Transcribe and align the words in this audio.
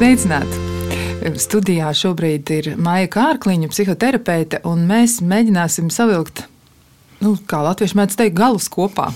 Sveicināti! 0.00 0.56
Studijā 1.36 1.90
šobrīd 1.92 2.50
ir 2.56 2.68
Maija 2.80 3.10
Kārkliņa, 3.12 3.68
psihoterapeite, 3.68 4.62
un 4.64 4.86
mēs 4.88 5.18
mēģināsim 5.20 5.90
savilkt 5.92 6.46
nu, 7.20 7.34
kā 7.44 7.60
latvieši 7.66 7.98
mēdz 8.00 8.16
teikt, 8.16 8.38
galus 8.38 8.70
kopā 8.72 9.10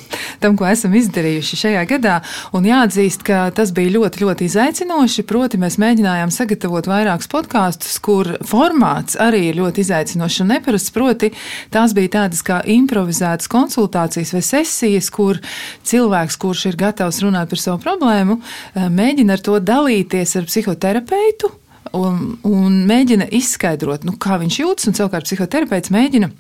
tam, 0.44 0.58
ko 0.60 0.66
esam 0.68 0.94
izdarījuši 0.98 1.58
šajā 1.62 1.84
gadā. 1.88 2.18
Un 2.56 2.66
jāatzīst, 2.68 3.24
ka 3.26 3.46
tas 3.56 3.72
bija 3.74 3.94
ļoti, 3.96 4.24
ļoti 4.24 4.48
izaicinoši. 4.50 5.24
Proti, 5.28 5.60
mēs 5.62 5.78
mēģinājām 5.80 6.32
sagatavot 6.34 6.88
vairākus 6.90 7.30
podkāstus, 7.32 7.96
kur 8.04 8.34
formāts 8.44 9.18
arī 9.20 9.46
ir 9.48 9.58
ļoti 9.62 9.84
izaicinošs 9.86 10.42
un 10.44 10.52
neparasts. 10.52 10.92
Proti, 10.94 11.32
tās 11.74 11.96
bija 11.96 12.14
tādas 12.20 12.44
kā 12.44 12.60
improvizētas 12.76 13.50
konsultācijas 13.52 14.34
vai 14.36 14.44
sesijas, 14.44 15.10
kur 15.14 15.40
cilvēks, 15.88 16.38
kurš 16.40 16.68
ir 16.72 16.80
gatavs 16.80 17.22
runāt 17.24 17.52
par 17.52 17.62
savu 17.62 17.80
problēmu, 17.84 18.40
eh, 18.40 18.88
mēģina 18.88 19.38
ar 19.38 19.44
to 19.44 19.58
dalīties 19.60 20.36
ar 20.40 20.48
psihoterapeitu. 20.50 21.52
Un, 21.94 22.38
un 22.42 22.80
mēģina 22.88 23.28
izskaidrot, 23.30 24.02
nu, 24.04 24.16
kā 24.18 24.40
viņš 24.40 24.56
jūtas, 24.58 24.96
savukārt 24.98 25.28
psihoterapeits 25.28 25.92
mēģina 25.94 26.32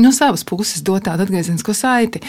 no 0.00 0.12
savas 0.14 0.44
puses 0.48 0.82
dot 0.86 1.04
tādu 1.08 1.24
atgriezenisko 1.24 1.74
saiti. 1.76 2.22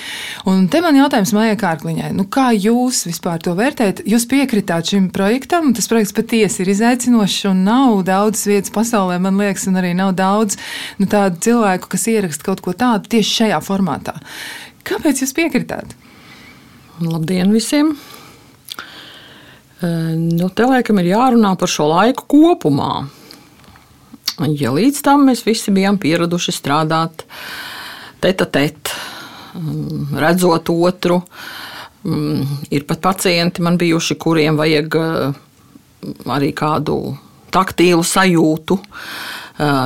Un 0.50 0.68
te 0.72 0.82
man 0.84 0.98
jautājums 0.98 1.34
Maijai 1.36 1.58
Kārkliņai, 1.60 2.12
nu 2.18 2.26
kā 2.32 2.50
jūs 2.56 3.06
vispār 3.10 3.42
to 3.46 3.56
vērtējat? 3.58 4.04
Jūs 4.10 4.28
piekritāt 4.30 4.94
šim 4.94 5.10
projektam, 5.16 5.72
tas 5.78 5.90
projekts 5.92 6.16
patiesi 6.18 6.64
ir 6.64 6.74
izaicinošs 6.76 7.50
un 7.52 7.64
nav 7.68 8.04
daudz 8.08 8.46
vietas 8.50 8.74
pasaulē, 8.76 9.20
man 9.24 9.40
liekas, 9.42 9.68
un 9.72 9.80
arī 9.82 9.96
nav 9.98 10.16
daudz 10.20 10.60
nu, 11.00 11.10
tādu 11.10 11.42
cilvēku, 11.48 11.92
kas 11.94 12.08
ieraksta 12.12 12.50
kaut 12.50 12.64
ko 12.66 12.76
tādu 12.78 13.12
tieši 13.16 13.36
šajā 13.44 13.64
formātā. 13.66 14.20
Kāpēc 14.90 15.24
jūs 15.24 15.36
piekritāt? 15.38 15.98
Labdien 17.00 17.52
visiem! 17.56 17.94
Nu, 19.80 20.50
te 20.52 20.66
laikam 20.68 21.00
ir 21.00 21.14
jārunā 21.14 21.54
par 21.60 21.72
šo 21.72 21.88
laiku 21.88 22.26
kopumā. 22.28 23.06
Ja 24.40 24.72
līdz 24.72 25.02
tam 25.04 25.26
mēs 25.28 25.44
visi 25.44 25.74
bijām 25.76 25.98
pieraduši 26.00 26.54
strādāt 26.56 27.26
tete 28.24 28.46
a 28.46 28.52
tete, 28.52 28.96
mm, 29.56 30.16
redzot 30.20 30.72
otru, 30.72 31.22
mm, 32.04 32.60
ir 32.72 32.86
pat 32.88 33.02
pacienti 33.02 33.62
man 33.62 33.78
bijuši, 33.78 34.16
kuriem 34.16 34.60
vajag 34.60 34.96
mm, 34.96 35.34
arī 36.32 36.54
kādu 36.56 37.18
taktīlu 37.52 38.04
sajūtu, 38.06 38.78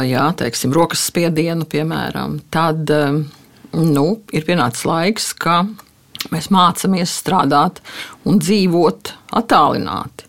jā, 0.06 0.26
teiksim, 0.38 0.74
rokas 0.76 1.08
spiedienu, 1.10 1.66
piemēram, 1.70 2.38
tad 2.54 2.92
nu, 3.74 4.06
ir 4.34 4.46
pienācis 4.46 4.86
laiks, 4.86 5.32
ka 5.34 5.64
mēs 6.34 6.52
mācāmies 6.54 7.16
strādāt 7.24 7.82
un 8.30 8.38
dzīvot 8.44 9.14
attālināti. 9.40 10.23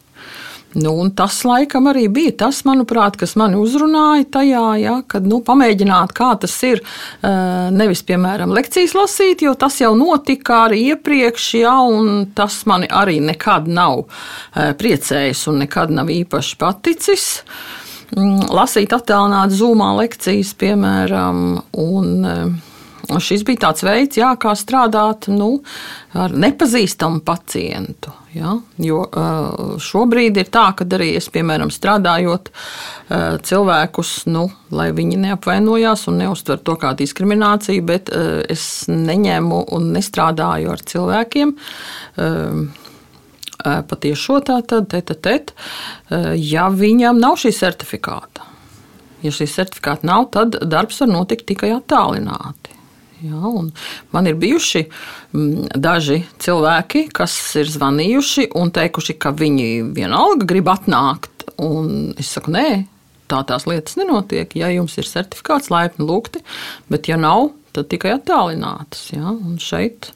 Nu, 0.74 0.94
tas 1.14 1.36
laikam 1.46 1.86
arī 1.90 2.08
bija 2.10 2.32
tas, 2.44 2.62
manuprāt, 2.66 3.18
kas 3.20 3.36
mani 3.38 3.58
uzrunāja 3.60 4.26
tajā, 4.38 4.64
ja, 4.82 4.94
kad 5.06 5.26
nu, 5.28 5.38
pamēģināt, 5.46 6.14
kā 6.16 6.32
tas 6.42 6.56
ir. 6.66 6.82
Nevis, 7.74 8.02
piemēram, 8.06 8.54
lekcijas 8.54 8.96
lasīt, 8.98 9.44
jo 9.46 9.54
tas 9.58 9.78
jau 9.82 9.92
notika 9.98 10.64
arī 10.66 10.82
iepriekš, 10.94 11.46
ja, 11.60 11.76
un 11.86 12.26
tas 12.34 12.64
mani 12.70 12.90
arī 12.90 13.20
nekad 13.22 13.70
nav 13.70 14.04
priecējis 14.54 15.46
un 15.52 15.62
nekad 15.62 15.94
nav 15.94 16.10
īpaši 16.10 16.58
paticis. 16.58 17.30
Mm, 18.14 18.50
lasīt 18.54 18.92
attālināt 18.94 19.54
zūmā 19.54 19.94
lekcijas, 20.02 20.52
piemēram, 20.58 21.44
un 21.80 22.60
šis 23.20 23.44
bija 23.46 23.66
tāds 23.68 23.84
veids, 23.84 24.18
jā, 24.18 24.30
kā 24.40 24.54
strādāt 24.58 25.28
nu, 25.32 25.58
ar 26.16 26.32
nepazīstamu 26.32 27.20
pacientu. 27.26 28.12
Ja? 28.34 28.56
Jo 28.82 29.04
šobrīd 29.82 30.40
ir 30.42 30.48
tā, 30.50 30.64
ka 30.74 30.86
arī 30.96 31.12
es, 31.18 31.28
piemēram, 31.30 31.70
strādājot 31.70 32.50
cilvēkus, 33.46 34.14
nu, 34.34 34.48
lai 34.74 34.88
viņi 34.96 35.20
neapvainojās 35.26 36.08
un 36.10 36.18
neuztver 36.24 36.58
to 36.66 36.74
kā 36.80 36.94
diskrimināciju, 36.98 37.84
bet 37.86 38.10
es 38.50 38.64
neņemu 38.90 39.60
un 39.76 39.92
nestrādāju 39.94 40.72
ar 40.74 40.82
cilvēkiem. 40.94 41.54
Patiešo 43.64 44.40
tā 44.44 44.58
tad, 44.66 44.90
tete, 44.90 45.14
tete, 45.14 45.54
ja 46.40 46.66
viņam 46.74 47.22
nav 47.22 47.38
šī 47.40 47.54
certifikāta. 47.54 48.50
Ja 49.24 49.30
šī 49.32 49.46
certifikāta 49.48 50.04
nav, 50.04 50.26
tad 50.34 50.58
darbs 50.68 50.98
var 51.00 51.08
notikt 51.08 51.46
tikai 51.48 51.70
attālināti. 51.72 52.63
Ja, 53.24 53.52
man 54.12 54.26
ir 54.28 54.36
bijuši 54.36 54.82
mm, 54.84 55.68
daži 55.80 56.22
cilvēki, 56.44 57.06
kas 57.16 57.34
ir 57.60 57.70
zvanījuši 57.72 58.50
un 58.60 58.72
teikuši, 58.74 59.16
ka 59.20 59.32
viņi 59.36 59.68
vienalga 59.96 60.48
grib 60.50 60.68
atnākt. 60.72 61.46
Es 62.20 62.34
saku, 62.34 62.52
nē, 62.52 62.68
tā 63.30 63.40
tās 63.48 63.64
lietas 63.70 63.96
nenotiek. 64.00 64.52
Ja 64.58 64.68
jums 64.74 64.98
ir 65.00 65.08
certifikāts, 65.08 65.72
laipni 65.72 66.06
lūgti, 66.08 66.44
bet 66.92 67.08
ja 67.08 67.16
nav, 67.20 67.52
tad 67.74 67.88
tikai 67.92 68.14
attālinātas. 68.18 69.08
Ja, 69.14 69.32
un 69.32 69.56
šeit 69.62 70.12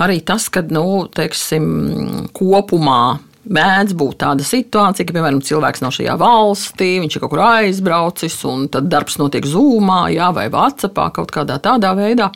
arī 0.00 0.20
tas, 0.26 0.48
ka 0.48 0.64
nu, 0.66 1.04
teiksim, 1.14 2.28
kopumā 2.34 3.18
mēdz 3.44 3.94
būt 3.98 4.18
tāda 4.22 4.46
situācija, 4.46 5.06
ka, 5.06 5.16
piemēram, 5.16 5.42
cilvēks 5.44 5.82
nav 5.84 5.94
šajā 5.96 6.16
valstī, 6.20 6.90
viņš 7.02 7.16
ir 7.16 7.24
kaut 7.24 7.34
kur 7.34 7.44
aizbraucis, 7.44 8.38
un 8.48 8.68
tad 8.72 8.88
darbs 8.92 9.18
notiek 9.20 9.46
Zoomā, 9.48 10.06
jā, 10.14 10.30
vai 10.36 10.46
Vācijā, 10.52 11.08
kaut 11.14 11.34
kādā 11.34 11.58
tādā 11.62 11.92
veidā, 11.98 12.30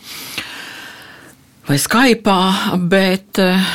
vai 1.68 1.78
Skype. 1.80 2.36
Bet 2.90 3.40
eh, 3.44 3.70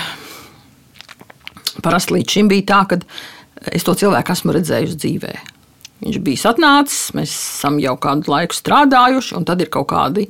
parasti 1.82 2.20
līdz 2.20 2.38
šim 2.38 2.52
bija 2.52 2.70
tā, 2.74 2.84
ka 2.92 3.74
es 3.74 3.86
to 3.88 3.98
cilvēku 3.98 4.36
esmu 4.36 4.56
redzējusi 4.60 5.02
dzīvēm. 5.02 5.50
Viņš 6.04 6.18
bija 6.20 6.50
atnācis, 6.52 7.14
mēs 7.16 7.32
esam 7.32 7.78
jau 7.80 7.94
kādu 8.02 8.28
laiku 8.34 8.58
strādājuši, 8.58 9.38
un 9.38 9.46
tad 9.48 9.62
ir 9.64 9.70
kaut 9.72 9.88
kādi 9.94 10.26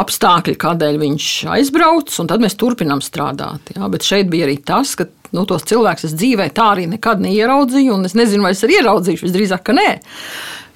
apstākļi, 0.00 0.54
kādēļ 0.56 1.00
viņš 1.02 1.26
aizbrauc, 1.52 2.14
un 2.22 2.30
tad 2.30 2.40
mēs 2.40 2.56
turpinām 2.56 3.02
strādāt. 3.04 3.74
Jā. 3.76 3.90
Bet 3.92 4.08
šeit 4.08 4.30
bija 4.32 4.48
arī 4.48 4.56
tas, 4.64 4.94
ka 4.96 5.04
nu, 5.34 5.44
tos 5.48 5.66
cilvēkus 5.68 6.08
es 6.08 6.16
dzīvē 6.18 6.48
tā 6.56 6.70
arī 6.74 6.86
nekad 6.90 7.22
neieraudzīju, 7.24 7.96
un 7.96 8.08
es 8.08 8.16
nezinu, 8.18 8.46
vai 8.46 8.54
es 8.56 8.64
arī 8.66 8.78
ieraudzīšu, 8.80 9.28
visdrīzāk, 9.28 9.64
ka 9.66 9.76
nē. 9.76 9.88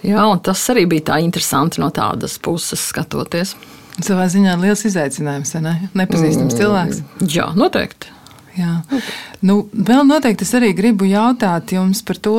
Jā, 0.06 0.24
tas 0.42 0.62
arī 0.72 0.86
bija 0.90 1.12
tā 1.12 1.20
interesanti 1.22 1.82
no 1.82 1.92
tādas 1.94 2.34
puses 2.42 2.82
skatoties. 2.90 3.54
Savā 4.02 4.26
ziņā 4.32 4.56
liels 4.58 4.82
izaicinājums, 4.88 5.54
ne? 5.62 5.76
Nepazīstams 5.94 6.54
mm, 6.54 6.58
cilvēks. 6.58 7.02
Jā, 7.30 7.50
noteikti. 7.58 8.10
Jā. 8.56 8.80
Nu, 9.44 9.62
vēl 9.72 10.04
noteikti 10.08 10.46
es 10.46 10.52
arī 10.58 10.72
gribu 10.76 11.06
jautāt 11.08 11.72
jums 11.76 12.02
par 12.04 12.18
to, 12.24 12.36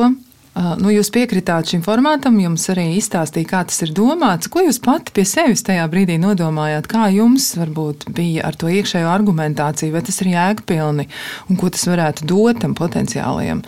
Nu, 0.54 0.86
jūs 0.94 1.08
piekritāt 1.10 1.72
šim 1.72 1.80
formātam, 1.82 2.36
jums 2.38 2.68
arī 2.70 2.84
izstāstīja, 2.94 3.48
kā 3.50 3.62
tas 3.66 3.80
ir 3.82 3.90
domāts. 3.94 4.46
Ko 4.46 4.62
jūs 4.62 4.78
pati 4.82 5.10
pie 5.16 5.24
sevis 5.26 5.64
tajā 5.66 5.82
brīdī 5.90 6.14
nodomājāt? 6.22 6.86
Kā 6.90 7.08
jums 7.10 7.48
varbūt 7.58 8.06
bija 8.14 8.44
ar 8.46 8.54
to 8.60 8.70
iekšējo 8.70 9.08
argumentāciju, 9.10 9.90
vai 9.96 10.04
tas 10.06 10.20
ir 10.22 10.30
jēgpilni 10.30 11.08
un 11.50 11.58
ko 11.58 11.72
tas 11.74 11.82
varētu 11.90 12.28
dot 12.30 12.62
tam 12.62 12.76
potenciālajam 12.78 13.64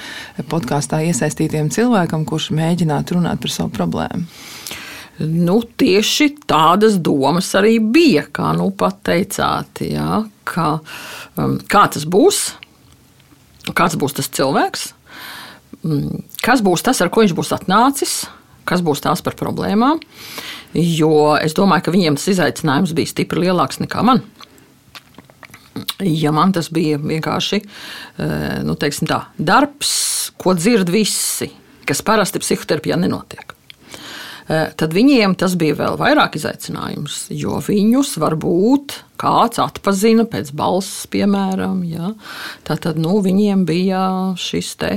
podkāstā 0.47 1.03
iesaistītiem 1.09 1.73
cilvēkam, 1.75 2.23
kurš 2.29 2.53
mēģinātu 2.55 3.19
runāt 3.19 3.43
par 3.43 3.57
savu 3.57 3.75
problēmu? 3.75 4.23
Nu, 5.27 5.63
tieši 5.67 6.29
tādas 6.47 7.01
domas 7.03 7.49
arī 7.59 7.81
bija, 7.81 8.29
kā 8.31 8.53
nu 8.55 8.69
pat 8.79 9.01
teicāt, 9.09 9.83
jā, 9.91 10.21
ka, 10.47 10.77
um, 11.35 11.57
kā 11.67 11.87
tas 11.91 12.07
būs, 12.07 12.45
kāds 13.75 13.99
būs 13.99 14.21
tas 14.21 14.31
cilvēks, 14.39 14.93
kas 16.42 16.62
būs 16.65 16.84
tas, 16.86 17.00
ar 17.03 17.10
ko 17.12 17.24
viņš 17.24 17.34
būs 17.36 17.53
atnācis, 17.56 18.16
kas 18.66 18.83
būs 18.84 19.03
tās 19.04 19.22
par 19.24 19.36
problēmām. 19.38 20.00
Jo 20.77 21.36
es 21.41 21.54
domāju, 21.56 21.86
ka 21.86 21.94
viņiem 21.94 22.18
tas 22.18 22.28
izaicinājums 22.34 22.94
bija 22.97 23.12
stipri 23.12 23.47
lielāks 23.47 23.80
nekā 23.83 24.03
man. 24.06 24.24
Ja 26.00 26.33
man 26.33 26.54
tas 26.56 26.71
bija 26.72 26.98
vienkārši 27.00 27.60
eh, 27.60 28.62
nu, 28.65 28.77
tā, 28.80 29.21
darbs, 29.36 29.92
ko 30.41 30.56
dzird 30.56 30.91
visi, 30.92 31.50
kas 31.88 32.03
parasti 32.04 32.41
psihoterapijā 32.41 32.97
nenotiek. 33.00 33.56
Eh, 34.47 34.68
tad 34.78 34.92
viņiem 34.94 35.34
tas 35.38 35.56
bija 35.59 35.74
vēl 35.74 35.97
vairāk 35.98 36.36
izaicinājums, 36.38 37.27
jo 37.34 37.59
viņus 37.66 38.12
varbūt 38.22 39.00
kāds 39.18 39.59
atpazina 39.59 40.22
pēc 40.30 40.53
balss, 40.54 41.06
piemēram. 41.10 41.80
Ja? 41.88 42.12
Tad 42.68 42.86
nu, 43.00 43.18
viņiem 43.24 43.65
bija 43.66 44.03
šis 44.38 44.77
te 44.78 44.92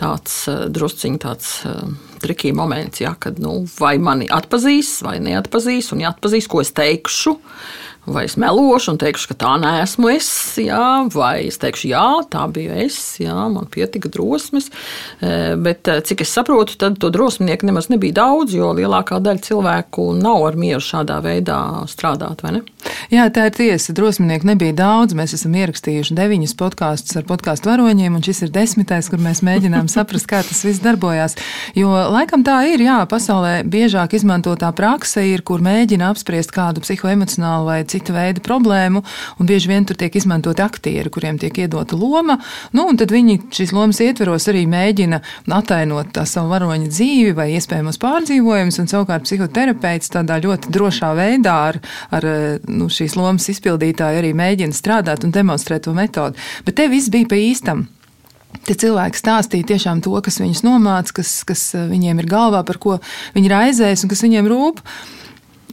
tāds 0.00 0.34
eh, 0.50 0.66
drusciņš, 0.72 1.18
tāds 1.22 1.50
eh, 1.68 1.80
trikī 2.22 2.52
moments, 2.56 3.02
ja, 3.02 3.14
kad 3.18 3.40
nu, 3.42 3.58
vai 3.78 3.96
mani 4.02 4.28
atpazīs, 4.32 4.98
vai 5.06 5.18
neatpazīs, 5.24 5.92
un 5.94 6.04
ja 6.04 6.12
atpazīs, 6.14 6.48
ko 6.50 6.62
es 6.64 6.72
teikšu. 6.76 7.36
Vai 8.06 8.24
es 8.28 8.36
melošu 8.40 8.94
un 8.94 9.00
teikšu, 9.02 9.32
ka 9.32 9.38
tā 9.42 9.54
neesmu 9.62 10.10
es, 10.14 10.28
jā, 10.62 11.06
vai 11.14 11.48
es 11.48 11.58
teikšu, 11.62 11.88
jā, 11.90 12.06
tā 12.30 12.46
bija 12.52 12.76
es, 12.86 12.98
jā, 13.22 13.34
man 13.52 13.66
pietika 13.72 14.10
drosmes. 14.12 14.70
E, 15.20 15.54
bet 15.60 15.90
e, 15.90 15.98
cik 16.06 16.22
es 16.22 16.32
saprotu, 16.34 16.78
tad 16.80 17.00
to 17.02 17.10
drosmnieku 17.14 17.66
nemaz 17.66 17.90
nebija 17.92 18.20
daudz, 18.22 18.54
jo 18.56 18.70
lielākā 18.76 19.18
daļa 19.24 19.44
cilvēku 19.46 20.08
nav 20.20 20.46
ar 20.46 20.58
mieru 20.60 20.82
šādā 20.82 21.18
veidā 21.24 21.58
strādāt? 21.90 22.44
Jā, 23.10 23.26
tā 23.34 23.48
ir 23.48 23.54
tiesa. 23.56 23.94
Drosmnieku 23.96 24.48
nebija 24.48 24.74
daudz. 24.76 25.14
Mēs 25.16 25.34
esam 25.36 25.54
ierakstījuši 25.58 26.14
deviņus 26.16 26.54
podkāstus 26.58 27.18
ar 27.18 27.26
podkāstu 27.28 27.70
varoņiem, 27.70 28.18
un 28.18 28.24
šis 28.24 28.44
ir 28.46 28.52
desmitais, 28.54 29.10
kur 29.10 29.22
mēs 29.22 29.42
mēģinām 29.46 29.90
saprast, 29.90 30.28
kā 30.30 30.42
tas 30.46 30.62
viss 30.66 30.82
darbojās. 30.84 31.36
Jo 31.78 31.90
laikam 32.12 32.44
tā 32.46 32.58
ir, 32.70 32.82
jā, 32.86 32.98
pasaulē 33.10 33.60
biežāk 33.66 34.16
izmantotā 34.18 34.70
prakse 34.76 35.24
ir, 35.26 35.42
kur 35.46 35.64
mēģina 35.64 36.10
apspriest 36.12 36.54
kādu 36.54 36.82
psihoemocionālu 36.84 37.70
vai 37.70 37.80
cita 37.96 38.14
veida 38.16 38.42
problēmu, 38.44 39.02
un 39.40 39.48
bieži 39.48 39.70
vien 39.70 39.86
tur 39.88 39.98
tiek 39.98 40.14
izmantoti 40.16 40.62
aktieri, 40.64 41.10
kuriem 41.12 41.40
tiek 41.40 41.56
iedota 41.64 41.98
loma. 41.98 42.38
Nu, 42.76 42.86
tad 42.98 43.12
viņi 43.14 43.38
šīs 43.56 43.74
lomas 43.76 44.00
ietveros 44.04 44.48
arī 44.52 44.66
mēģina 44.70 45.22
atainot 45.56 46.12
tā 46.16 46.26
savu 46.28 46.52
varoņa 46.52 46.90
dzīvi 46.92 47.34
vai 47.36 47.48
iespējamos 47.56 48.00
pārdzīvojumus, 48.02 48.80
un 48.82 48.90
savukārt 48.92 49.26
psihoterapeits 49.26 50.12
tādā 50.14 50.38
ļoti 50.44 50.72
drošā 50.74 51.12
veidā 51.18 51.56
ar, 51.72 51.80
ar 52.14 52.28
nu, 52.68 52.90
šīs 52.92 53.16
lomas 53.18 53.48
izpildītāju 53.52 54.22
arī 54.22 54.32
mēģina 54.36 54.76
strādāt 54.76 55.26
un 55.26 55.34
demonstrēt 55.34 55.86
to 55.86 55.96
metodi. 55.96 56.40
Bet 56.66 56.78
te 56.80 56.90
viss 56.92 57.12
bija 57.12 57.30
pa 57.30 57.40
īstam. 57.40 57.86
Te 58.66 58.74
cilvēki 58.78 59.20
stāstīja 59.20 59.68
tiešām 59.74 60.00
to, 60.04 60.14
kas 60.24 60.40
viņus 60.40 60.64
nomāca, 60.64 61.18
kas, 61.18 61.32
kas 61.46 61.68
viņiem 61.76 62.22
ir 62.22 62.30
galvā, 62.30 62.62
par 62.66 62.80
ko 62.82 62.96
viņi 63.36 63.52
raizējas 63.52 64.06
un 64.06 64.12
kas 64.12 64.24
viņiem 64.24 64.48
rūp. 64.50 64.80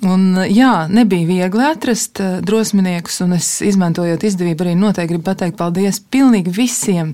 Un, 0.04 0.36
jā, 0.52 0.88
nebija 0.92 1.28
viegli 1.28 1.64
atrast 1.64 2.20
eh, 2.20 2.40
drosminieks, 2.44 3.22
un 3.24 3.38
es 3.38 3.48
izmantojot 3.64 4.26
izdevību 4.28 4.66
arī 4.66 4.74
noteikti 4.76 5.14
gribu 5.14 5.28
pateikt 5.30 5.56
paldies 5.60 6.02
pilnīgi 6.12 6.52
visiem 6.56 7.14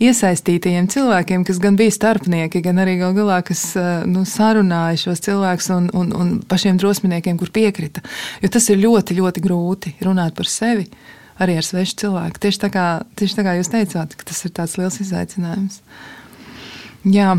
iesaistītajiem 0.00 0.88
cilvēkiem, 0.92 1.44
kas 1.48 1.60
gan 1.60 1.76
bija 1.76 1.92
starpnieki, 1.92 2.62
gan 2.64 2.80
arī 2.80 2.96
gal 3.02 3.12
galā, 3.16 3.40
kas 3.44 3.64
eh, 3.76 3.90
nu, 4.08 4.24
sarunāja 4.28 5.02
šos 5.04 5.24
cilvēkus 5.26 5.70
un, 5.76 5.90
un, 6.00 6.14
un 6.16 6.32
pašiem 6.48 6.80
drosminiekiem, 6.80 7.36
kur 7.40 7.52
piekrita. 7.52 8.04
Jo 8.40 8.52
tas 8.56 8.70
ir 8.72 8.80
ļoti, 8.80 9.18
ļoti 9.20 9.44
grūti 9.44 9.94
runāt 10.06 10.36
par 10.38 10.48
sevi 10.48 10.88
arī 11.40 11.58
ar 11.60 11.66
svešu 11.66 11.98
cilvēku. 12.04 12.40
Tieši 12.40 12.64
tā 12.64 12.72
kā, 12.72 12.88
tieši 13.20 13.36
tā 13.36 13.46
kā 13.46 13.56
jūs 13.58 13.72
teicāt, 13.72 14.16
tas 14.28 14.44
ir 14.46 14.56
tāds 14.56 14.80
liels 14.80 15.00
izaicinājums. 15.04 15.80
Jā. 17.08 17.34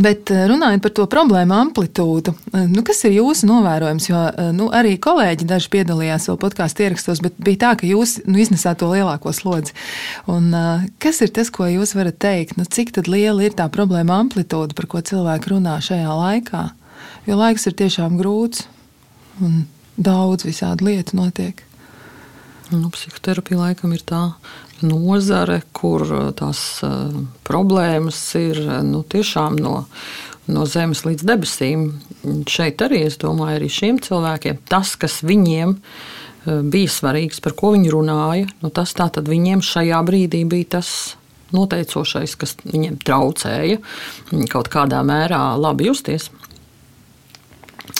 Bet 0.00 0.30
eh, 0.32 0.46
runājot 0.48 0.80
par 0.84 0.92
to 0.96 1.04
problēmu 1.10 1.52
amplitūdu, 1.52 2.32
eh, 2.54 2.64
nu, 2.70 2.80
kas 2.86 3.02
ir 3.04 3.18
jūsu 3.18 3.48
novērojums? 3.50 4.06
Jo 4.08 4.22
eh, 4.30 4.48
nu, 4.56 4.70
arī 4.72 4.94
kolēģi 5.02 5.48
daži 5.48 5.68
piedalījās 5.74 6.28
savā 6.28 6.38
podkāstu 6.46 6.86
ierakstos, 6.86 7.20
bet 7.24 7.36
bija 7.36 7.60
tā, 7.66 7.72
ka 7.80 7.88
jūs 7.88 8.16
nu, 8.24 8.38
iznesāt 8.40 8.80
to 8.80 8.88
lielāko 8.88 9.34
slodzi. 9.36 9.76
Un, 10.32 10.48
kas 11.02 11.20
ir 11.24 11.32
tas, 11.36 11.52
ko 11.52 11.68
jūs 11.68 11.92
varat 11.98 12.16
teikt? 12.24 12.56
Nu, 12.56 12.64
cik 12.64 12.94
liela 13.04 13.44
ir 13.44 13.56
tā 13.58 13.68
problēma 13.72 14.22
amplitūda, 14.24 14.76
par 14.78 14.88
ko 14.88 15.02
cilvēki 15.04 15.52
runā 15.52 15.76
šajā 15.84 16.16
laikā? 16.22 16.64
Jo 17.28 17.36
laiks 17.36 17.68
ir 17.68 17.76
tiešām 17.76 18.16
grūts 18.20 18.64
un 19.44 19.66
daudz 20.00 20.46
visādi 20.48 20.88
lietu 20.88 21.20
notiek. 21.20 21.60
Nu, 22.72 22.88
psihoterapija 22.88 23.60
laikam 23.60 23.92
ir 23.92 24.00
tā 24.08 24.22
nozare, 24.86 25.62
kur 25.72 26.04
uh, 26.06 26.30
tās 26.36 26.60
uh, 26.86 27.12
problēmas 27.46 28.20
ir 28.40 28.60
uh, 28.64 28.80
nu, 28.86 29.02
tiešām 29.02 29.58
no, 29.62 29.84
no 30.50 30.66
zemes 30.66 31.04
līdz 31.06 31.26
debesīm. 31.28 31.86
Šeit 32.50 32.82
arī 32.84 33.04
es 33.08 33.18
domāju, 33.22 33.60
arī 33.60 33.70
šiem 33.72 34.02
cilvēkiem 34.02 34.62
tas, 34.70 34.96
kas 34.96 35.22
viņiem 35.26 35.78
bija 36.42 36.90
svarīgs, 36.90 37.38
par 37.38 37.54
ko 37.54 37.70
viņi 37.76 37.90
runāja, 37.94 38.48
nu, 38.64 38.70
tas 38.74 38.96
viņiem 38.98 39.60
šajā 39.62 40.00
brīdī 40.06 40.40
bija 40.50 40.72
tas 40.78 40.88
noteicošais, 41.54 42.34
kas 42.40 42.56
viņiem 42.64 42.98
traucēja 43.04 43.78
kaut 44.50 44.70
kādā 44.72 45.02
mērā 45.06 45.52
labi 45.60 45.86
justies. 45.90 46.30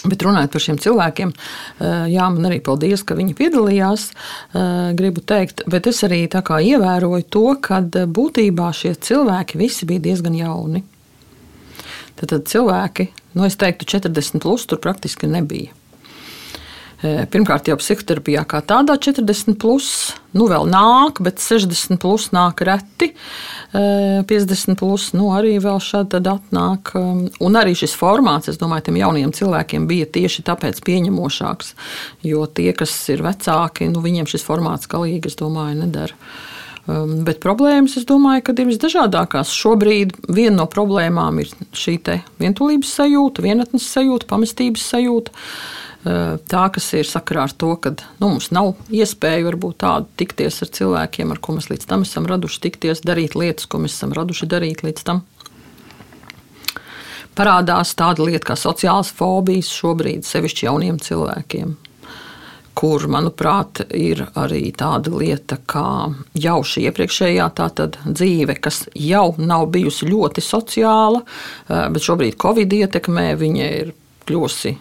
Bet 0.03 0.25
runājot 0.27 0.51
par 0.51 0.63
šiem 0.65 0.79
cilvēkiem, 0.83 1.33
eh, 1.33 2.07
jā, 2.11 2.27
man 2.35 2.49
arī 2.49 2.59
paldies, 2.65 3.05
ka 3.07 3.15
viņi 3.15 3.37
piedalījās. 3.39 4.09
Eh, 4.11 4.95
gribu 4.99 5.23
teikt, 5.23 5.63
bet 5.69 5.87
es 5.87 6.03
arī 6.03 6.27
ievēroju 6.27 7.25
to, 7.31 7.57
ka 7.61 7.81
būtībā 7.83 8.73
šie 8.75 8.95
cilvēki 8.95 9.59
visi 9.59 9.87
bija 9.87 10.01
diezgan 10.01 10.35
jauni. 10.35 10.83
Tad, 12.17 12.29
tad 12.29 12.45
cilvēki, 12.45 13.09
nu 13.35 13.45
es 13.45 13.57
teiktu, 13.57 13.87
40 13.87 14.41
plus 14.41 14.67
tur 14.67 14.79
praktiski 14.79 15.27
nebija. 15.27 15.71
Pirmkārt, 17.03 17.67
jau 17.67 17.75
psihoterapijā 17.81 18.45
kā 18.47 18.61
tādā 18.63 18.95
40, 18.95 19.57
plus, 19.59 19.89
nu 20.39 20.47
vēl 20.47 20.69
nāk, 20.71 21.19
bet 21.27 21.43
60 21.43 21.99
plus 22.03 22.29
nāk 22.31 22.63
reti. 22.63 23.09
50 23.73 24.79
plus, 24.79 25.09
nu 25.17 25.33
arī 25.35 25.57
vēl 25.63 25.81
šādi 25.83 26.21
atnāk. 26.31 26.93
Um, 26.99 27.25
un 27.43 27.59
arī 27.59 27.75
šis 27.79 27.97
formāts, 27.99 28.53
es 28.53 28.61
domāju, 28.61 28.87
tiem 28.87 29.01
jauniem 29.03 29.35
cilvēkiem 29.35 29.89
bija 29.91 30.07
tieši 30.15 30.47
tāpēc 30.47 30.79
pieņemošāks, 30.87 31.75
jo 32.29 32.47
tie, 32.47 32.71
kas 32.77 32.95
ir 33.11 33.27
vecāki, 33.27 33.91
nu 33.91 34.05
viņiem 34.05 34.31
šis 34.31 34.47
formāts 34.47 34.91
galīgi, 34.93 35.33
es 35.33 35.41
domāju, 35.43 35.81
nedara. 35.83 36.15
Um, 36.91 37.21
bet 37.23 37.39
problēmas, 37.39 37.95
es 38.01 38.07
domāju, 38.09 38.43
ka 38.49 38.55
ir 38.59 38.67
visdažādākās. 38.67 39.53
Šobrīd 39.55 40.17
viena 40.27 40.57
no 40.57 40.67
problēmām 40.71 41.39
ir 41.39 41.53
šī 41.79 42.01
vientulības 42.43 42.91
sajūta, 42.99 43.45
vienatnes 43.45 43.87
sajūta, 43.87 44.27
pamestības 44.31 44.89
sajūta. 44.91 45.31
Uh, 46.03 46.41
tā, 46.51 46.65
kas 46.75 46.89
ir 46.99 47.07
sakarā 47.07 47.45
ar 47.47 47.55
to, 47.55 47.71
ka 47.79 47.93
nu, 48.19 48.33
mums 48.33 48.51
nav 48.51 48.73
iespēja 48.91 49.47
varbūt 49.47 49.79
tādu 49.85 50.11
tikties 50.19 50.59
ar 50.67 50.73
cilvēkiem, 50.75 51.31
ar 51.31 51.39
ko 51.39 51.55
mēs 51.55 51.71
līdz 51.71 51.87
tam 51.87 52.03
esam 52.03 52.27
raduši 52.27 52.65
tikties, 52.67 53.05
darīt 53.07 53.39
lietas, 53.39 53.71
ko 53.71 53.79
mēs 53.79 53.95
esam 53.95 54.17
raduši 54.19 54.51
darīt 54.51 54.83
līdz 54.83 55.07
tam. 55.07 55.23
Parādās 57.39 57.95
tāda 57.97 58.27
lieta 58.27 58.51
kā 58.51 58.59
sociālas 58.59 59.15
fobijas 59.15 59.71
šobrīd, 59.73 60.27
sevišķi 60.27 60.67
jauniem 60.67 60.99
cilvēkiem, 61.01 61.77
kur, 62.75 63.05
manuprāt, 63.11 63.83
ir 63.95 64.25
arī 64.39 64.71
tāda 64.77 65.13
lieta, 65.15 65.59
kā 65.69 66.13
jau 66.39 66.61
šī 66.67 66.87
iepriekšējā 66.91 67.49
dzīve, 68.05 68.57
kas 68.63 68.87
jau 68.95 69.35
nav 69.39 69.69
bijusi 69.75 70.09
ļoti 70.09 70.45
sociāla, 70.45 71.23
eh, 71.23 71.89
bet 71.93 72.03
šobrīd 72.03 72.39
Covid 72.41 72.73
ietekmē 72.73 73.33
viņa 73.37 73.69
ir 73.83 73.95
kļuvusi 74.27 74.77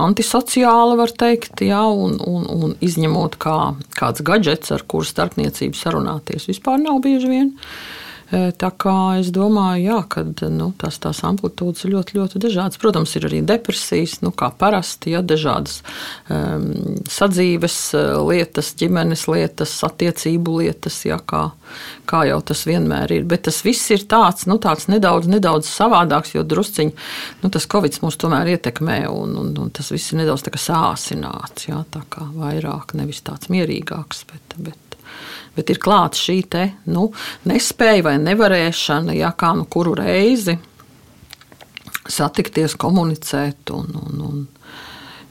antisociāla, 0.00 0.96
var 0.96 1.10
teikt, 1.10 1.62
jā, 1.66 1.82
un, 1.82 2.20
un, 2.22 2.44
un 2.46 2.76
izņemot 2.80 3.36
kā, 3.42 3.74
kāds 3.98 4.22
gadgets, 4.22 4.70
ar 4.70 4.84
kuru 4.86 5.08
starpniecību 5.08 5.74
sarunāties, 5.74 6.46
vispār 6.46 6.78
nav 6.78 7.00
bieži 7.02 7.30
vien. 7.30 7.50
E, 7.50 8.09
tā 8.30 8.70
kā 8.78 8.96
es 9.18 9.30
domāju, 9.34 9.82
jā, 9.84 9.98
ka 10.12 10.22
nu, 10.52 10.70
tās, 10.78 11.00
tās 11.02 11.22
amplitūdas 11.26 11.84
ir 11.84 11.94
ļoti, 11.96 12.16
ļoti 12.18 12.42
dažādas. 12.42 12.78
Protams, 12.80 13.14
ir 13.18 13.26
arī 13.26 13.40
depresijas, 13.46 14.20
nu, 14.24 14.30
kā 14.30 14.52
parasti, 14.54 15.14
ja 15.16 15.22
dažādas 15.22 15.80
um, 16.30 17.00
sadzīves 17.10 17.78
e, 17.98 18.02
lietas, 18.28 18.72
ģimenes 18.78 19.26
lietas, 19.30 19.74
attiecību 19.86 20.60
lietas, 20.60 21.00
ja, 21.08 21.18
kā, 21.18 21.48
kā 22.10 22.22
jau 22.30 22.38
tas 22.52 22.62
vienmēr 22.68 23.16
ir. 23.18 23.26
Bet 23.30 23.48
tas 23.48 23.62
viss 23.66 23.90
ir 23.94 24.06
tāds, 24.10 24.46
nu, 24.50 24.60
tāds 24.62 24.86
nedaudz, 24.92 25.26
nedaudz 25.30 25.70
savādāks, 25.70 26.36
jo 26.36 26.44
drusciņi 26.46 26.94
nu, 27.42 27.50
tas 27.50 27.66
covid 27.70 27.98
mūs 28.04 28.20
tomēr 28.20 28.54
ietekmē, 28.54 29.02
un, 29.10 29.34
un, 29.42 29.50
un 29.58 29.74
tas 29.74 29.90
viss 29.90 30.14
ir 30.14 30.22
nedaudz 30.22 30.46
sāsināts, 30.60 31.66
ja, 31.70 31.82
tā 31.90 32.04
kā 32.12 32.26
vairāk, 32.36 32.94
nevis 32.98 33.24
tāds 33.26 33.50
mierīgāks. 33.50 34.22
Bet, 34.30 34.56
bet 34.60 34.89
bet 35.60 35.74
ir 35.74 35.80
klāta 35.82 36.16
šī 36.16 36.40
te, 36.48 36.66
nu, 36.88 37.10
nespēja 37.48 38.08
vai 38.08 38.16
nevarēšana, 38.24 39.14
ja 39.20 39.34
kā 39.36 39.52
nu 39.58 39.68
kuru 39.68 39.94
reizi 40.00 40.56
satikties, 42.10 42.74
komunicēt. 42.80 43.70
Un, 43.74 43.94
un, 44.00 44.20
un, 44.26 44.42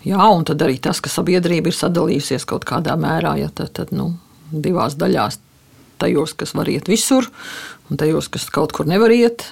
jā, 0.05 0.19
un 0.21 0.45
tad 0.48 0.62
arī 0.65 0.79
tas, 0.83 1.01
ka 1.03 1.12
sabiedrība 1.12 1.71
ir 1.71 1.77
sadalījusies 1.77 2.48
kaut 2.50 2.67
kādā 2.69 2.95
mērā, 3.00 3.36
ja 3.41 3.51
tad, 3.53 3.74
tad 3.79 3.93
nu, 3.95 4.12
divās 4.51 4.98
daļās, 5.00 5.39
tajos, 6.00 6.36
kas 6.39 6.55
var 6.55 6.69
iet 6.71 6.89
visur, 6.89 7.27
un 7.89 8.00
tajos, 8.00 8.29
kas 8.31 8.48
kaut 8.53 8.75
kur 8.75 8.88
nevar 8.89 9.12
iet. 9.13 9.50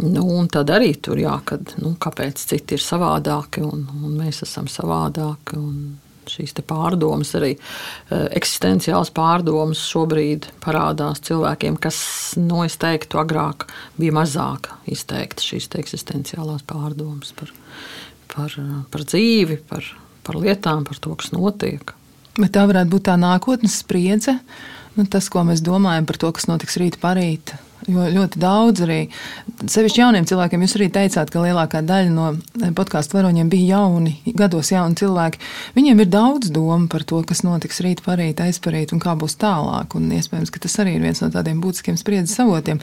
Nu, 0.00 0.24
tad 0.48 0.70
arī 0.72 0.94
tur 1.04 1.20
jā, 1.20 1.34
kad, 1.44 1.74
nu, 1.82 1.92
kāpēc 2.00 2.40
citi 2.40 2.78
ir 2.78 2.82
savādāki 2.82 3.60
un, 3.66 3.84
un 3.92 4.16
mēs 4.16 4.40
esam 4.46 4.70
savādāki. 4.72 5.58
Un, 5.60 5.98
šīs 6.30 6.54
pārdomas, 6.68 7.32
arī 7.38 7.54
uh, 7.56 8.28
eksistenciāls 8.36 9.12
pārdomas 9.14 9.82
šobrīd 9.90 10.50
parādās 10.64 11.22
cilvēkiem, 11.26 11.78
kas, 11.82 11.98
nu, 12.40 12.62
es 12.66 12.78
teiktu, 12.80 13.20
agrāk 13.22 13.66
bija 13.98 14.14
mazāk 14.16 14.70
izteikti 14.90 15.52
šīs 15.52 15.70
te 15.72 15.82
eksistenciālās 15.82 16.62
pārdomas 16.68 17.34
par, 17.38 17.50
par, 18.34 18.54
par 18.92 19.08
dzīvi, 19.08 19.58
par, 19.70 19.88
par 20.26 20.38
lietām, 20.38 20.86
par 20.88 21.02
to, 21.02 21.16
kas 21.18 21.34
notiek. 21.34 21.94
Bet 22.38 22.54
tā 22.54 22.64
varētu 22.68 22.94
būt 22.94 23.08
tā 23.10 23.18
nākotnes 23.20 23.82
spriedze, 23.82 24.38
nu, 24.96 25.04
tas, 25.04 25.28
ko 25.32 25.44
mēs 25.44 25.60
domājam 25.64 26.08
par 26.08 26.20
to, 26.22 26.32
kas 26.32 26.48
notiks 26.48 26.78
rīt 26.80 26.96
parīt. 27.02 27.52
Jo 27.90 28.04
ļoti 28.14 28.38
daudz 28.38 28.84
arī, 28.84 28.98
sevišķi 29.66 30.02
jauniem 30.04 30.26
cilvēkiem, 30.28 30.62
jūs 30.62 30.76
arī 30.78 30.86
teicāt, 30.94 31.32
ka 31.34 31.40
lielākā 31.42 31.80
daļa 31.82 32.12
no 32.14 32.28
podkāstu 32.78 33.16
varoņiem 33.18 33.48
bija 33.50 33.78
jauni, 33.78 34.12
gados 34.38 34.70
jauni 34.70 34.94
cilvēki. 35.00 35.40
Viņiem 35.74 36.04
ir 36.04 36.12
daudz 36.12 36.52
domu 36.54 36.86
par 36.92 37.02
to, 37.08 37.18
kas 37.26 37.42
notiks 37.42 37.82
rīt, 37.82 38.04
parīt, 38.06 38.38
aizparīt 38.44 38.94
un 38.94 39.02
kā 39.02 39.16
būs 39.18 39.34
tālāk. 39.40 39.96
Un 39.98 40.12
iespējams, 40.14 40.52
ka 40.54 40.62
tas 40.62 40.78
arī 40.84 40.94
ir 40.98 41.02
viens 41.02 41.24
no 41.24 41.30
tādiem 41.34 41.58
būtiskiem 41.64 41.98
spriedzes 41.98 42.38
avotiem. 42.44 42.78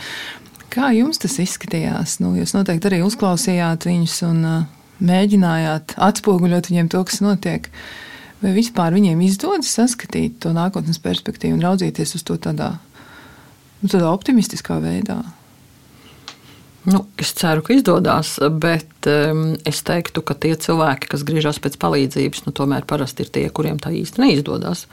Kā 0.70 0.92
jums 0.94 1.22
tas 1.24 1.40
izskatījās? 1.42 2.20
Nu, 2.20 2.36
jūs 2.38 2.54
noteikti 2.58 2.92
arī 2.92 3.00
uzklausījāt 3.08 3.88
viņus 3.88 4.20
un 4.28 4.44
uh, 4.46 4.60
mēģinājāt 5.00 5.96
atspoguļot 6.10 6.70
viņiem 6.70 6.92
to, 6.92 7.06
kas 7.08 7.24
notiek. 7.24 7.72
Vai 8.44 8.54
vispār 8.56 8.94
viņiem 8.96 9.24
izdodas 9.24 9.72
saskatīt 9.80 10.38
to 10.44 10.52
nākotnes 10.56 11.00
perspektīvu 11.04 11.58
un 11.58 11.66
raudzīties 11.66 12.16
uz 12.20 12.28
to 12.28 12.38
tādā 12.40 12.76
nu, 13.82 13.90
tādā 13.90 14.10
optimistiskā 14.12 14.80
veidā. 14.84 15.22
Nu, 16.90 17.04
es 17.20 17.34
ceru, 17.36 17.62
ka 17.66 17.76
izdodas, 17.76 18.38
bet 18.62 19.08
um, 19.12 19.52
es 19.68 19.82
teiktu, 19.86 20.24
ka 20.26 20.34
tie 20.34 20.54
cilvēki, 20.58 21.10
kas 21.12 21.26
griežas 21.28 21.60
pēc 21.62 21.76
palīdzības, 21.82 22.46
nu, 22.48 22.54
tomēr 22.56 22.88
parasti 22.88 23.26
ir 23.26 23.32
tie, 23.36 23.46
kuriem 23.52 23.82
tā 23.84 23.92
īsti 23.94 24.24
neizdodas. 24.24 24.86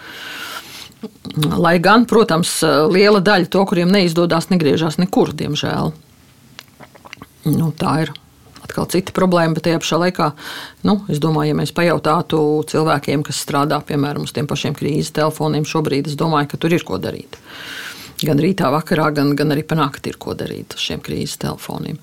Lai 1.36 1.76
gan, 1.82 2.04
protams, 2.10 2.58
liela 2.90 3.22
daļa 3.22 3.48
to, 3.52 3.62
kuriem 3.70 3.92
neizdodas, 3.94 4.50
negriežas 4.50 4.98
nekur, 4.98 5.30
diemžēl. 5.36 5.94
Nu, 7.46 7.70
tā 7.78 7.94
ir 8.02 8.12
atkal 8.66 8.90
cita 8.90 9.14
problēma, 9.14 9.54
bet 9.54 9.68
tajā 9.68 9.78
pašā 9.78 10.02
laikā, 10.02 10.30
nu, 10.88 10.98
es 11.12 11.22
domāju, 11.22 11.52
ja 11.52 11.60
mēs 11.62 11.70
pajautātu 11.76 12.42
cilvēkiem, 12.66 13.22
kas 13.28 13.44
strādā 13.46 13.78
piemēram 13.86 14.26
uz 14.26 14.34
tiem 14.34 14.50
pašiem 14.50 14.74
krīzes 14.74 15.14
telefoniem, 15.14 15.68
šobrīd 15.68 16.10
es 16.10 16.18
domāju, 16.18 16.50
ka 16.50 16.64
tur 16.64 16.74
ir 16.74 16.84
ko 16.88 16.98
darīt. 16.98 17.38
Uh, 17.38 17.85
gan 18.24 18.40
rītā, 18.40 18.70
vakarā, 18.72 19.10
gan, 19.16 19.34
gan 19.36 19.52
arī 19.52 19.64
panākt, 19.66 20.06
ir 20.08 20.16
ko 20.20 20.36
darīt 20.38 20.76
ar 20.76 20.82
šiem 20.82 21.02
krīzes 21.04 21.40
telefoniem. 21.42 21.98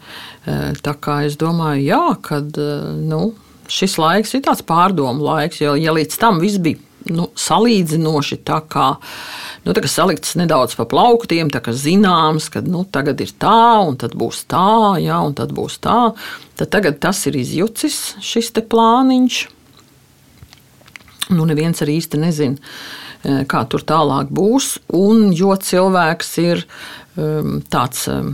E, 0.45 0.57
tā 0.85 0.95
kā 1.01 1.23
es 1.27 1.37
domāju, 1.41 1.85
jā, 1.87 2.03
kad 2.25 2.57
e, 2.59 2.71
nu, 3.01 3.23
šis 3.71 3.97
laiks 4.01 4.35
ir 4.35 4.43
tāds 4.45 4.65
pārdomu 4.67 5.25
laiks, 5.25 5.63
jo 5.63 5.73
ja 5.79 5.95
līdz 5.95 6.19
tam 6.21 6.41
viss 6.43 6.61
bija 6.61 6.81
nu, 7.09 7.27
salīdzinoši 7.35 8.39
tā 8.47 8.61
kā. 8.71 8.93
Nu, 9.63 9.73
tā 9.75 9.83
kā 9.83 9.89
salikts 9.91 10.35
nedaudz 10.39 10.75
pa 10.77 10.85
plauktiem, 10.89 11.49
tā 11.51 11.63
kā 11.63 11.73
zināms, 11.75 12.49
ka 12.51 12.61
nu, 12.63 12.83
tagad 12.85 13.23
ir 13.23 13.33
tā, 13.39 13.79
un 13.83 13.97
tad 13.99 14.15
būs 14.19 14.43
tā, 14.51 14.99
jā, 15.03 15.17
un 15.23 15.35
tad 15.37 15.55
būs 15.55 15.79
tā. 15.83 15.99
Tad 16.59 16.71
tagad 16.71 16.99
tas 17.03 17.25
ir 17.31 17.39
izjucis, 17.39 18.17
šis 18.23 18.53
plāniņš. 18.53 19.43
Nu, 21.33 21.47
neviens 21.47 21.79
arī 21.81 21.95
īsti 22.01 22.19
nezina, 22.19 22.59
Eh, 22.59 23.02
kā 23.23 23.63
tur 23.71 23.83
tālāk 23.87 24.31
būs. 24.33 24.77
Un 24.99 25.29
jo 25.35 25.55
cilvēks 25.55 26.31
ir 26.43 26.65
um, 27.15 27.61
tāds 27.71 28.07
um, 28.11 28.33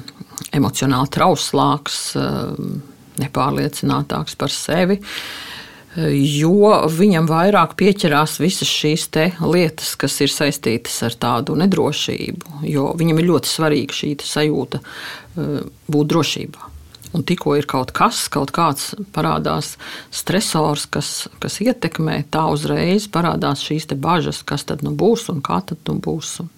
emocionāli 0.55 1.12
trauslāks, 1.13 2.00
um, 2.17 2.79
nepārliecinātāks 3.19 4.38
par 4.39 4.53
sevi, 4.53 5.00
eh, 5.00 6.13
jo 6.39 6.72
viņam 6.93 7.27
vairāk 7.29 7.75
pieķerās 7.79 8.39
visas 8.41 8.72
šīs 8.72 9.10
lietas, 9.41 9.96
kas 10.00 10.19
ir 10.22 10.34
saistītas 10.34 11.01
ar 11.08 11.17
tādu 11.19 11.58
nedrošību, 11.60 12.63
jo 12.69 12.93
viņam 13.00 13.19
ir 13.19 13.29
ļoti 13.31 13.53
svarīga 13.55 14.01
šī 14.01 14.15
sajūta 14.24 14.81
eh, 14.81 15.62
būt 15.88 16.12
drošībā. 16.15 16.68
Un 17.09 17.23
tikko 17.25 17.55
ir 17.57 17.65
kaut 17.69 17.89
kas, 17.95 18.27
kaut 18.29 18.51
kāds 18.53 18.91
parādās 19.15 19.71
stresors, 20.13 20.85
kas, 20.93 21.25
kas 21.41 21.57
ietekmē, 21.65 22.19
tā 22.29 22.43
uzreiz 22.53 23.07
parādās 23.09 23.63
šīs 23.65 23.89
bažas, 23.97 24.43
kas 24.45 24.67
tad 24.69 24.83
nu 24.85 24.93
būs 24.93 25.25
un 25.33 25.41
kā 25.41 25.57
tad 25.65 25.81
nu 25.89 25.97
būs. 25.97 26.35
Un, 26.43 26.51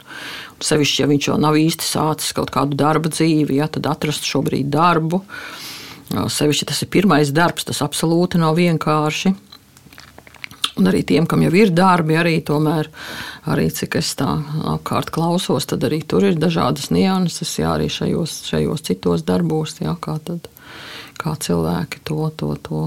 un 0.57 0.67
sevišķi, 0.67 1.03
ja 1.03 1.07
viņš 1.07 1.29
jau 1.29 1.37
nav 1.39 1.55
īsti 1.55 1.87
sācis 1.87 2.35
kaut 2.35 2.51
kādu 2.51 2.75
darba 2.75 3.13
dzīvi, 3.13 3.61
ja, 3.61 3.69
tad 3.71 3.87
atrast 3.87 4.27
šobrīd 4.27 4.67
darbu. 4.73 5.23
Sevišķi 6.11 6.67
tas 6.67 6.83
ir 6.83 6.91
pirmais 6.91 7.31
darbs, 7.31 7.69
tas 7.69 7.79
absolūti 7.85 8.41
nav 8.41 8.59
vienkārši. 8.59 9.31
Un 10.79 10.87
arī 10.87 11.01
tiem, 11.03 11.25
kam 11.27 11.41
jau 11.43 11.51
ir 11.57 11.73
darbi, 11.75 12.15
arī 12.15 12.37
tomēr, 12.47 12.87
arī 13.51 13.67
cik 13.75 13.97
es 13.99 14.13
tā 14.19 14.29
apkārt 14.71 15.11
klausos, 15.11 15.67
tad 15.67 15.83
arī 15.83 15.99
tur 16.07 16.23
ir 16.29 16.39
dažādas 16.39 16.87
nianses, 16.95 17.51
jā, 17.59 17.73
arī 17.75 17.89
šajos, 17.91 18.37
šajos 18.47 18.87
citos 18.87 19.25
darbos, 19.27 19.75
jā, 19.83 19.97
kā, 19.99 20.15
tad, 20.23 20.47
kā 21.19 21.35
cilvēki 21.35 22.05
to, 22.07 22.29
to, 22.39 22.55
to 22.63 22.85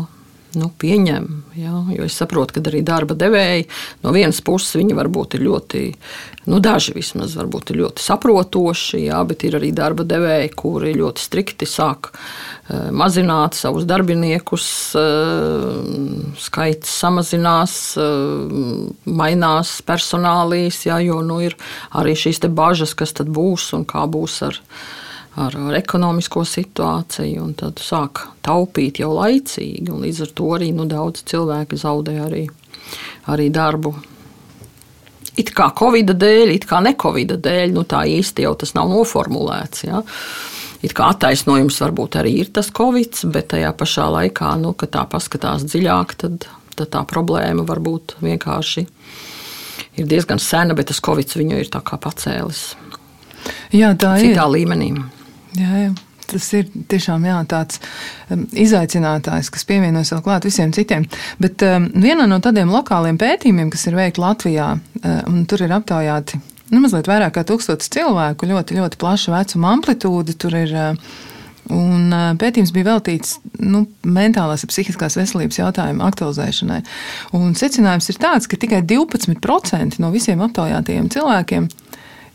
nu, 0.58 0.70
pieņem. 0.80 1.26
Ja? 1.58 1.74
Jo 1.94 2.06
es 2.06 2.16
saprotu, 2.18 2.56
ka 2.56 2.62
arī 2.70 2.82
darba 2.86 3.16
devēji 3.18 3.66
no 4.04 4.12
vienas 4.14 4.40
puses 4.44 4.76
viņi 4.78 4.96
varbūt 4.96 5.36
ir 5.38 5.44
ļoti, 5.46 5.82
nu, 6.50 6.60
daži 6.64 6.94
vismaz 6.96 7.36
varbūt 7.38 7.72
ir 7.72 7.80
ļoti 7.82 8.04
saprotoši, 8.04 9.04
ja? 9.06 9.20
bet 9.28 9.46
ir 9.46 9.58
arī 9.60 9.70
darba 9.76 10.06
devēji, 10.08 10.52
kuri 10.58 10.94
ļoti 10.98 11.24
strikti 11.24 11.68
sāk 11.68 12.10
uh, 12.14 12.90
mazināt 12.94 13.58
savus 13.58 13.86
darbiniekus, 13.88 14.66
uh, 14.98 15.78
skaits 16.40 16.96
samazinās, 17.04 17.78
uh, 18.00 18.90
mainās 19.06 19.78
personālīs, 19.86 20.84
ja? 20.88 21.00
jo 21.04 21.22
nu, 21.26 21.40
ir 21.44 21.56
arī 21.94 22.16
šīs 22.18 22.44
bažas, 22.50 22.94
kas 22.98 23.14
tad 23.16 23.32
būs 23.32 23.72
un 23.76 23.88
kā 23.88 24.06
būs 24.10 24.42
ar 24.50 24.60
viņu 24.60 25.02
ar, 25.40 25.56
ar 25.56 25.76
ekonomisko 25.78 26.44
situāciju, 26.46 27.42
un 27.42 27.54
tad 27.58 27.82
sāk 27.82 28.24
taupīt 28.44 29.00
jau 29.02 29.12
laicīgi. 29.16 29.90
Līdz 29.90 30.24
ar 30.26 30.32
to 30.38 30.50
arī 30.56 30.70
nu, 30.76 30.86
daudz 30.90 31.24
cilvēki 31.30 31.78
zaudē 31.80 32.18
arī, 32.26 32.44
arī 33.32 33.50
darbu. 33.54 33.94
It 35.40 35.50
kā 35.54 35.72
Covid 35.74 36.14
dēļ, 36.14 36.52
it 36.54 36.66
kā 36.70 36.78
ne 36.84 36.94
Covid 36.94 37.36
dēļ, 37.42 37.72
nu 37.74 37.82
tā 37.90 38.04
īsti 38.06 38.44
jau 38.46 38.54
tas 38.58 38.74
nav 38.76 38.92
noformulēts. 38.92 39.86
Ja? 39.88 40.04
It 40.84 40.94
kā 40.94 41.08
attaisnojums 41.10 41.80
varbūt 41.82 42.20
arī 42.20 42.36
ir 42.44 42.52
tas 42.54 42.70
Covid, 42.74 43.24
bet 43.34 43.50
tajā 43.54 43.72
pašā 43.74 44.06
laikā, 44.14 44.52
nu, 44.62 44.74
kad 44.78 44.94
tā 44.94 45.02
paskatās 45.10 45.66
dziļāk, 45.66 46.14
tad, 46.20 46.46
tad 46.78 46.92
tā 46.94 47.02
problēma 47.10 47.66
varbūt 47.66 48.18
vienkārši 48.22 48.86
ir 49.98 50.08
diezgan 50.10 50.38
sena, 50.42 50.76
bet 50.78 50.92
tas 50.92 51.02
Covid 51.02 51.34
viņu 51.34 51.58
ir 51.62 51.70
pacēlis. 51.72 52.62
Jā, 53.74 53.92
tā 53.98 54.14
ir. 54.20 54.30
Citā 54.30 54.46
līmenī. 54.48 54.92
Jā, 55.60 55.86
jā. 55.86 55.94
Tas 56.24 56.46
ir 56.56 56.70
tiešām 56.88 57.26
jā, 57.28 57.36
tāds 57.50 57.82
um, 58.32 58.46
izaicinātājs, 58.56 59.50
kas 59.52 59.66
pievienojas 59.68 60.14
vēl 60.14 60.22
klāt 60.24 60.46
visiem 60.48 60.72
citiem. 60.72 61.04
Bet 61.42 61.62
um, 61.66 61.90
viena 62.00 62.24
no 62.30 62.40
tādiem 62.42 62.72
lokāliem 62.72 63.20
pētījumiem, 63.20 63.68
kas 63.74 63.84
ir 63.90 63.98
veikti 63.98 64.24
Latvijā, 64.24 64.70
un 65.28 65.44
tur 65.50 65.66
ir 65.66 65.74
aptaujāti 65.76 66.40
nu, 66.72 66.80
mazliet 66.80 67.10
vairāk 67.10 67.36
kā 67.36 67.44
tūkstotis 67.46 67.92
cilvēku, 67.92 68.48
ļoti, 68.48 68.80
ļoti 68.80 68.98
plaša 68.98 69.34
vecuma 69.36 69.74
amplitūda. 69.76 70.34
Tur 70.40 70.56
ir 70.62 70.72
uh, 70.72 71.12
Un 71.72 72.12
uh, 72.12 72.32
pētījums 72.36 72.74
bija 72.74 72.90
veltīts 72.90 73.38
nu, 73.64 73.86
mentālās 74.04 74.66
un 74.66 74.70
psihiskās 74.72 75.16
veselības 75.16 75.62
jautājumu 75.62 76.04
aktualizēšanai. 76.04 76.82
Un 77.38 77.54
secinājums 77.56 78.10
ir 78.12 78.18
tāds, 78.20 78.48
ka 78.50 78.58
tikai 78.60 78.82
12% 78.84 80.00
no 80.02 80.10
visiem 80.12 80.44
aptaujātajiem 80.44 81.08
cilvēkiem 81.14 81.68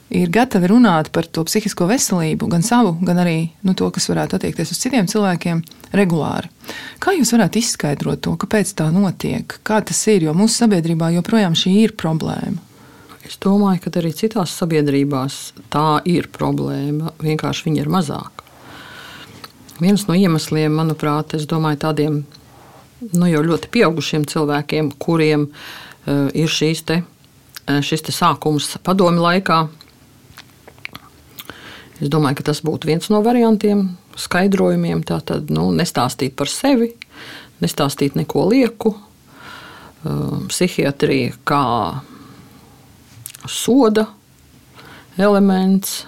ir 0.10 0.32
gatavi 0.34 0.70
runāt 0.72 1.12
par 1.14 1.28
to 1.30 1.44
psihisko 1.46 1.88
veselību, 1.90 2.48
gan 2.50 2.64
savu, 2.66 2.96
gan 3.06 3.22
arī 3.22 3.38
nu, 3.66 3.76
to, 3.78 3.90
kas 3.94 4.10
varētu 4.10 4.40
attiekties 4.40 4.74
uz 4.74 4.80
citiem 4.82 5.10
cilvēkiem, 5.10 5.62
regulāri. 5.98 6.50
Kā 7.02 7.14
jūs 7.18 7.34
varētu 7.36 7.62
izskaidrot 7.62 8.24
to, 8.26 8.34
kāpēc 8.42 8.74
tā 8.78 8.90
notiek, 8.94 9.60
kā 9.64 9.82
tas 9.86 10.02
ir, 10.10 10.26
jo 10.28 10.34
mūsu 10.38 10.64
sabiedrībā 10.64 11.12
joprojām 11.18 11.58
šī 11.58 11.76
ir 11.84 11.96
problēma? 12.00 12.66
Es 13.30 13.38
domāju, 13.38 13.84
ka 13.84 13.92
arī 14.00 14.10
citās 14.18 14.56
sabiedrībās 14.58 15.36
tā 15.70 16.00
ir 16.10 16.32
problēma. 16.34 17.12
Vienkārši 17.22 17.68
viņa 17.68 17.84
ir 17.84 17.92
mazāka. 17.94 18.48
Viens 19.80 20.08
no 20.10 20.16
iemesliem, 20.18 20.74
manuprāt, 20.74 21.36
domāju, 21.48 21.80
tādiem 21.84 22.16
nu, 23.14 23.28
jau 23.30 23.44
ļoti 23.46 23.70
pieaugušiem 23.72 24.26
cilvēkiem, 24.28 24.90
kuriem 25.00 25.46
uh, 25.46 26.26
ir 26.34 26.50
šīs 26.52 26.82
te, 26.90 26.98
uh, 27.04 27.80
šis 27.86 28.08
te 28.08 28.16
sākums 28.16 28.74
padomi 28.84 29.22
laikā, 29.24 29.62
Es 32.00 32.08
domāju, 32.08 32.40
ka 32.40 32.50
tas 32.52 32.62
būtu 32.64 32.88
viens 32.88 33.10
no 33.12 33.20
variantiem, 33.24 33.84
skaidrojumiem. 34.20 35.04
Tātad 35.08 35.52
nu, 35.52 35.68
nestāstīt 35.76 36.36
par 36.40 36.52
sevi, 36.52 36.94
nestāstīt 37.64 38.16
neko 38.20 38.48
lieku. 38.54 38.96
Uh, 40.00 40.46
psihiatrija 40.48 41.36
kā 41.48 41.64
soda 43.52 44.08
elements. 45.20 46.06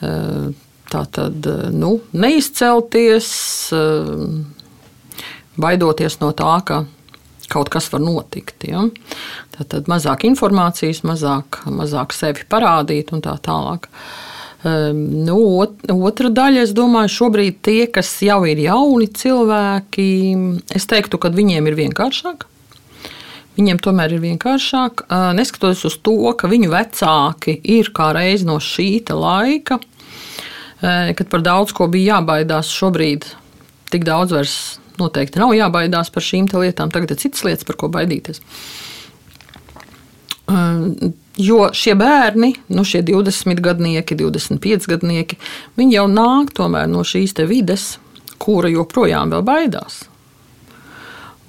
Uh, 0.00 0.54
tātad 0.88 1.44
nu, 1.74 1.98
neizcelties, 2.16 3.28
uh, 3.76 5.20
baidoties 5.60 6.16
no 6.24 6.32
tā, 6.36 6.56
ka 6.64 6.84
kaut 7.52 7.68
kas 7.68 7.90
var 7.92 8.00
notikt. 8.00 8.64
Ja? 8.64 8.86
Tad 9.58 9.90
mazāk 9.90 10.24
informācijas, 10.24 11.04
mazāk, 11.04 11.60
mazāk 11.68 12.16
sevi 12.16 12.48
parādīt 12.48 13.12
un 13.12 13.20
tā 13.24 13.36
tālāk. 13.44 13.92
Uh, 13.92 13.92
Ehm, 13.92 14.33
nu, 14.64 15.38
otra 15.60 16.30
daļa, 16.32 16.64
es 16.64 16.74
domāju, 16.76 17.12
šobrīd 17.12 17.60
tie, 17.64 17.84
kas 17.92 18.10
jau 18.24 18.40
ir 18.48 18.62
jauni 18.64 19.10
cilvēki, 19.12 20.08
es 20.72 20.88
teiktu, 20.90 21.20
ka 21.20 21.32
viņiem 21.34 21.70
ir 21.70 21.78
vienkāršāk. 21.84 22.46
Viņiem 23.54 23.78
tomēr 23.78 24.16
ir 24.16 24.22
vienkāršāk, 24.24 25.04
neskatoties 25.38 25.84
uz 25.86 25.98
to, 26.02 26.16
ka 26.34 26.50
viņu 26.50 26.72
vecāki 26.72 27.54
ir 27.76 27.92
kā 27.94 28.08
reiz 28.16 28.42
no 28.42 28.56
šī 28.58 29.04
laika 29.14 29.78
kad 31.16 31.28
par 31.28 31.40
daudz 31.40 31.72
ko 31.72 31.88
bija 31.88 32.18
jābaidās. 32.18 32.72
Šobrīd 32.72 33.26
tik 33.92 34.04
daudz 34.04 34.34
vairs 34.34 34.56
noteikti 35.00 35.40
nav 35.40 35.54
jābaidās 35.56 36.12
par 36.14 36.24
šīm 36.24 36.48
lietām. 36.52 36.92
Tagad 36.94 37.14
ir 37.14 37.20
citas 37.20 37.44
lietas, 37.46 37.66
par 37.66 37.78
ko 37.80 37.90
baidīties. 37.92 38.42
Jo 41.40 41.72
šie 41.74 41.96
bērni, 41.98 42.52
nu 42.70 42.84
šie 42.86 43.00
20 43.02 43.58
gadnieki, 43.62 44.14
25 44.14 44.86
gadnieki, 44.86 45.38
viņi 45.74 45.96
jau 45.96 46.06
nāk 46.06 46.52
no 46.86 47.02
šīs 47.02 47.34
vides, 47.50 47.98
kura 48.38 48.70
joprojām 48.70 49.34
baidās. 49.42 50.04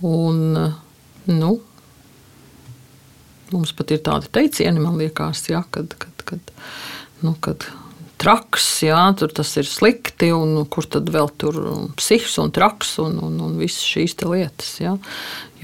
Un, 0.02 0.58
nu, 1.30 1.52
mums 3.54 3.74
pat 3.78 3.94
ir 3.94 4.02
tādi 4.06 4.32
teicieni, 4.34 4.82
man 4.82 4.98
liekas, 4.98 5.46
ja, 5.50 5.64
kad, 5.70 5.94
kad, 6.02 6.26
kad, 6.26 6.54
nu, 7.22 7.36
kad 7.40 7.68
traks, 8.22 8.66
jā, 8.86 9.00
tur 9.20 9.34
tas 9.36 9.50
ir 9.60 9.68
slikti, 9.68 10.32
un 10.36 10.64
kur 10.72 10.88
tad 10.90 11.10
vēl 11.12 11.30
tur 11.42 11.58
psihs 12.00 12.38
un 12.42 12.54
traks 12.56 12.96
un, 13.04 13.18
un, 13.24 13.40
un 13.48 13.58
visas 13.60 13.84
šīs 13.86 14.18
lietas. 14.24 14.72
Jā. 14.82 14.96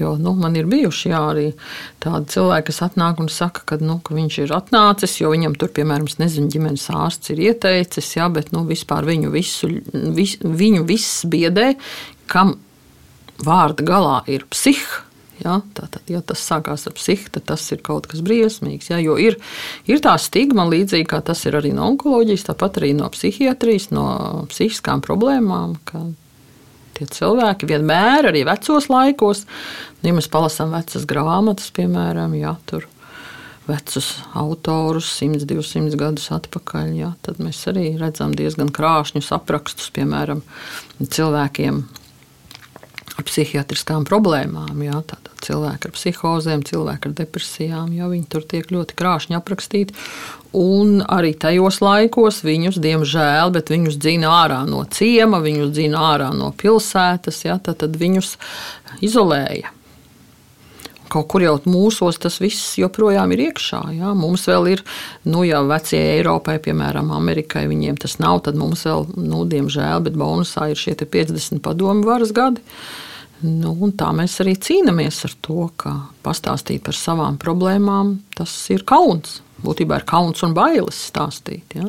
Jo 0.00 0.14
nu, 0.18 0.32
man 0.34 0.56
ir 0.58 0.66
bijuši 0.70 1.12
jā, 1.12 1.20
arī 1.34 1.46
tādi 2.02 2.32
cilvēki, 2.34 2.66
kas 2.70 2.82
atnāk 2.88 3.20
un 3.22 3.28
saka, 3.30 3.62
ka, 3.68 3.78
nu, 3.82 3.98
ka 4.02 4.16
viņš 4.16 4.38
ir 4.42 4.54
atnācis, 4.56 5.18
jo 5.20 5.30
viņam 5.30 5.54
tur, 5.60 5.70
piemēram, 5.76 6.08
nezinu, 6.18 6.50
ģimenes 6.52 6.88
ārsts 6.96 7.34
ir 7.34 7.44
ieteicis, 7.50 8.10
jā, 8.16 8.26
bet 8.32 8.50
nu, 8.56 8.64
vispār 8.68 9.06
viņu 9.06 9.30
visu, 9.34 9.70
vis, 10.16 10.38
viņu 10.42 10.84
viss 10.88 11.22
biedē, 11.28 11.74
kam 12.32 12.56
vārda 13.42 13.86
galā 13.86 14.18
ir 14.30 14.48
psihiski 14.50 15.11
Ja, 15.42 15.58
tātad, 15.74 16.06
ja 16.06 16.20
tas 16.22 16.42
sākās 16.46 16.86
ar 16.86 16.94
psihu, 16.94 17.26
tad 17.34 17.48
tas 17.50 17.64
ir 17.74 17.80
kaut 17.82 18.06
kas 18.10 18.22
briesmīgs. 18.22 18.92
Ja, 18.92 19.00
jo 19.02 19.16
ir, 19.18 19.38
ir 19.90 20.02
tā 20.04 20.14
stigma, 20.22 20.68
līdzīgi 20.70 21.08
kā 21.10 21.18
tas 21.26 21.42
ir 21.48 21.56
arī 21.58 21.72
no 21.74 21.88
onkoloģijas, 21.90 22.46
tāpat 22.52 22.78
arī 22.78 22.92
no 22.94 23.08
psihiatrijas, 23.10 23.90
no 23.94 24.06
psihiskām 24.52 25.02
problēmām. 25.02 25.74
Tie 26.92 27.08
cilvēki 27.16 27.66
vienmēr, 27.72 28.30
arī 28.30 28.44
vecos 28.46 28.86
laikos, 28.92 29.46
nu, 30.02 30.12
ja 30.12 30.14
mēs 30.14 30.30
palasām 30.30 30.74
vecas 30.76 31.08
grāmatas, 31.10 31.72
piemēram, 31.74 32.36
ja, 32.38 32.54
tur 32.68 32.86
vecus 33.66 34.12
autorus, 34.38 35.08
100, 35.18 35.46
200 35.48 35.98
gadus 35.98 36.28
atpakaļ, 36.34 36.92
ja, 36.98 37.12
tad 37.26 37.42
mēs 37.42 37.64
arī 37.70 37.96
redzam 37.98 38.36
diezgan 38.38 38.70
krāšņus 38.74 39.32
aprakstus, 39.38 39.90
piemēram, 39.96 40.44
cilvēkiem 41.02 41.82
ar 43.16 43.26
psihiatriskām 43.28 44.06
problēmām. 44.08 44.78
Jā, 44.86 45.02
cilvēki 45.42 45.88
ar 45.88 45.94
psihozēm, 45.96 46.64
cilvēki 46.68 47.10
ar 47.10 47.16
depresijām, 47.18 47.90
jo 47.96 48.08
viņi 48.12 48.28
tur 48.30 48.46
tiek 48.48 48.70
ļoti 48.72 48.96
krāšņi 48.98 49.38
aprakstīti. 49.38 49.96
Un 50.58 51.00
arī 51.08 51.32
tajos 51.40 51.80
laikos 51.84 52.42
viņus, 52.44 52.80
diemžēl, 52.84 53.52
bet 53.54 53.72
viņus 53.72 54.00
dzina 54.00 54.32
ārā 54.42 54.62
no 54.68 54.84
ciema, 54.92 55.40
viņus 55.44 55.72
dzina 55.72 56.08
ārā 56.12 56.32
no 56.36 56.52
pilsētas, 56.56 57.44
jā, 57.46 57.56
tad, 57.64 57.80
tad 57.84 57.96
viņus 58.00 58.36
izolēja 59.04 59.72
kaut 61.12 61.28
kur 61.32 61.44
jau 61.44 61.54
mūsos 61.68 62.18
tas 62.22 62.38
viss 62.42 62.76
joprojām 62.80 63.34
ir 63.34 63.46
iekšā. 63.48 63.82
Jā. 63.98 64.14
Mums 64.16 64.46
vēl 64.48 64.72
ir, 64.74 64.84
nu, 65.28 65.44
jau 65.46 65.62
vecie 65.70 66.00
Eiropai, 66.16 66.58
piemēram, 66.64 67.12
Amerikai, 67.14 67.66
viņiem 67.70 68.00
tas 68.02 68.18
nav, 68.22 68.42
tad 68.46 68.58
mums 68.60 68.86
vēl, 68.88 69.08
nu, 69.20 69.44
diemžēl, 69.48 70.04
bet 70.06 70.18
bonusā 70.18 70.70
ir 70.72 70.80
šie 70.80 70.96
50 71.02 71.62
padomu 71.64 72.06
varas 72.08 72.34
gadi. 72.36 72.64
Nu, 73.42 73.74
tā 73.98 74.12
mēs 74.14 74.36
arī 74.42 74.54
cīnāmies 74.54 75.24
ar 75.26 75.32
to, 75.42 75.64
ka 75.76 75.96
pastāstīt 76.22 76.84
par 76.86 76.94
savām 76.94 77.40
problēmām, 77.42 78.20
tas 78.38 78.52
ir 78.70 78.84
kauns. 78.86 79.40
Būtībā 79.62 80.00
ir 80.00 80.06
kauns 80.06 80.42
un 80.46 80.54
bailes 80.54 80.98
stāstīt. 81.10 81.74
Ja? 81.78 81.86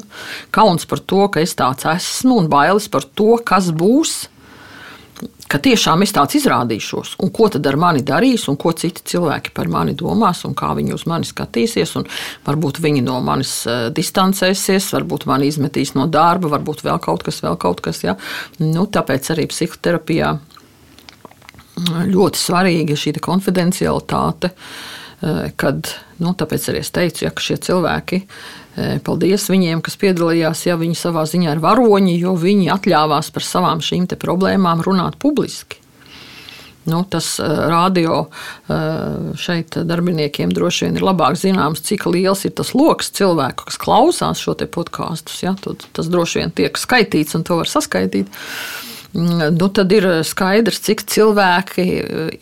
Kauns 0.54 0.86
par 0.90 1.02
to, 1.10 1.24
ka 1.34 1.42
es 1.42 1.56
tāds 1.58 1.86
esmu, 1.90 2.40
un 2.42 2.50
bailes 2.50 2.90
par 2.94 3.06
to, 3.06 3.36
kas 3.46 3.72
būs, 3.74 4.28
ka 5.54 5.60
tiešām 5.62 6.02
es 6.06 6.14
tāds 6.16 6.38
izrādīšos, 6.40 7.16
un 7.22 7.32
ko 7.36 7.48
tad 7.54 7.68
ar 7.70 7.78
mani 7.80 8.02
darīs, 8.06 8.48
un 8.50 8.58
ko 8.60 8.72
citi 8.78 9.04
cilvēki 9.14 9.54
par 9.54 9.70
mani 9.72 9.94
domās, 9.98 10.44
un 10.48 10.56
kā 10.58 10.72
viņi 10.78 10.96
uz 10.96 11.06
mani 11.10 11.28
skatīsies. 11.30 11.94
Varbūt 12.48 12.82
viņi 12.84 13.04
no 13.06 13.20
manis 13.26 13.54
eh, 13.70 13.86
distancēsies, 13.94 14.90
varbūt 14.96 15.28
mani 15.30 15.52
izmetīs 15.52 15.94
no 15.98 16.08
darba, 16.12 16.52
varbūt 16.56 16.84
vēl 16.88 17.00
kaut 17.04 17.26
kas, 17.28 17.44
vēl 17.46 17.60
kaut 17.62 17.84
kas. 17.86 18.02
Ja? 18.06 18.18
Nu, 18.64 18.88
tāpēc 18.90 19.30
arī 19.36 19.46
psihoterapijā 19.52 20.34
mm, 20.34 22.10
ļoti 22.10 22.44
svarīga 22.48 22.98
šī 22.98 23.18
konfidencialitāte, 23.22 24.54
eh, 24.54 25.03
kad, 25.60 25.94
nu, 26.20 26.34
tāpēc 26.36 26.70
arī 26.72 26.82
es 26.84 26.92
teicu, 26.94 27.26
ja, 27.28 27.32
ka 27.32 27.44
šie 27.44 27.60
cilvēki 27.64 28.24
Paldies 29.06 29.46
viņiem, 29.52 29.84
kas 29.86 30.00
piedalījās, 30.02 30.64
ja 30.66 30.74
viņi 30.82 30.98
savā 30.98 31.28
ziņā 31.30 31.54
ir 31.54 31.62
varoņi, 31.62 32.16
jo 32.18 32.34
viņi 32.42 32.72
atļāvās 32.74 33.30
par 33.36 33.46
savām 33.46 33.84
šīm 33.86 34.08
problēmām 34.18 34.82
runāt 34.82 35.20
publiski. 35.22 35.78
Nu, 36.90 37.04
tas 37.08 37.38
radio 37.40 38.26
šeit 39.40 39.78
darbiniekiem 39.88 40.52
droši 40.52 40.88
vien 40.88 40.98
ir 41.00 41.06
labāk 41.06 41.38
zināms, 41.40 41.84
cik 41.86 42.08
liels 42.10 42.44
ir 42.44 42.56
tas 42.58 42.74
lokus 42.76 43.14
cilvēku, 43.16 43.70
kas 43.70 43.78
klausās 43.80 44.42
šo 44.44 44.58
podkāstus. 44.58 45.38
Ja? 45.46 45.54
Tas 45.94 46.10
droši 46.12 46.42
vien 46.42 46.52
tiek 46.52 46.82
skaitīts 46.82 47.38
un 47.38 47.46
to 47.48 47.62
var 47.62 47.72
saskaitīt. 47.72 48.34
Nu, 49.14 49.70
tad 49.70 49.94
ir 49.94 50.10
skaidrs, 50.26 50.82
cik 50.90 51.06
cilvēki 51.14 51.88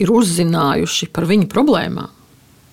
ir 0.00 0.10
uzzinājuši 0.10 1.12
par 1.12 1.28
viņu 1.28 1.46
problēmām. 1.52 2.08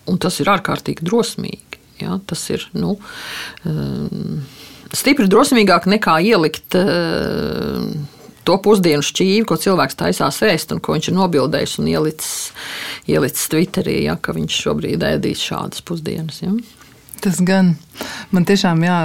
Un 0.10 0.20
tas 0.22 0.40
ir 0.42 0.52
ārkārtīgi 0.52 1.06
drosmīgi. 1.06 1.82
Ja, 2.00 2.16
tas 2.26 2.46
ir 2.54 2.64
nu, 2.80 2.94
ehm, 3.68 4.40
stipri 4.96 5.28
drosmīgāk 5.28 5.90
nekā 5.92 6.16
ielikt 6.24 6.78
ehm, 6.80 7.90
to 8.48 8.56
pusdienu 8.64 9.04
šķīvi, 9.06 9.44
ko 9.48 9.58
cilvēks 9.60 10.00
taisās 10.00 10.40
ēst 10.48 10.72
un 10.74 10.80
ko 10.84 10.96
viņš 10.96 11.12
ir 11.12 11.18
nobildējis 11.18 11.76
un 11.82 11.90
ielicis, 11.92 12.36
ielicis 13.12 13.52
Twitterī, 13.52 14.00
ja, 14.08 14.16
ka 14.16 14.34
viņš 14.38 14.62
šobrīd 14.64 15.04
ēdīs 15.12 15.44
šādas 15.44 15.84
pusdienas. 15.86 16.40
Ja. 16.46 16.56
Tas 17.20 17.42
gan 17.44 17.76
man 18.32 18.46
tiešām 18.48 18.82
jā, 18.84 18.98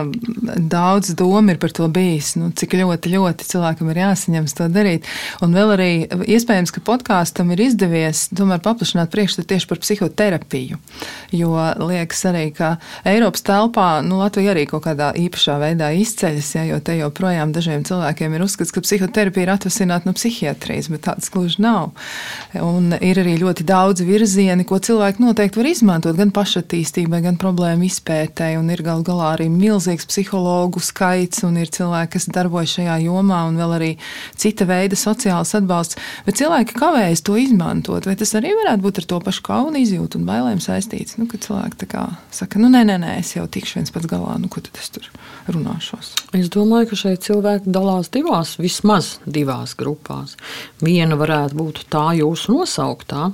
daudz 0.71 1.15
domu 1.19 1.55
ir 1.55 1.59
par 1.63 1.73
to 1.75 1.87
bijis, 1.93 2.35
nu, 2.39 2.51
cik 2.55 2.77
ļoti, 2.79 3.13
ļoti 3.15 3.49
cilvēkam 3.49 3.91
ir 3.91 4.01
jāsaņems 4.03 4.57
to 4.59 4.69
darīt. 4.73 5.09
Un 5.45 5.57
vēl 5.57 5.75
arī 5.77 5.91
iespējams, 6.37 6.73
ka 6.75 6.83
podkāstam 6.85 7.53
ir 7.55 7.65
izdevies 7.67 8.27
tomēr 8.37 8.63
paplašināt 8.65 9.13
priekšstatu 9.13 9.51
tieši 9.51 9.71
par 9.71 9.81
psihoterapiju. 9.83 10.81
Jo 11.35 11.55
liekas 11.81 12.25
arī, 12.31 12.47
ka 12.55 12.77
Eiropas 13.09 13.45
telpā 13.47 13.89
nu, 14.07 14.21
Latvija 14.23 14.55
arī 14.55 14.67
kaut 14.71 14.85
kādā 14.87 15.11
īpašā 15.19 15.57
veidā 15.63 15.91
izceļas, 15.99 16.53
ja, 16.59 16.67
jo 16.69 16.81
te 16.85 16.99
joprojām 17.01 17.55
dažiem 17.57 17.85
cilvēkiem 17.87 18.37
ir 18.37 18.47
uzskats, 18.47 18.75
ka 18.75 18.85
psihoterapija 18.85 19.49
ir 19.49 19.55
atvasināta 19.57 20.09
no 20.09 20.15
psihiatrijas, 20.17 20.91
bet 20.93 21.07
tāds 21.09 21.33
gluži 21.35 21.65
nav. 21.65 21.93
Un 22.61 22.95
ir 23.01 23.21
arī 23.23 23.37
ļoti 23.41 23.67
daudz 23.67 24.05
virzieni, 24.07 24.67
ko 24.69 24.79
cilvēki 24.79 25.25
noteikti 25.25 25.61
var 25.61 25.71
izmantot 25.71 26.19
gan 26.19 26.33
pašattīstībai, 26.35 27.23
gan 27.25 27.41
problēmu 27.41 27.89
izpētē 27.89 28.04
izpētē, 28.05 28.59
un 28.59 28.69
ir 28.71 28.83
gal 28.85 29.03
galā 29.03 29.35
arī 29.35 29.49
milzīgs 29.49 30.07
psihologu 30.07 30.81
skaits, 30.81 31.43
un 31.45 31.57
ir 31.57 31.69
cilvēki, 31.73 32.13
kas 32.13 32.29
darbojas 32.29 32.77
šajā 32.77 32.99
jomā, 33.05 33.49
un 33.49 33.57
vēl 33.57 33.73
arī 33.79 33.91
cita 34.37 34.67
veida 34.67 34.95
sociāls 34.95 35.55
atbalsts. 35.57 35.97
Bet 36.27 36.37
cilvēki 36.37 36.77
kavējas 36.77 37.25
to 37.25 37.37
izmantot, 37.37 38.05
vai 38.07 38.17
tas 38.17 38.35
arī 38.35 38.53
varētu 38.53 38.85
būt 38.85 39.01
ar 39.01 39.09
to 39.09 39.21
pašu 39.25 39.45
kaunu 39.47 39.81
izjūtu 39.81 40.21
un 40.21 40.27
bailēm 40.29 40.61
saistīts? 40.61 41.17
Nu, 41.19 41.27
kad 41.27 41.45
cilvēki 41.45 41.81
tā 41.81 41.89
kā 41.89 42.05
saka, 42.31 42.61
nu, 42.61 42.69
nē, 42.69 42.85
nē, 42.85 42.99
nē, 43.01 43.15
es 43.23 43.35
jau 43.37 43.47
tikšu 43.49 43.81
viens 43.81 43.95
pats 43.95 44.11
galā, 44.11 44.37
nu, 44.41 44.51
ko 44.53 44.61
tad 44.65 44.81
es 44.81 44.93
tur 44.93 45.09
runāšos? 45.49 46.13
Es 46.37 46.51
domāju, 46.53 46.93
ka 46.93 47.01
šeit 47.07 47.25
cilvēki 47.25 47.73
dalās 47.73 48.13
divās, 48.13 48.59
vismaz 48.61 49.17
divās 49.25 49.77
grupās. 49.79 50.37
Viena 50.85 51.17
varētu 51.17 51.57
būt 51.57 51.87
tā 51.93 52.11
jūsu 52.21 52.59
nosauktā, 52.59 53.31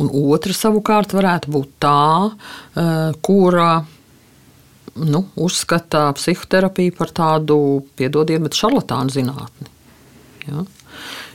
Un 0.00 0.08
otra 0.32 0.54
savukārt 0.56 1.12
varētu 1.12 1.52
būt 1.52 1.72
tā, 1.82 2.32
eh, 2.76 3.12
kura 3.20 3.84
nu, 4.94 5.24
uzskata 5.36 6.12
psihoterapiju 6.16 6.94
par 6.96 7.12
tādu, 7.12 7.84
piedodiet, 7.96 8.42
bet 8.42 8.56
šarlatānu 8.56 9.12
zinātni. 9.12 9.68
Ja? 10.48 10.64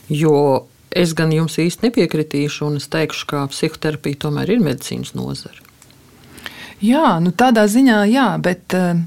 Jo 0.10 0.66
es 0.92 1.14
gan 1.14 1.32
jums 1.32 1.58
īsti 1.62 1.88
nepiekritīšu, 1.88 2.66
un 2.66 2.78
es 2.82 2.88
teikšu, 2.88 3.28
ka 3.30 3.46
psihoterapija 3.52 4.24
tomēr 4.26 4.56
ir 4.56 4.64
medicīnas 4.64 5.14
nozare. 5.18 5.62
Jā, 6.82 7.18
nu 7.22 7.32
tādā 7.32 7.68
ziņā, 7.68 8.02
jā, 8.14 8.32
bet. 8.42 8.66
Uh... 8.74 9.06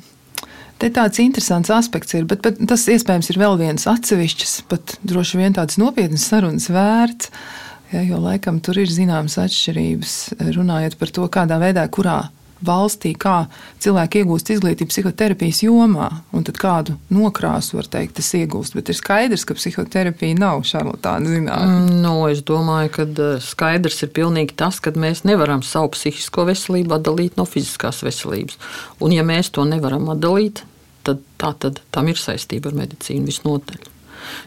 Te 0.80 0.88
tāds 0.88 1.18
interesants 1.20 1.68
aspekts 1.68 2.14
ir, 2.16 2.22
bet, 2.24 2.40
bet 2.40 2.56
tas 2.64 2.86
iespējams 2.88 3.26
ir 3.28 3.36
vēl 3.36 3.58
viens 3.60 3.82
atsevišķs, 3.84 4.62
pat 4.70 4.94
droši 5.04 5.36
vien 5.36 5.52
tāds 5.52 5.76
nopietns 5.76 6.24
sarunas 6.24 6.70
vērts. 6.72 7.28
Uh, 7.28 7.69
Ja, 7.90 8.04
jo 8.06 8.20
laikam 8.22 8.60
tur 8.62 8.78
ir 8.78 8.90
zināmas 8.90 9.34
atšķirības, 9.42 10.18
runājot 10.54 10.94
par 11.00 11.10
to, 11.10 11.24
kādā 11.32 11.58
veidā, 11.58 11.82
kurā 11.90 12.20
valstī, 12.64 13.12
kā 13.18 13.46
cilvēki 13.82 14.22
iegūst 14.22 14.52
izglītību 14.54 14.92
psihoterapijas 14.92 15.62
jomā, 15.64 16.08
un 16.36 16.44
kādu 16.44 16.96
nokrāsu 17.12 17.78
var 17.78 17.88
teikt, 17.90 18.18
tas 18.20 18.30
iegūst. 18.36 18.76
Bet 18.76 18.92
ir 18.92 18.98
skaidrs, 18.98 19.46
ka 19.48 19.56
psihoterapija 19.56 20.38
nav 20.38 20.62
šarlatāna 20.68 21.32
zinātne. 21.34 21.78
Mm, 21.80 22.00
no, 22.04 22.14
es 22.30 22.44
domāju, 22.46 22.92
ka 22.96 23.06
eh, 23.08 23.38
skaidrs 23.44 24.02
ir 24.04 24.12
pilnīgi 24.16 24.56
tas, 24.60 24.80
ka 24.84 24.92
mēs 24.92 25.24
nevaram 25.28 25.64
savu 25.66 25.94
psihisko 25.96 26.46
veselību 26.50 26.98
atdalīt 26.98 27.40
no 27.40 27.48
fiziskās 27.48 28.04
veselības. 28.06 28.60
Un, 29.00 29.16
ja 29.16 29.24
mēs 29.26 29.52
to 29.56 29.64
nevaram 29.68 30.10
atdalīt, 30.12 30.64
tad, 31.06 31.24
tā, 31.40 31.54
tad 31.58 31.80
tam 31.94 32.12
ir 32.12 32.20
saistība 32.20 32.70
ar 32.70 32.78
medicīnu 32.84 33.30
visnotaļ. 33.30 33.88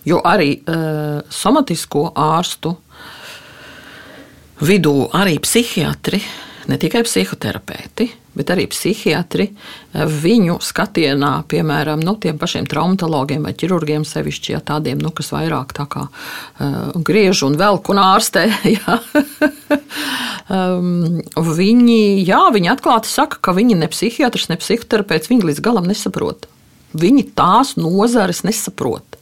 Jo 0.06 0.19
arī 0.23 0.60
uh, 0.62 1.23
somatisko 1.34 2.12
ārstu 2.13 2.75
vidū 4.63 5.10
arī 5.15 5.38
psihiatri, 5.43 6.19
ne 6.71 6.78
tikai 6.80 7.04
psihoterapeiti, 7.04 8.08
bet 8.34 8.52
arī 8.54 8.65
psihiatri 8.71 9.49
viņu 9.93 10.58
skatienā, 10.63 11.32
piemēram, 11.52 12.02
nu, 12.04 12.15
tiem 12.21 12.39
pašiem 12.41 12.67
traumatologiem 12.71 13.43
vai 13.45 13.54
ķirurgiem, 13.58 14.06
sevišķi 14.08 14.56
ja 14.56 14.62
tādiem, 14.63 15.02
nu, 15.04 15.12
kas 15.15 15.34
vairāk 15.36 15.76
tā 15.76 15.86
kā 15.91 16.08
uh, 16.08 16.95
griež 16.95 17.43
un 17.47 17.60
velk 17.60 17.91
un 17.93 18.02
ārstē. 18.04 18.47
Ja? 18.73 18.97
um, 20.49 21.19
viņi, 21.36 22.23
jā, 22.26 22.41
viņi 22.56 22.71
atklāti 22.71 23.12
saka, 23.12 23.38
ka 23.43 23.54
viņi 23.56 23.78
ne 23.78 23.89
psihiatrs, 23.91 24.47
ne 24.49 24.58
psihoterapeits, 24.58 25.30
viņi 25.30 25.49
līdz 25.52 25.63
galam 25.63 25.88
nesaprot. 25.89 26.47
Viņi 26.97 27.28
tās 27.38 27.76
nozares 27.78 28.43
nesaprot. 28.47 29.19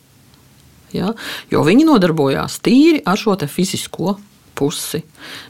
Ja? 0.96 1.14
Jo 1.52 1.64
viņi 1.68 1.88
nodarbojās 1.88 2.60
tīri 2.64 3.02
ar 3.08 3.20
šo 3.20 3.36
fizisko 3.48 4.20
pusi. 4.58 5.02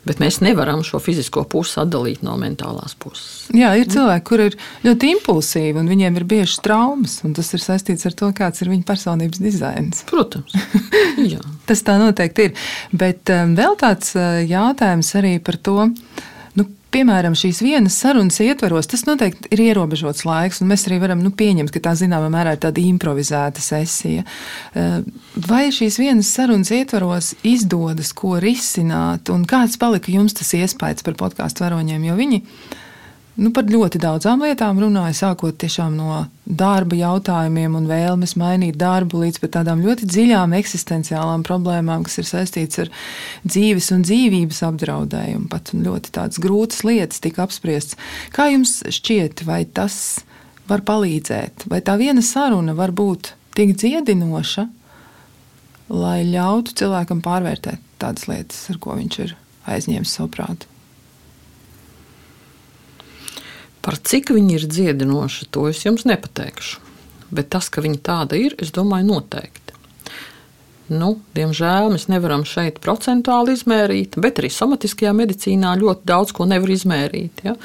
Bet 0.08 0.22
mēs 0.24 0.40
nevaram 0.44 0.84
šo 0.86 1.00
fizisko 1.04 1.44
pusi 1.50 1.80
atdalīt 1.82 2.24
no 2.26 2.36
mentālās 2.40 2.96
puses. 3.00 3.50
Jā, 3.56 3.74
ir 3.80 3.90
cilvēki, 3.92 4.26
kur 4.28 4.44
ir 4.46 4.58
ļoti 4.86 5.12
impulsīvi 5.18 5.82
un 5.82 5.92
viņiem 5.92 6.20
ir 6.20 6.28
bieži 6.34 6.60
traumas. 6.66 7.20
Tas 7.38 7.54
ir 7.56 7.64
saistīts 7.64 8.08
ar 8.10 8.18
to, 8.18 8.32
kāds 8.38 8.64
ir 8.64 8.72
viņu 8.72 8.88
personības 8.88 9.42
dizains. 9.44 10.04
Protams. 10.10 10.56
Tas 11.70 11.86
tā 11.88 11.98
noteikti 12.02 12.50
ir. 12.50 12.68
Bet 12.92 13.32
um, 13.34 13.56
vēl 13.58 13.78
tāds 13.80 14.16
uh, 14.18 14.42
jautājums 14.44 15.14
arī 15.20 15.38
par 15.44 15.60
to 15.62 15.78
piemēram, 16.92 17.36
šīs 17.38 17.62
vienas 17.64 17.96
sarunas 18.02 18.40
ietvaros, 18.44 18.90
tas 18.92 19.06
noteikti 19.08 19.52
ir 19.56 19.64
ierobežots 19.70 20.26
laiks, 20.28 20.62
un 20.62 20.72
mēs 20.72 20.86
arī 20.90 21.00
varam 21.04 21.22
nu, 21.24 21.32
pieņemt, 21.36 21.72
ka 21.74 21.84
tā 21.88 21.96
zināmā 22.00 22.30
mērā 22.34 22.56
ir 22.56 22.62
tāda 22.66 22.84
improvizēta 22.84 23.64
sesija. 23.64 24.26
Eh, 24.76 25.00
vai 25.48 25.64
šīs 25.74 26.00
vienas 26.02 26.32
sarunas 26.36 26.72
ietvaros 26.76 27.34
izdodas 27.48 28.14
ko 28.18 28.38
risināt, 28.44 29.32
un 29.34 29.48
kāds 29.50 29.80
palika 29.82 30.12
jums 30.14 30.38
tas 30.38 30.54
iespējas 30.58 31.06
par 31.08 31.18
podkāstu 31.20 31.66
varoņiem? 31.66 32.08
Jo 32.10 32.20
viņi 32.20 32.44
nu, 33.42 33.50
par 33.56 33.68
ļoti 33.70 34.00
daudzām 34.02 34.44
lietām 34.46 34.80
runāja, 34.82 35.16
sākot 35.18 35.66
no 35.92 36.26
darba 36.46 36.98
jautājumiem 36.98 37.76
un 37.80 37.88
vēlmes 37.90 38.36
mainīt 38.40 38.78
darbu 38.78 39.24
līdz 39.24 39.42
pat 39.42 39.54
tādām 39.58 39.82
ļoti 39.86 40.08
dziļām 40.10 40.54
eksistenciālām 40.60 41.44
problēmām, 41.48 42.06
kas 42.06 42.20
ir 42.22 42.30
saistītas 42.30 42.84
ar 42.86 42.92
dzīves 43.46 43.92
un 43.96 44.06
dzīvības 44.06 44.62
apdraudējumu. 44.70 45.48
Pat 45.52 45.74
ļoti 45.74 46.14
tādas 46.14 46.42
grūtas 46.44 46.84
lietas 46.88 47.24
tika 47.24 47.46
apspriestas. 47.48 47.98
Kā 48.36 48.52
jums 48.52 48.82
šķiet, 48.88 49.46
vai 49.48 49.64
tas 49.66 50.24
var 50.70 50.86
palīdzēt, 50.88 51.68
vai 51.72 51.82
tā 51.86 51.98
viena 52.00 52.24
saruna 52.24 52.76
var 52.78 52.94
būt 52.96 53.34
tik 53.58 53.76
dziedinoša, 53.80 54.68
lai 55.92 56.20
ļautu 56.30 56.78
cilvēkam 56.80 57.24
pārvērtēt 57.26 57.82
tādas 58.02 58.30
lietas, 58.32 58.68
ar 58.72 58.80
ko 58.82 58.96
viņš 59.00 59.24
ir 59.26 59.36
aizņēmis 59.72 60.20
savu 60.20 60.32
prātu? 60.38 60.71
Par 63.82 63.98
cik 63.98 64.30
viņi 64.36 64.60
ir 64.60 64.68
dziedinoši, 64.70 65.50
to 65.54 65.66
es 65.72 65.82
jums 65.86 66.06
nepateikšu. 66.06 66.82
Bet 67.32 67.50
tas, 67.54 67.70
ka 67.72 67.82
viņi 67.82 68.02
tāda 68.06 68.38
ir, 68.38 68.56
es 68.62 68.74
domāju, 68.76 69.08
noteikti. 69.08 69.62
Nu, 70.92 71.14
diemžēl 71.38 71.88
mēs 71.94 72.10
nevaram 72.12 72.44
šeit 72.48 72.82
procentuāli 72.84 73.56
izmērīt, 73.56 74.18
bet 74.20 74.42
arī 74.42 74.50
somatiskajā 74.52 75.14
medicīnā 75.16 75.72
ļoti 75.80 76.08
daudz 76.12 76.34
ko 76.36 76.48
nevar 76.50 76.74
izmērīt. 76.74 77.46
Ja? 77.48 77.56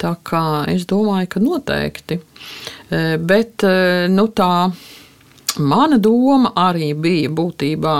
Tā 0.00 0.14
kā 0.24 0.64
es 0.72 0.86
domāju, 0.88 1.28
ka 1.34 1.42
noteikti. 1.42 2.16
E, 2.16 3.02
bet 3.20 3.66
e, 3.68 4.08
nu, 4.08 4.24
tā 4.32 4.70
mana 5.60 6.00
doma 6.00 6.54
arī 6.56 6.94
bija 6.96 7.28
būtībā. 7.36 7.96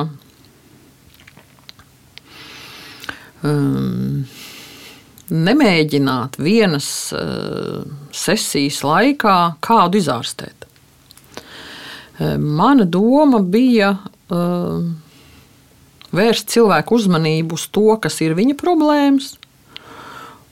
Um, 3.43 4.25
nemēģināt 5.33 6.37
vienas 6.43 6.89
uh, 7.17 7.83
sesijas 8.13 8.83
laikā 8.85 9.37
kādu 9.65 10.01
izārstēt. 10.01 10.67
Uh, 10.67 12.37
mana 12.37 12.85
doma 12.85 13.41
bija 13.41 13.95
uh, 13.97 14.85
vērst 16.13 16.53
cilvēku 16.53 16.99
uzmanību 17.01 17.57
uz 17.57 17.67
to, 17.73 17.89
kas 18.03 18.21
ir 18.25 18.37
viņa 18.39 18.59
problēmas, 18.61 19.35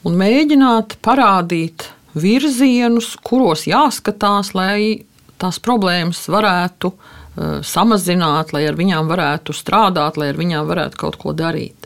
un 0.09 0.17
mēģināt 0.17 0.97
parādīt 1.05 1.91
virzienus, 2.17 3.13
kuros 3.23 3.67
jāskatās, 3.69 4.55
lai 4.57 5.05
tās 5.41 5.61
problēmas 5.63 6.25
varētu 6.33 6.91
samazināt, 7.65 8.51
lai 8.53 8.65
ar 8.69 8.77
viņām 8.77 9.09
varētu 9.09 9.55
strādāt, 9.57 10.19
lai 10.21 10.33
ar 10.33 10.41
viņām 10.41 10.67
varētu 10.69 10.99
kaut 11.01 11.17
ko 11.21 11.33
darīt. 11.37 11.80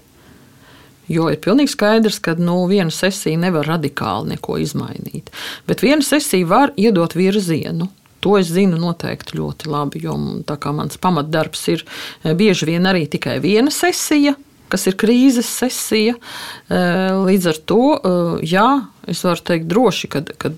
Jo 1.11 1.29
ir 1.29 1.41
pilnīgi 1.45 1.75
skaidrs, 1.75 2.19
ka 2.25 2.37
nu, 2.41 2.63
viena 2.71 2.93
sesija 2.93 3.39
nevar 3.41 3.69
radikāli 3.69 4.35
neko 4.35 4.57
izmainīt. 4.63 5.29
Bet 5.69 5.85
viena 5.85 6.05
sesija 6.05 6.49
var 6.49 6.73
iedot 6.81 7.17
virzienu. 7.17 7.91
To 8.25 8.39
es 8.39 8.49
zinu 8.49 8.79
noteikti 8.81 9.37
ļoti 9.37 9.69
labi, 9.69 10.01
jo 10.07 10.17
kā 10.49 10.73
mans 10.73 10.97
pamatdarbs 10.97 11.67
ir 11.75 11.83
e, 11.85 12.33
bieži 12.33 12.71
vien 12.71 12.89
arī 12.89 13.05
tikai 13.13 13.37
viena 13.45 13.69
sesija, 13.75 14.33
kas 14.73 14.87
ir 14.89 14.97
krīzes 14.97 15.51
sesija. 15.59 16.15
E, 16.17 16.81
līdz 17.21 17.51
ar 17.53 17.61
to, 17.69 17.83
e, 17.93 18.15
jā, 18.49 18.69
es 19.13 19.21
varu 19.29 19.45
teikt 19.45 19.69
droši, 19.69 20.09
ka 20.09 20.55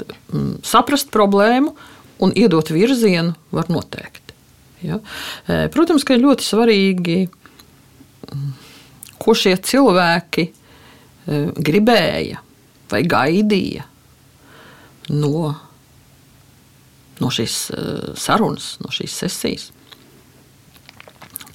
saprast 0.63 1.11
problēmu 1.15 1.75
un 2.23 2.37
iedot 2.39 2.71
virzienu 2.71 3.35
var 3.51 3.67
noteikti. 3.73 4.23
Ja? 4.87 5.01
Protams, 5.75 6.05
ka 6.07 6.15
ir 6.15 6.23
ļoti 6.23 6.47
svarīgi 6.47 7.19
ko 9.27 9.35
šie 9.35 9.57
cilvēki 9.59 10.47
e, 10.47 11.41
gribēja 11.59 12.43
vai 12.91 13.03
gaidīja 13.11 13.87
no, 15.11 15.51
no 17.21 17.33
šīs 17.35 17.57
e, 17.75 17.87
sarunas, 18.19 18.77
no 18.83 18.93
šīs 18.95 19.19
sesijas. 19.25 19.71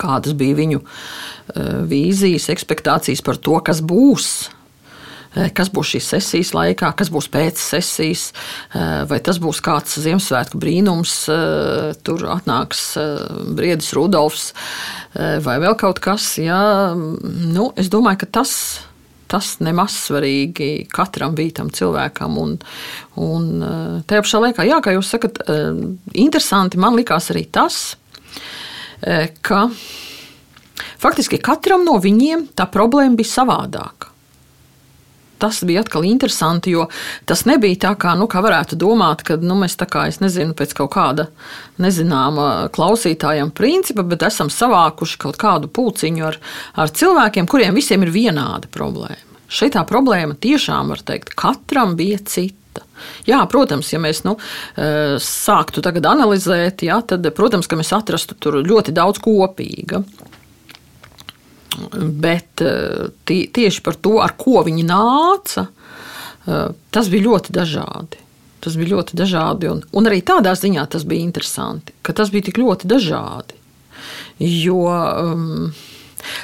Kādas 0.02 0.36
bija 0.38 0.58
viņu 0.58 0.82
e, 0.82 0.86
vīzijas, 1.88 2.50
expectācijas 2.52 3.24
par 3.24 3.40
to, 3.40 3.60
kas 3.64 3.84
būs 3.86 4.32
kas 5.32 5.72
būs 5.72 5.94
šīs 5.96 6.10
sesijas 6.15 6.52
laikā, 6.56 6.91
kas 6.98 7.12
būs 7.13 7.30
pēc 7.32 7.60
sesijas, 7.62 8.28
vai 9.08 9.20
tas 9.24 9.39
būs 9.41 9.62
kāds 9.63 10.00
Ziemassvētku 10.04 10.60
brīnums, 10.60 11.15
tur 12.04 12.28
atnāks 12.34 12.86
Briedis 13.56 13.94
Rudolfs 13.96 14.52
vai 15.15 15.58
vēl 15.63 15.78
kaut 15.80 16.02
kas. 16.04 16.34
Jā, 16.41 16.62
nu, 16.96 17.72
es 17.80 17.91
domāju, 17.91 18.26
ka 18.26 18.32
tas 18.41 18.56
tas 19.32 19.54
nemaz 19.63 19.96
svarīgi 20.10 20.89
katram 20.91 21.36
bija 21.38 21.62
tam 21.62 21.72
cilvēkam. 21.72 22.36
Un, 22.41 22.58
un 23.15 23.46
tajā 24.04 24.26
pašā 24.26 24.41
laikā, 24.44 24.67
jā, 24.67 24.82
kā 24.84 24.96
jūs 24.98 25.13
sakat, 25.15 25.39
interesanti 26.12 26.82
man 26.82 26.98
likās 27.00 27.32
arī 27.32 27.46
tas, 27.48 27.80
ka 29.00 29.63
faktiski 31.02 31.39
katram 31.41 31.88
no 31.88 31.96
viņiem 32.04 32.50
tā 32.60 32.67
problēma 32.70 33.22
bija 33.22 33.38
savādāka 33.38 34.11
tas 35.42 35.64
bija 35.68 35.84
atkal 35.84 36.06
interesanti, 36.08 36.76
jo 36.76 36.88
tas 37.30 37.44
nebija 37.50 37.80
tā, 37.88 37.96
kā, 38.00 38.14
nu, 38.20 38.30
kā 38.32 38.44
varētu 38.44 38.78
domāt, 38.80 39.26
ka 39.28 39.40
nu, 39.42 39.58
mēs 39.64 39.78
tā 39.80 39.88
kā, 39.90 40.06
es 40.12 40.22
nezinu, 40.24 40.56
pēc 40.58 40.76
kaut 40.78 40.94
kāda 40.96 41.28
nezināma 41.82 42.70
klausītājam 42.76 43.52
principa, 43.56 44.06
bet 44.08 44.28
esam 44.30 44.52
savākuši 44.54 45.20
kaut 45.26 45.42
kādu 45.42 45.72
pulciņu 45.74 46.30
ar, 46.30 46.40
ar 46.86 46.96
cilvēkiem, 47.02 47.50
kuriem 47.50 47.78
visiem 47.78 48.06
ir 48.06 48.14
vienāda 48.14 48.70
problēma. 48.72 49.28
Šeit 49.52 49.76
tā 49.76 49.84
problēma 49.88 50.38
tiešām 50.40 50.94
var 50.94 51.02
teikt, 51.04 51.34
katram 51.36 51.98
bija 52.00 52.22
cita. 52.24 52.86
Jā, 53.28 53.42
protams, 53.52 53.90
ja 53.92 54.00
mēs 54.00 54.22
nu, 54.24 54.38
eh, 54.78 55.18
sāktu 55.20 55.84
tagad 55.84 56.08
analizēt, 56.08 56.86
jā, 56.88 57.02
tad, 57.06 57.26
protams, 57.36 57.68
mēs 57.68 57.92
atrastu 57.98 58.38
tur 58.40 58.62
ļoti 58.64 58.94
daudz 58.96 59.20
kopīga. 59.20 60.06
Bet 61.72 62.62
eh, 62.62 63.12
tie, 63.26 63.46
tieši 63.48 63.84
par 63.86 63.96
to, 63.96 64.18
ar 64.24 64.36
ko 64.40 64.64
viņi 64.68 64.84
nāca, 64.88 65.68
eh, 66.46 66.68
tas 66.92 67.12
bija 67.12 67.30
ļoti 67.30 67.56
dažādi. 67.56 68.20
Tas 68.62 68.76
bija 68.78 68.98
ļoti 68.98 69.18
dažādi. 69.18 69.70
Un, 69.72 69.82
un 69.96 70.10
arī 70.10 70.20
tādā 70.26 70.54
ziņā 70.58 70.84
tas 70.92 71.06
bija 71.08 71.24
interesanti, 71.24 71.96
ka 72.04 72.14
tas 72.18 72.30
bija 72.34 72.50
tik 72.50 72.60
ļoti 72.62 72.90
dažādi. 72.92 73.58
Jo 74.42 74.84
um, 74.90 75.72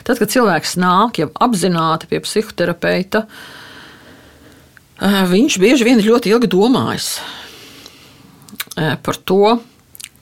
tad, 0.06 0.18
kad 0.18 0.32
cilvēks 0.32 0.78
nāk 0.82 1.20
jau 1.22 1.30
apzināti 1.44 2.10
pie 2.10 2.22
psihoterapeita, 2.24 3.24
uh, 3.26 5.24
viņš 5.30 5.58
bieži 5.62 5.86
vien 5.86 6.02
ir 6.02 6.10
ļoti 6.10 6.34
ilgi 6.34 6.50
domājis 6.50 7.10
par 8.78 9.18
to, 9.26 9.58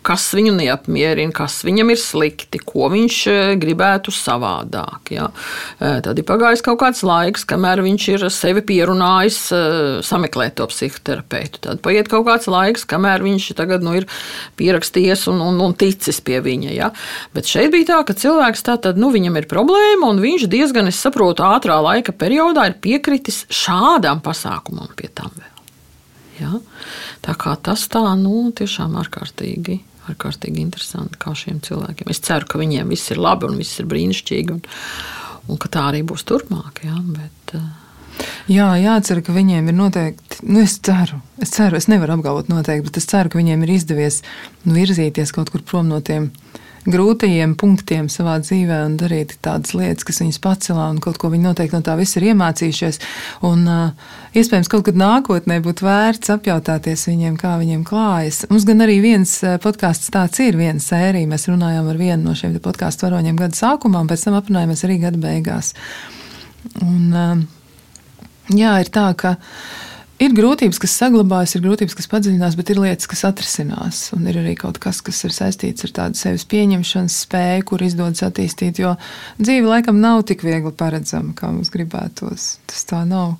kas 0.06 0.28
viņu 0.38 0.54
neapmierina, 0.58 1.34
kas 1.36 1.60
viņam 1.66 1.92
ir 1.94 2.00
slikti, 2.02 2.62
ko 2.62 2.90
viņš 2.94 3.18
gribētu 3.62 4.14
savādāk. 4.14 5.14
Ja. 5.16 5.30
Tad 5.80 6.20
ir 6.20 6.28
pagājis 6.28 6.64
kaut 6.66 6.80
kāds 6.84 7.02
laiks, 7.06 7.46
kamēr 7.50 7.82
viņš 7.86 8.08
ir 8.14 8.28
sevi 8.34 8.64
pierunājis 8.66 9.40
sameklēt 10.06 10.58
to 10.60 10.68
psihoterapeitu. 10.72 11.64
Tad 11.66 11.82
paiet 11.86 12.10
kaut 12.12 12.28
kāds 12.30 12.50
laiks, 12.52 12.86
kamēr 12.90 13.26
viņš 13.26 13.50
tagad 13.58 13.86
nu, 13.86 13.96
ir 14.00 14.08
pierakstījies 14.60 15.28
un, 15.32 15.42
un, 15.46 15.60
un 15.66 15.76
ticis 15.78 16.22
pie 16.26 16.40
viņa. 16.46 16.72
Ja. 16.76 16.92
Bet 17.36 17.50
šeit 17.50 17.72
bija 17.74 17.94
tā, 17.94 18.04
ka 18.08 18.18
cilvēks 18.18 18.66
tātad, 18.68 19.02
nu, 19.02 19.12
viņam 19.14 19.42
ir 19.42 19.50
problēma, 19.52 20.12
un 20.12 20.22
viņš 20.24 20.48
diezgan, 20.52 20.92
es 20.92 21.02
saprotu, 21.02 21.46
ātrā 21.48 21.80
laika 21.84 22.16
periodā 22.16 22.70
ir 22.70 22.80
piekritis 22.84 23.44
šādām 23.54 24.22
pasākumam 24.26 24.92
pie 24.98 25.10
tam 25.14 25.34
vēl. 25.34 25.52
Ja? 26.40 26.54
Tā 27.26 27.36
kā 27.40 27.56
tas 27.62 27.88
tā, 27.92 28.04
nu, 28.20 28.50
tiešām 28.56 28.98
ārkārtīgi. 29.02 29.80
Ārkārtīgi 30.12 30.62
interesanti, 30.62 31.20
kā 31.22 31.34
šiem 31.38 31.62
cilvēkiem. 31.66 32.12
Es 32.14 32.22
ceru, 32.26 32.48
ka 32.50 32.62
viņiem 32.62 32.92
viss 32.94 33.14
ir 33.14 33.22
labi 33.22 33.50
un 33.50 33.58
viss 33.62 33.82
ir 33.82 33.90
brīnišķīgi, 33.92 34.56
un, 34.56 34.62
un 35.50 35.62
ka 35.62 35.72
tā 35.72 35.90
arī 35.92 36.04
būs 36.08 36.28
turpmāk. 36.30 36.84
Ja? 36.86 37.00
Bet, 37.16 37.58
uh, 37.58 37.66
Jā, 38.46 38.68
jācer, 38.78 39.20
ka 39.26 39.34
viņiem 39.36 39.72
ir 39.72 39.76
noteikti, 39.76 40.44
nu, 40.48 40.62
es 40.64 40.78
ceru, 40.86 41.18
es 41.42 41.52
ceru, 41.56 41.80
es 41.80 41.90
nevaru 41.92 42.16
apgalvot 42.16 42.52
noteikti, 42.52 42.86
bet 42.88 43.00
es 43.02 43.08
ceru, 43.10 43.32
ka 43.32 43.40
viņiem 43.40 43.66
ir 43.66 43.74
izdevies 43.76 44.22
nu, 44.64 44.76
virzīties 44.78 45.34
kaut 45.36 45.50
kur 45.54 45.64
prom 45.66 45.90
no 45.90 46.00
tiem 46.06 46.30
grūtajiem 46.90 47.56
punktiem 47.60 48.10
savā 48.12 48.38
dzīvē 48.44 48.80
un 48.86 48.96
darīt 49.00 49.36
tādas 49.46 49.74
lietas, 49.78 50.06
kas 50.08 50.22
viņus 50.22 50.42
pacelā 50.44 50.88
un 50.94 51.00
kaut 51.04 51.18
ko 51.22 51.32
viņi 51.34 51.48
noteikti 51.48 51.78
no 51.78 51.82
tā 51.86 51.96
viss 52.00 52.18
ir 52.20 52.28
iemācījušies. 52.32 53.00
Un, 53.48 53.66
uh, 53.70 54.12
iespējams, 54.38 54.70
kaut 54.72 54.86
kad 54.88 55.00
nākotnē 55.00 55.60
būtu 55.66 55.88
vērts 55.88 56.34
apjautāties 56.36 57.08
viņiem, 57.10 57.40
kā 57.42 57.56
viņiem 57.62 57.86
klājas. 57.88 58.44
Mums 58.52 58.68
gan 58.70 58.86
arī 58.86 59.00
viens 59.04 59.34
podkāsts 59.64 60.14
tāds 60.14 60.42
ir, 60.46 60.60
viena 60.60 60.84
sērija. 60.84 61.30
Mēs 61.32 61.50
runājām 61.52 61.90
ar 61.92 62.00
vienu 62.02 62.22
no 62.30 62.38
šiem 62.38 62.58
podkāstu 62.64 63.10
varoņiem 63.10 63.40
gada 63.40 63.58
sākumā, 63.58 64.04
un 64.04 64.12
pēc 64.12 64.28
tam 64.28 64.38
aprunājāmies 64.40 64.86
arī 64.88 65.00
gada 65.08 65.22
beigās. 65.22 65.74
Un, 66.82 67.12
uh, 67.12 67.44
jā, 68.54 68.78
ir 68.82 68.94
tā, 68.94 69.10
ka 69.18 69.36
Ir 70.16 70.32
grūtības, 70.32 70.78
kas 70.80 70.94
saglabājas, 70.96 71.58
ir 71.58 71.64
grūtības, 71.66 71.96
kas 72.00 72.08
padziļinās, 72.08 72.56
bet 72.56 72.70
ir 72.72 72.80
lietas, 72.80 73.08
kas 73.12 73.26
atrisinās. 73.28 73.98
Un 74.16 74.30
ir 74.32 74.40
arī 74.40 74.54
kaut 74.56 74.80
kas, 74.80 75.02
kas 75.04 75.20
ir 75.28 75.36
saistīts 75.36 75.84
ar 75.84 75.92
tādu 75.98 76.20
sevis 76.20 76.46
pieņemšanas 76.54 77.18
spēju, 77.26 77.66
kur 77.68 77.84
izdodas 77.84 78.24
attīstīt. 78.24 78.80
Jo 78.80 78.94
dzīve 79.42 79.68
laikam 79.68 80.00
nav 80.00 80.24
tik 80.30 80.46
viegli 80.48 80.72
paredzama, 80.72 81.36
kā 81.36 81.52
mums 81.52 81.74
gribētos. 81.74 82.48
Tas 82.72 82.88
tā 82.88 83.04
nav 83.10 83.36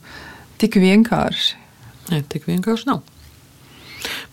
tik 0.60 0.76
vienkārši. 0.84 1.62
Ne, 2.12 2.26
tik 2.28 2.52
vienkārši 2.52 2.92
nav. 2.92 3.06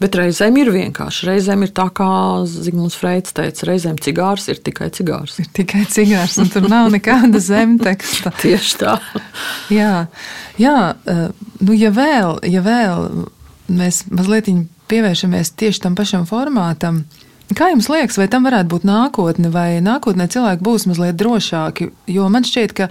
Bet 0.02 0.16
reizēm 0.18 0.56
ir 0.60 0.72
vienkārši. 0.74 1.28
Reizēm 1.28 1.64
ir 1.66 1.72
tā, 1.76 1.86
kā 1.94 2.08
Zigmunds 2.48 2.96
Freits 2.98 3.36
teica, 3.36 3.66
reizēm 3.68 3.98
cigārs 4.02 4.48
ir 4.52 4.60
tikai 4.64 4.90
cigārs. 4.94 5.38
Ir 5.42 5.50
tikai 5.54 5.84
cigārs, 5.90 6.38
un 6.42 6.50
tur 6.52 6.66
nav 6.70 6.90
nekāda 6.94 7.40
zemteksta. 7.42 8.34
Tieši 8.42 8.78
tā. 8.82 8.96
jā, 9.72 9.94
jā 10.60 10.76
eh, 11.06 11.26
nu, 11.60 11.76
ja 11.78 11.92
vēl, 11.94 12.40
ja 12.50 12.64
vēl 12.66 13.26
mēs 13.72 14.04
mazliet 14.10 14.50
pievēršamies 14.90 15.54
tieši 15.56 15.84
tam 15.86 15.96
pašam 15.98 16.26
formātam. 16.28 17.04
Kā 17.52 17.68
jums 17.68 17.88
liekas, 17.92 18.16
vai 18.16 18.28
tam 18.32 18.46
varētu 18.48 18.70
būt 18.72 18.84
nākotne, 18.88 19.50
vai 19.52 19.82
nākotnē 19.84 20.28
cilvēki 20.32 20.64
būs 20.64 20.86
mazliet 20.88 21.18
drošāki? 21.20 21.90
Jo 22.14 22.28
man 22.32 22.46
šķiet, 22.48 22.72
ka 22.76 22.88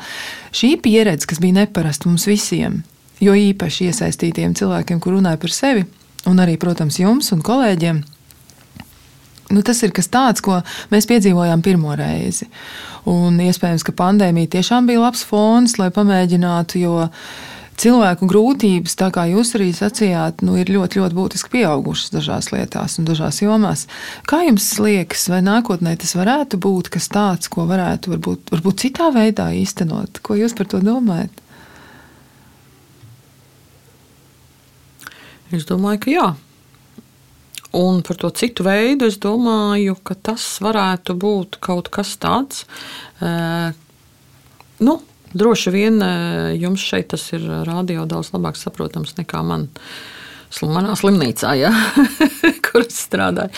šī 0.53 0.75
pieredze, 0.83 1.25
kas 1.29 1.41
bija 1.41 1.63
neparasta 1.63 2.09
mums 2.09 2.27
visiem, 2.29 2.81
jo 3.23 3.33
īpaši 3.37 3.89
iesaistītiem 3.89 4.53
cilvēkiem, 4.57 5.01
kur 5.01 5.17
runāja 5.17 5.41
par 5.41 5.55
sevi, 5.55 5.87
un 6.29 6.41
arī, 6.41 6.57
protams, 6.61 6.99
jums 7.01 7.31
un 7.35 7.43
kolēģiem. 7.45 8.01
Nu, 9.51 9.61
tas 9.67 9.81
ir 9.83 9.91
kas 9.95 10.07
tāds, 10.11 10.43
ko 10.43 10.61
mēs 10.93 11.07
piedzīvojām 11.09 11.63
pirmo 11.65 11.95
reizi. 11.99 12.47
Un 13.09 13.39
iespējams, 13.43 13.83
ka 13.83 13.95
pandēmija 13.97 14.53
tiešām 14.57 14.87
bija 14.87 15.01
labs 15.01 15.25
fons, 15.27 15.75
lai 15.81 15.89
pamēģinātu, 15.91 16.79
jo 16.85 17.09
cilvēku 17.81 18.27
grūtības, 18.29 18.95
tā 18.99 19.09
kā 19.13 19.25
jūs 19.31 19.55
arī 19.57 19.71
sacījāt, 19.75 20.43
nu, 20.45 20.55
ir 20.61 20.69
ļoti, 20.71 21.01
ļoti 21.01 21.17
būtiski 21.17 21.51
pieaugušas 21.55 22.13
dažās 22.13 22.51
lietās 22.53 22.99
un 23.01 23.09
dažās 23.09 23.41
jomās. 23.41 23.87
Kā 24.29 24.43
jums 24.45 24.69
liekas, 24.79 25.25
vai 25.33 25.41
nākotnē 25.43 25.97
tas 25.99 26.13
varētu 26.15 26.61
būt 26.61 26.91
kas 26.93 27.09
tāds, 27.11 27.51
ko 27.51 27.65
varētu 27.69 28.13
varbūt, 28.13 28.53
varbūt 28.53 28.85
citā 28.85 29.09
veidā 29.15 29.49
īstenot? 29.57 30.21
Ko 30.23 30.37
jūs 30.39 30.55
par 30.57 30.69
to 30.71 30.83
domājat? 30.85 31.40
Es 35.55 35.67
domāju, 35.67 36.01
ka 36.05 36.13
jā. 36.13 36.29
Un 37.77 38.01
par 38.03 38.17
to 38.19 38.29
citu 38.35 38.65
veidu 38.67 39.07
es 39.07 39.17
domāju, 39.21 39.95
ka 40.03 40.15
tas 40.15 40.43
varētu 40.63 41.15
būt 41.19 41.59
kaut 41.63 41.87
kas 41.93 42.17
tāds. 42.19 42.65
Uh, 43.23 43.71
nu, 44.83 44.97
droši 45.31 45.71
vien 45.71 46.01
uh, 46.03 46.51
jums 46.55 46.83
šeit 46.83 47.11
tas 47.13 47.29
ir 47.35 47.45
radio 47.67 48.03
daudz 48.09 48.33
labāk 48.35 48.59
saprotams 48.59 49.15
nekā 49.19 49.43
man. 49.47 49.69
Manā 50.67 50.97
slimnīcā, 50.99 51.53
ja, 51.55 51.69
kur 52.67 52.83
es 52.83 52.97
strādāju. 53.05 53.55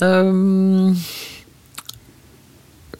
Um, 0.00 0.94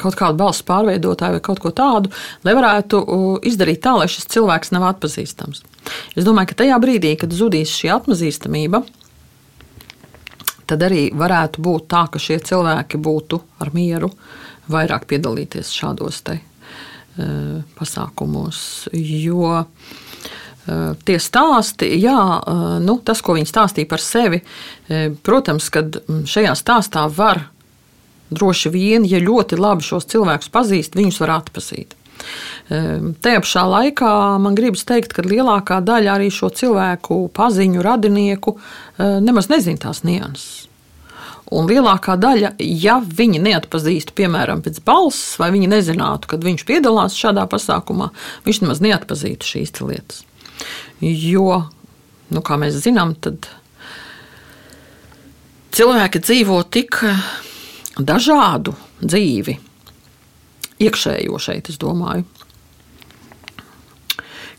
kaut 0.00 0.16
kādu 0.18 0.38
balss 0.40 0.64
pārveidotāju 0.66 1.36
vai 1.36 1.44
kaut 1.44 1.60
ko 1.62 1.72
tādu, 1.74 2.12
lai 2.46 2.54
varētu 2.56 3.02
izdarīt 3.48 3.82
tā, 3.84 3.96
lai 3.98 4.08
šis 4.10 4.28
cilvēks 4.32 4.72
nav 4.74 4.88
atpazīstams. 4.92 5.62
Es 6.16 6.26
domāju, 6.26 6.52
ka 6.52 6.62
tajā 6.62 6.78
brīdī, 6.82 7.14
kad 7.20 7.34
zudīs 7.34 7.74
šī 7.76 7.92
atpazīstamība, 7.96 8.82
tad 10.70 10.86
arī 10.86 11.08
varētu 11.16 11.62
būt 11.64 11.88
tā, 11.92 12.06
ka 12.12 12.22
šie 12.22 12.38
cilvēki 12.44 13.00
būtu 13.02 13.40
ar 13.62 13.72
mieru 13.76 14.12
vairāk 14.72 15.08
piedalīties 15.10 15.72
šādos 15.74 16.22
te, 16.24 16.38
uh, 16.38 17.60
pasākumos. 17.76 18.62
Jo 18.94 19.58
uh, 19.58 19.66
tie 21.04 21.18
stāsti, 21.20 21.90
jā, 22.00 22.18
uh, 22.38 22.76
nu, 22.82 22.96
tas, 23.04 23.20
ko 23.24 23.36
viņi 23.36 23.50
stāstīja 23.50 23.90
par 23.90 24.04
sevi, 24.04 24.42
protams, 25.26 25.68
kad 25.72 25.98
šajā 26.28 26.54
stāstā 26.58 27.08
var 27.12 27.46
droši 28.32 28.72
vien, 28.72 29.06
ja 29.08 29.20
ļoti 29.22 29.58
labi 29.60 29.84
šos 29.86 30.08
cilvēkus 30.12 30.52
pazīst, 30.52 30.96
viņus 30.98 31.20
var 31.22 31.36
atpazīt. 31.40 31.96
Ehm, 32.70 33.12
tajā 33.22 33.42
pašā 33.42 33.62
laikā 33.68 34.10
man 34.42 34.56
gribas 34.58 34.84
teikt, 34.88 35.14
ka 35.16 35.24
lielākā 35.26 35.80
daļa 35.84 36.16
arī 36.16 36.30
šo 36.32 36.52
cilvēku 36.54 37.24
paziņu 37.34 37.82
radinieku 37.84 38.56
ehm, 38.56 39.22
nemaz 39.26 39.50
nezina 39.52 39.88
tās 39.88 40.04
nianses. 40.06 40.68
Un 41.52 41.66
lielākā 41.68 42.14
daļa, 42.16 42.54
ja 42.80 42.96
viņi 43.04 43.42
neatpazīstu, 43.44 44.14
piemēram, 44.16 44.62
pēc 44.64 44.78
balss, 44.86 45.34
vai 45.40 45.50
viņi 45.52 45.68
nezinātu, 45.68 46.30
kad 46.30 46.44
viņš 46.46 46.64
piedalās 46.68 47.18
šādā 47.18 47.44
pasākumā, 47.50 48.08
viņš 48.46 48.62
nemaz 48.62 48.80
neatpazītu 48.80 49.50
šīs 49.50 49.74
lietas. 49.82 50.22
Jo, 51.02 51.66
nu, 52.32 52.40
kā 52.46 52.56
mēs 52.56 52.78
zinām, 52.80 53.12
tad 53.20 53.50
cilvēki 55.76 56.22
dzīvo 56.24 56.62
tik 56.72 57.02
dažādu 57.98 58.74
dzīvi, 59.02 59.58
iekšējo 60.82 61.40
šeit, 61.42 61.68
es 61.72 61.80
domāju. 61.80 62.24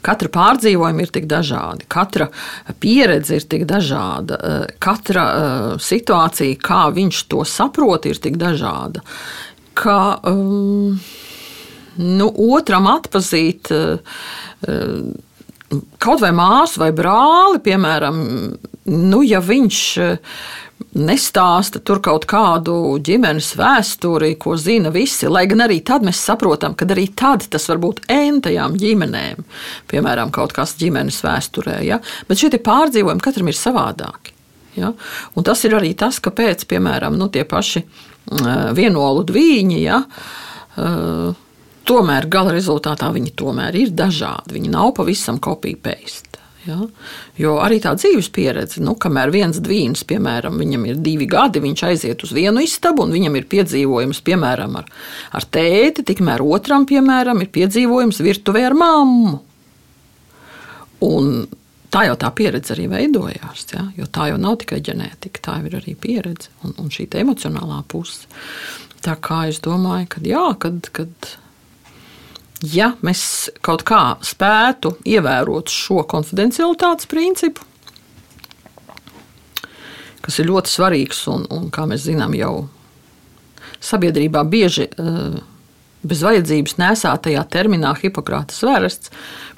Katra 0.04 0.28
pārdzīvojuma 0.28 1.06
ir 1.06 1.12
tik 1.15 1.30
dažāda, 1.32 1.86
katra 1.88 2.28
pieredze 2.84 3.38
ir 3.39 3.46
tik 3.48 3.63
dažāda, 3.69 4.39
katra 4.84 5.24
uh, 5.24 5.67
situācija, 5.80 6.60
kā 6.60 6.82
viņš 6.91 7.22
to 7.32 7.46
saprot, 7.48 8.10
ir 8.12 8.19
tik 8.19 8.36
dažāda. 8.41 9.00
Ka 9.80 10.19
um, 10.28 11.00
nu, 11.96 12.28
otram 12.52 12.89
atpazīt 12.91 13.72
uh, 13.72 14.19
kaut 16.04 16.22
vai 16.22 16.34
māsu 16.36 16.84
vai 16.84 16.91
brāli, 16.96 17.63
piemēram, 17.63 18.19
nu, 18.91 19.24
ja 19.24 19.39
viņš 19.39 19.80
nestāsta 20.93 21.81
tur 21.81 22.01
kaut 22.03 22.25
kādu 22.29 22.75
ģimenes 23.03 23.53
vēsturi, 23.57 24.33
ko 24.41 24.55
zina 24.59 24.91
visi. 24.93 25.29
Lai 25.31 25.45
gan 25.49 25.65
arī 25.65 25.79
tad 25.86 26.05
mēs 26.05 26.21
saprotam, 26.21 26.75
ka 26.77 26.88
arī 26.93 27.07
tad 27.17 27.47
tas 27.53 27.67
var 27.71 27.81
būt 27.83 28.03
entajām 28.13 28.77
ģimenēm, 28.79 29.43
piemēram, 29.91 30.33
kaut 30.33 30.53
kas 30.55 30.75
ģimenes 30.81 31.21
vēsturē. 31.25 31.79
Ja? 31.88 31.99
Bet 32.29 32.41
šie 32.41 32.51
pārdzīvojumi 32.57 33.23
katram 33.23 33.49
ir 33.49 33.57
savādāki. 33.57 34.36
Ja? 34.77 34.93
Un 35.38 35.45
tas 35.45 35.63
ir 35.65 35.77
arī 35.77 35.93
tas, 35.97 36.19
kāpēc, 36.23 36.67
piemēram, 36.69 37.17
nu, 37.17 37.29
tie 37.33 37.45
paši 37.45 37.83
vienolu 38.77 39.25
dvīņi. 39.29 39.79
Ja? 39.83 40.03
Tomēr 41.83 42.29
gala 42.31 42.53
rezultātā 42.55 43.09
viņi 43.13 43.33
tomēr 43.38 43.75
ir 43.81 43.97
dažādi. 43.97 44.55
Viņi 44.57 44.71
nav 44.73 44.93
pavisam 44.99 45.41
kopija 45.43 45.81
paste. 45.89 46.33
Ja? 46.67 46.78
Jo 47.39 47.56
arī 47.63 47.80
tā 47.84 47.93
dzīves 47.97 48.30
pieredze, 48.34 48.82
nu, 48.84 48.95
kamēr 48.99 49.34
viens 49.34 49.60
dvīns, 49.63 50.06
piemēram, 50.08 50.60
viņam 50.62 50.86
ir 50.89 51.02
divi 51.04 51.28
gadi, 51.30 51.62
viņš 51.63 51.84
aiziet 51.89 52.23
uz 52.23 52.32
vienu 52.36 52.63
istabu, 52.63 53.04
un 53.04 53.15
viņam 53.15 53.36
ir 53.39 53.49
piedzīvojums, 53.52 54.21
piemēram, 54.26 54.78
ar, 54.80 54.88
ar 55.36 55.47
tēti, 55.52 56.06
tikmēr 56.08 56.43
otram, 56.45 56.88
piemēram, 56.89 57.43
ir 57.43 57.52
piedzīvojums 57.56 58.23
virtuvē 58.23 58.63
ar 58.69 58.78
mammu. 58.80 59.36
Un 61.04 61.30
tā 61.93 62.08
jau 62.08 62.15
tā 62.19 62.32
pieredze 62.36 62.73
arī 62.76 62.88
veidojās. 62.91 63.67
Ja? 63.73 63.86
Jo 63.97 64.08
tā 64.08 64.32
jau 64.32 64.39
nav 64.41 64.62
tikai 64.63 64.80
ģenētika, 64.86 65.43
tā 65.43 65.60
ir 65.67 65.78
arī 65.82 65.97
pieredze 65.99 66.54
un, 66.63 66.76
un 66.80 66.91
šī 66.93 67.10
emocionālā 67.21 67.84
puse. 67.91 68.30
Tā 69.04 69.17
kā 69.19 69.43
es 69.52 69.60
domāju, 69.60 70.08
ka 70.15 70.23
jā, 70.23 70.45
kad, 70.63 70.88
kad 70.95 71.34
ja 72.63 72.93
mēs 73.04 73.49
kaut 73.65 73.84
kā 73.88 74.15
spētu 74.23 74.95
ievērot 75.10 75.71
šo 75.71 76.04
konfidencialitātes 76.10 77.10
principu, 77.12 77.65
kas 80.23 80.39
ir 80.39 80.47
ļoti 80.47 80.71
svarīgs 80.71 81.26
un, 81.34 81.47
un 81.52 81.67
kā 81.73 81.86
mēs 81.89 82.06
zinām, 82.08 82.36
jau 82.38 82.69
sabiedrībā 83.84 84.45
bieži 84.47 84.88
uh, 84.88 85.36
bez 86.04 86.23
vajadzības 86.23 86.78
nesātajā 86.80 87.43
terminā 87.52 87.91
Hipokrātas 87.99 88.63
vērests, 88.63 89.12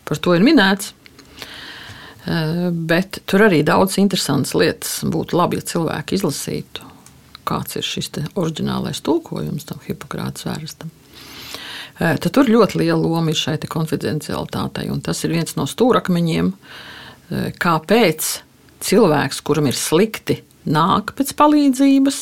par 0.06 0.22
to 0.22 0.34
ir 0.38 0.46
minēts. 0.46 0.94
Uh, 2.26 2.72
bet 2.74 3.22
tur 3.30 3.46
arī 3.46 3.62
daudz 3.62 4.00
interesantas 4.02 4.56
lietas 4.58 4.98
būtu 5.06 5.38
labi, 5.38 5.62
ja 5.62 5.70
cilvēki 5.76 6.18
izlasītu, 6.18 6.90
kāds 7.46 7.78
ir 7.78 7.86
šis 7.86 8.10
oriģinālais 8.34 9.06
tulkojums 9.06 9.70
tam 9.70 9.86
Hipokrātas 9.86 10.50
vērestam. 10.50 10.90
Uh, 11.96 12.16
tad 12.20 12.32
tur 12.36 12.50
ļoti 12.52 12.82
liela 12.82 13.00
loma 13.00 13.32
ir 13.32 13.40
šai 13.40 13.58
konfidencialitātei, 13.72 14.90
tas 15.04 15.24
ir 15.24 15.36
viens 15.36 15.56
no 15.56 15.64
stūrakmeņiem, 15.70 16.52
kāpēc 17.62 18.28
cilvēks, 18.86 19.42
kuram 19.46 19.70
ir 19.72 19.78
slikti 19.80 20.42
nāk 20.70 21.16
pēc 21.18 21.34
palīdzības, 21.40 22.20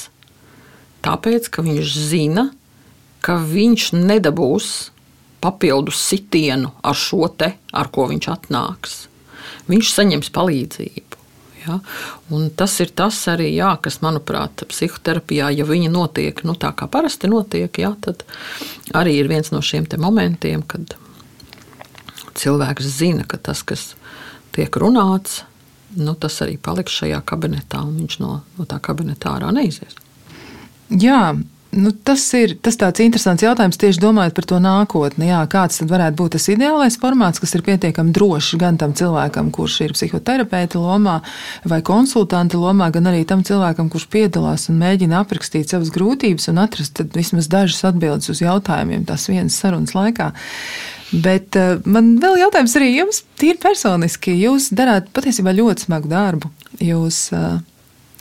tāpēc 1.04 1.50
ka 1.52 1.66
viņš 1.66 1.96
zina, 2.12 2.48
ka 3.24 3.40
viņš 3.40 3.90
nedabūs 3.98 4.70
papildus 5.44 6.00
sitienu 6.00 6.72
ar 6.84 6.96
šo 6.96 7.28
te, 7.36 7.54
ar 7.74 7.90
ko 7.92 8.08
viņš 8.12 8.30
atnāks. 8.32 8.96
Viņš 9.68 9.92
saņems 9.92 10.32
palīdzību. 10.36 11.13
Ja? 11.64 11.80
Un 12.34 12.50
tas 12.58 12.76
ir 12.84 12.92
tas 12.96 13.18
arī, 13.32 13.50
jā, 13.56 13.72
kas, 13.84 14.02
manuprāt, 14.04 14.66
psihoterapijā, 14.70 15.52
ja 15.56 15.68
viņi 15.68 15.92
notiek 15.94 16.44
nu, 16.48 16.58
tā, 16.60 16.74
kā 16.78 16.90
parasti 16.92 17.32
notiek, 17.32 17.72
jā, 17.80 17.94
tad 18.04 18.26
arī 18.96 19.18
ir 19.22 19.32
viens 19.32 19.54
no 19.54 19.62
šiem 19.64 19.88
momentiem, 20.02 20.64
kad 20.68 20.96
cilvēks 22.40 22.88
zina, 23.00 23.28
ka 23.30 23.38
tas, 23.38 23.64
kas 23.64 23.94
tiek 24.56 24.76
runāts, 24.80 25.44
nu, 25.98 26.16
tas 26.16 26.40
arī 26.46 26.58
paliks 26.58 26.96
šajā 27.02 27.22
kabinetā, 27.26 27.84
un 27.86 27.98
viņš 28.02 28.20
no, 28.24 28.40
no 28.58 28.70
tā 28.70 28.80
kabineta 28.84 29.36
ārā 29.36 29.52
neizies. 29.54 29.98
Jā, 30.90 31.34
Nu, 31.74 31.90
tas 31.92 32.22
ir 32.38 32.54
tas 32.62 32.76
tāds 32.78 33.02
interesants 33.02 33.42
jautājums 33.42 33.80
tieši 33.82 34.02
domājot 34.02 34.36
par 34.38 34.46
to 34.50 34.60
nākotni. 34.62 35.30
Jā, 35.32 35.40
kāds 35.50 35.80
tad 35.80 35.90
varētu 35.90 36.20
būt 36.20 36.36
tas 36.36 36.46
ideālais 36.54 36.98
formāts, 37.02 37.42
kas 37.42 37.56
ir 37.58 37.64
pietiekami 37.66 38.14
drošs 38.14 38.60
gan 38.62 38.78
tam 38.82 38.94
cilvēkam, 38.98 39.50
kurš 39.56 39.80
ir 39.88 39.96
psihoterapeita 39.98 40.82
lomā 40.82 41.18
vai 41.70 41.82
konsultanta 41.86 42.62
lomā, 42.62 42.92
gan 42.94 43.10
arī 43.10 43.24
tam 43.30 43.42
cilvēkam, 43.48 43.90
kurš 43.90 44.06
piedalās 44.14 44.68
un 44.70 44.78
mēģina 44.84 45.24
aprakstīt 45.24 45.74
savas 45.74 45.90
grūtības 45.96 46.52
un 46.54 46.62
atrast 46.62 47.02
vismaz 47.16 47.50
dažas 47.50 47.82
atbildes 47.90 48.30
uz 48.30 48.44
jautājumiem 48.46 49.08
tās 49.10 49.26
vienas 49.32 49.58
sarunas 49.58 49.98
laikā. 49.98 50.30
Bet 51.14 51.58
uh, 51.58 51.78
man 51.90 52.16
vēl 52.22 52.40
jautājums 52.46 52.78
arī 52.78 52.94
jums, 53.00 53.24
tīri 53.42 53.58
personiski. 53.62 54.34
Jūs 54.46 54.70
darāt 54.78 55.10
patiesībā 55.14 55.54
ļoti 55.58 55.88
smagu 55.88 56.10
darbu. 56.10 56.50
Jūs 56.82 57.28
uh, 57.34 57.62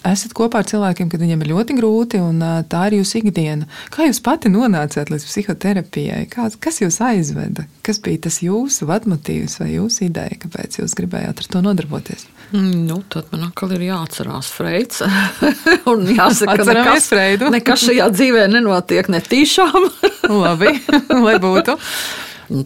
esat 0.08 0.34
kopā 0.36 0.62
ar 0.62 0.68
cilvēkiem, 0.68 1.10
kad 1.12 1.22
viņiem 1.22 1.44
ir 1.44 1.52
ļoti 1.52 1.76
grūti, 1.78 2.20
un 2.22 2.42
tā 2.70 2.82
ir 2.88 2.98
jūsu 3.00 3.20
ikdiena. 3.20 3.68
Kā 3.94 4.08
jūs 4.08 4.22
pati 4.24 4.50
nonācāt 4.52 5.12
līdz 5.12 5.26
psihoterapijai? 5.28 6.24
Kā, 6.32 6.48
kas 6.62 6.80
jūs 6.82 7.00
aizveda? 7.04 7.66
Kas 7.86 8.00
bija 8.02 8.24
tas 8.28 8.40
jūsu 8.44 8.88
vadmotīvs 8.90 9.58
vai 9.62 9.72
jūsu 9.74 10.06
ideja, 10.08 10.38
kāpēc 10.44 10.80
jūs 10.82 10.96
gribējāt 10.98 11.44
ar 11.44 11.50
to 11.54 11.62
nodarboties? 11.64 12.26
Mm, 12.52 12.82
nu, 12.88 12.98
tad 13.08 13.30
man 13.32 13.46
atkal 13.48 13.72
ir 13.78 13.86
jāatcerās 13.86 14.50
Freids. 14.52 15.00
un 15.92 16.04
jāsaka, 16.12 16.58
ka 16.60 16.66
nekas, 16.68 17.08
Freidu. 17.08 17.48
nekas 17.54 17.86
šajā 17.86 18.10
dzīvē 18.12 18.44
nenotiek 18.52 19.08
netīšām. 19.12 19.88
Labi, 20.42 20.76
lai 21.16 21.38
būtu. 21.42 21.78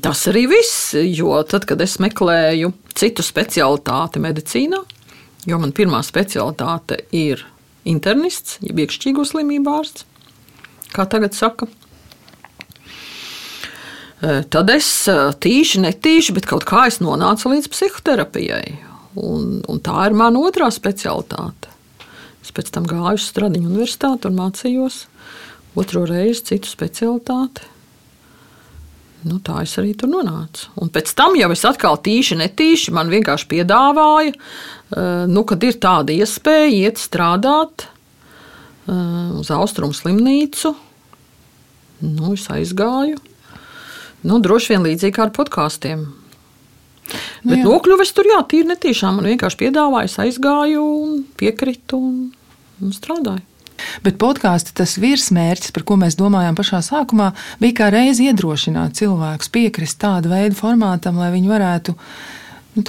Tas 0.03 0.25
arī 0.27 0.49
viss, 0.51 0.97
jo 0.99 1.37
tad, 1.47 1.69
kad 1.69 1.81
es 1.85 2.01
meklēju 2.03 2.73
citu 2.97 3.23
specialitāti 3.23 4.23
medicīnā, 4.25 4.81
jo 5.47 5.59
man 5.63 5.73
pirmā 5.77 6.03
specialitāte 6.07 7.01
ir 7.15 7.45
internists, 7.87 8.59
jeb 8.65 8.81
iekšķīgo 8.83 9.25
slimību 9.27 9.75
ārsts, 9.79 10.07
kā 10.95 11.07
tagad 11.11 11.37
saka. 11.39 11.69
E, 14.17 14.43
tad 14.51 14.73
es 14.73 14.89
e, 15.11 15.17
tīši, 15.45 15.85
netīši, 15.85 16.35
bet 16.37 16.49
kaut 16.51 16.67
kā 16.69 16.87
es 16.91 16.99
nonācu 17.05 17.53
līdz 17.53 17.71
psihoterapijai. 17.73 18.79
Un, 19.17 19.61
un 19.65 19.81
tā 19.81 20.09
ir 20.09 20.17
mana 20.17 20.43
otrā 20.45 20.69
specialitāte. 20.73 21.71
Es 22.45 22.53
pēc 22.55 22.69
tam 22.75 22.85
gāju 22.89 23.17
uz 23.17 23.31
Stradiņu 23.31 23.71
universitāti 23.71 24.29
un 24.29 24.37
mācījos 24.39 25.07
otro 25.77 26.05
reizi 26.09 26.45
citu 26.53 26.71
specialitāti. 26.71 27.73
Nu, 29.27 29.41
tā 29.43 29.59
es 29.65 29.73
arī 29.81 29.95
tur 29.99 30.11
nonācu. 30.13 30.69
Un 30.79 30.91
pēc 30.95 31.11
tam 31.19 31.35
jau 31.39 31.49
es 31.51 31.65
atkal 31.67 31.99
tīši, 31.99 32.39
netīši 32.39 32.93
man 32.95 33.11
vienkārši 33.11 33.49
piedāvāja, 33.51 34.37
nu, 35.27 35.43
kad 35.49 35.65
ir 35.67 35.79
tāda 35.83 36.15
iespēja 36.15 36.69
iet 36.87 37.01
strādāt 37.03 37.87
eh, 37.87 39.33
uz 39.41 39.51
austrumu 39.51 39.97
slimnīcu. 39.97 40.75
Nu, 42.07 42.35
es 42.37 42.47
aizgāju. 42.53 43.19
Nu, 44.27 44.39
droši 44.43 44.75
vien 44.75 44.87
līdzīgi 44.87 45.17
kā 45.17 45.27
ar 45.27 45.35
podkāstiem. 45.35 46.07
Nu, 46.07 47.51
Bet 47.51 47.63
nokļuvis 47.63 48.15
tur, 48.15 48.29
jā, 48.31 48.39
tīri 48.51 48.71
netīšām. 48.73 49.19
Man 49.19 49.29
vienkārši 49.31 49.61
piedāvāja, 49.61 50.11
aizgāju, 50.27 50.87
piekritu 51.39 52.01
un, 52.03 52.17
un 52.83 52.95
strādāju. 52.95 53.45
Bet 54.05 54.17
podkāstu 54.21 54.73
tas 54.79 54.97
virsmērķis, 55.01 55.75
par 55.77 55.85
ko 55.89 55.99
mēs 56.01 56.17
domājām 56.19 56.57
pašā 56.57 56.81
sākumā, 56.85 57.33
bija 57.61 57.77
kā 57.83 57.91
reizi 57.93 58.31
iedrošināt 58.31 58.97
cilvēkus 58.99 59.53
piekrist 59.53 60.01
tādu 60.01 60.33
veidu 60.33 60.57
formātam, 60.59 61.21
lai 61.21 61.29
viņi 61.35 61.53
varētu 61.53 61.95
nu, 62.79 62.87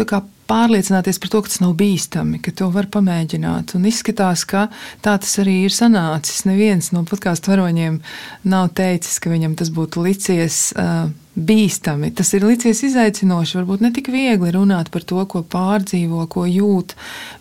pārliecināties 0.50 1.20
par 1.22 1.34
to, 1.34 1.44
ka 1.44 1.52
tas 1.52 1.62
nav 1.64 1.76
bīstami, 1.80 2.42
ka 2.44 2.54
to 2.56 2.72
var 2.74 2.90
pamēģināt. 2.94 3.76
Un 3.78 3.88
izskatās, 3.90 4.46
ka 4.50 4.68
tā 5.06 5.18
tas 5.22 5.38
arī 5.44 5.60
ir 5.68 5.76
sanācis. 5.76 6.46
Neviens 6.50 6.92
no 6.96 7.04
podkāstu 7.08 7.54
varoņiem 7.54 8.02
nav 8.48 8.72
teicis, 8.78 9.20
ka 9.24 9.34
viņam 9.34 9.58
tas 9.60 9.74
būtu 9.74 10.08
licies. 10.08 10.68
Uh, 10.78 11.08
bīstami. 11.38 12.10
Tas 12.18 12.32
ir 12.34 12.46
licies 12.48 12.82
izaicinoši, 12.88 13.60
varbūt 13.60 13.84
ne 13.86 13.92
tik 13.94 14.10
viegli 14.10 14.50
runāt 14.54 14.90
par 14.94 15.04
to, 15.06 15.22
ko 15.30 15.44
pārdzīvo, 15.46 16.24
ko 16.34 16.48
jūt, 16.50 16.96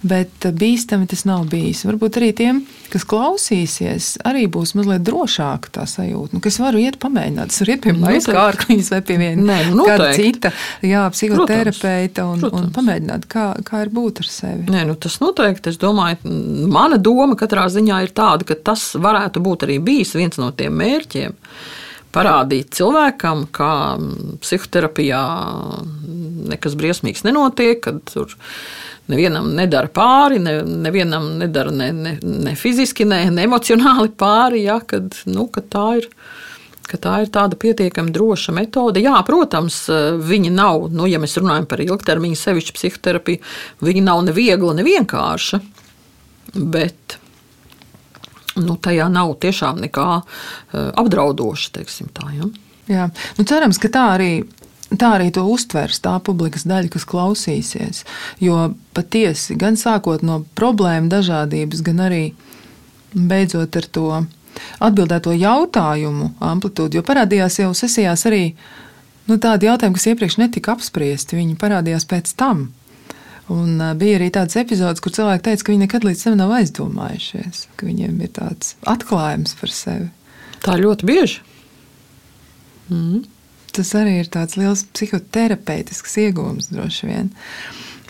bet 0.06 0.44
bīstami 0.52 1.08
tas 1.08 1.24
nav 1.28 1.46
bijis. 1.52 1.84
Varbūt 1.88 2.18
arī 2.20 2.30
tiem, 2.36 2.60
kas 2.92 3.06
klausīsies, 3.08 4.10
arī 4.28 4.46
būs 4.52 4.74
mazliet 4.76 5.04
drošāka 5.06 5.72
tā 5.78 5.86
sajūta, 5.88 6.36
nu, 6.36 6.42
es 6.44 6.60
varu 6.60 6.82
iet 6.82 7.00
pamēģināt. 7.02 7.54
Es 7.54 7.62
varu 7.62 7.74
iet 7.74 7.84
pie 7.86 7.94
maijas 7.96 8.28
kārkliņas 8.28 8.92
vai 8.92 9.00
pie 9.08 9.18
viena 9.22 9.58
nu, 9.72 9.88
kāda 9.88 10.12
cita, 10.16 10.52
jā, 10.84 11.06
psihoterapeita 11.14 12.28
un, 12.28 12.44
Protams. 12.44 12.66
un 12.68 12.74
pamēģināt, 12.76 12.95
kā, 13.30 13.46
kā 13.66 13.82
ir 13.84 13.90
būt 13.94 14.22
ar 14.22 14.30
sevi. 14.30 14.66
Nē, 14.72 14.84
nu, 14.88 14.96
tas 15.00 15.18
noteikti, 15.22 15.72
es 15.72 15.80
domāju, 15.82 16.30
mana 16.72 16.98
doma 16.98 17.36
katrā 17.38 17.66
ziņā 17.72 18.02
ir 18.06 18.14
tāda, 18.16 18.46
ka 18.48 18.58
tas 18.70 18.92
varētu 18.94 19.42
būt 19.44 19.66
arī 19.66 19.80
bijis 19.84 20.14
viens 20.18 20.38
no 20.40 20.52
tiem 20.56 20.76
mērķiem 20.80 21.36
parādīt 22.16 22.72
cilvēkam, 22.76 23.44
ka 23.52 23.70
psihoterapijā 24.40 25.22
nekas 26.52 26.76
briesmīgs 26.78 27.26
nenotiek, 27.26 27.82
kad 27.84 28.00
tur 28.08 28.32
nevienam 29.10 29.50
nedara 29.56 29.90
pāri, 29.92 30.40
ne, 30.42 30.58
nevienam 30.86 31.34
nedara 31.40 31.74
ne, 31.74 31.90
ne, 31.92 32.16
ne 32.22 32.54
fiziski, 32.58 33.06
ne, 33.08 33.26
ne 33.34 33.46
emocionāli 33.46 34.10
pāri, 34.18 34.64
ja, 34.66 34.80
kad, 34.80 35.14
nu, 35.28 35.48
kad 35.52 35.68
tā 35.72 35.86
ir. 36.00 36.10
Tā 36.86 37.16
ir 37.24 37.30
tāda 37.34 37.58
pietiekami 37.58 38.14
droša 38.14 38.54
metode. 38.54 39.02
Jā, 39.02 39.18
protams, 39.26 39.80
viņi 40.22 40.52
nav, 40.54 40.86
nu, 40.94 41.08
ja 41.10 41.18
mēs 41.22 41.34
runājam 41.40 41.66
par 41.66 41.82
ilgtermiņa 41.82 42.38
sevišķu 42.38 42.76
psihoterapiju, 42.76 43.42
viņi 43.82 44.04
nav 44.06 44.22
ne 44.28 44.34
viegla, 44.36 44.76
ne 44.78 44.86
vienkārša. 44.86 45.60
Bet 46.54 47.18
nu, 48.56 48.76
tajā 48.78 49.08
nav 49.12 49.34
tiešām 49.42 49.82
nekā 49.84 50.10
eh, 50.20 50.92
apdraudoša. 51.02 51.74
Tā, 51.76 52.30
ja? 52.36 52.50
Jā, 52.86 53.08
nu, 53.38 53.48
cerams, 53.48 53.82
ka 53.82 53.90
tā 53.92 54.06
arī 54.14 54.30
tā 54.94 55.16
arī 55.16 55.32
to 55.34 55.42
uztvers 55.50 55.98
tā 56.02 56.14
publikas 56.22 56.66
daļa, 56.68 56.90
kas 56.94 57.06
klausīsies. 57.10 58.04
Jo 58.42 58.70
patiesi, 58.94 59.56
gan 59.58 59.74
sākot 59.74 60.22
no 60.22 60.44
problēmu 60.58 61.10
dažādības, 61.10 61.82
gan 61.86 62.04
arī 62.06 62.22
beidzot 63.16 63.76
ar 63.76 63.88
to 63.90 64.10
atbildēto 64.82 65.34
jautājumu 65.36 66.32
amplitūdu, 66.44 66.98
jo 66.98 67.04
parādījās 67.06 67.60
jau 67.62 67.72
sesijās 67.76 68.26
arī 68.28 68.42
nu, 69.28 69.38
tādi 69.42 69.68
jautājumi, 69.68 69.96
kas 69.98 70.08
iepriekš 70.12 70.38
netika 70.42 70.74
apspriesti, 70.76 71.38
viņi 71.38 71.58
parādījās 71.60 72.08
pēc 72.08 72.34
tam. 72.38 72.68
Un 73.52 73.78
uh, 73.78 73.92
bija 73.98 74.18
arī 74.18 74.30
tāds 74.34 74.58
epizodes, 74.58 75.02
kur 75.02 75.14
cilvēki 75.14 75.44
teica, 75.46 75.64
ka 75.64 75.72
viņi 75.72 75.84
nekad 75.84 76.06
līdz 76.06 76.24
tam 76.26 76.38
nav 76.40 76.54
aizdomājušies, 76.56 77.66
ka 77.78 77.86
viņiem 77.86 78.18
ir 78.26 78.32
tāds 78.34 78.74
atklājums 78.90 79.54
par 79.60 79.74
sevi. 79.74 80.08
Tā 80.64 80.74
ļoti 80.80 81.06
bieži. 81.06 81.44
Mm. 82.90 83.22
Tas 83.76 83.92
arī 83.98 84.16
ir 84.22 84.30
tāds 84.32 84.56
liels 84.58 84.86
psihoterapeitisks 84.96 86.16
iegūms 86.24 86.70
droši 86.72 87.10
vien. 87.10 87.30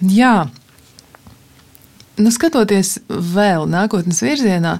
Jā, 0.01 0.47
nu, 2.21 2.33
skatoties 2.33 2.97
vēl 3.09 3.67
nākotnes 3.71 4.23
virzienā, 4.25 4.79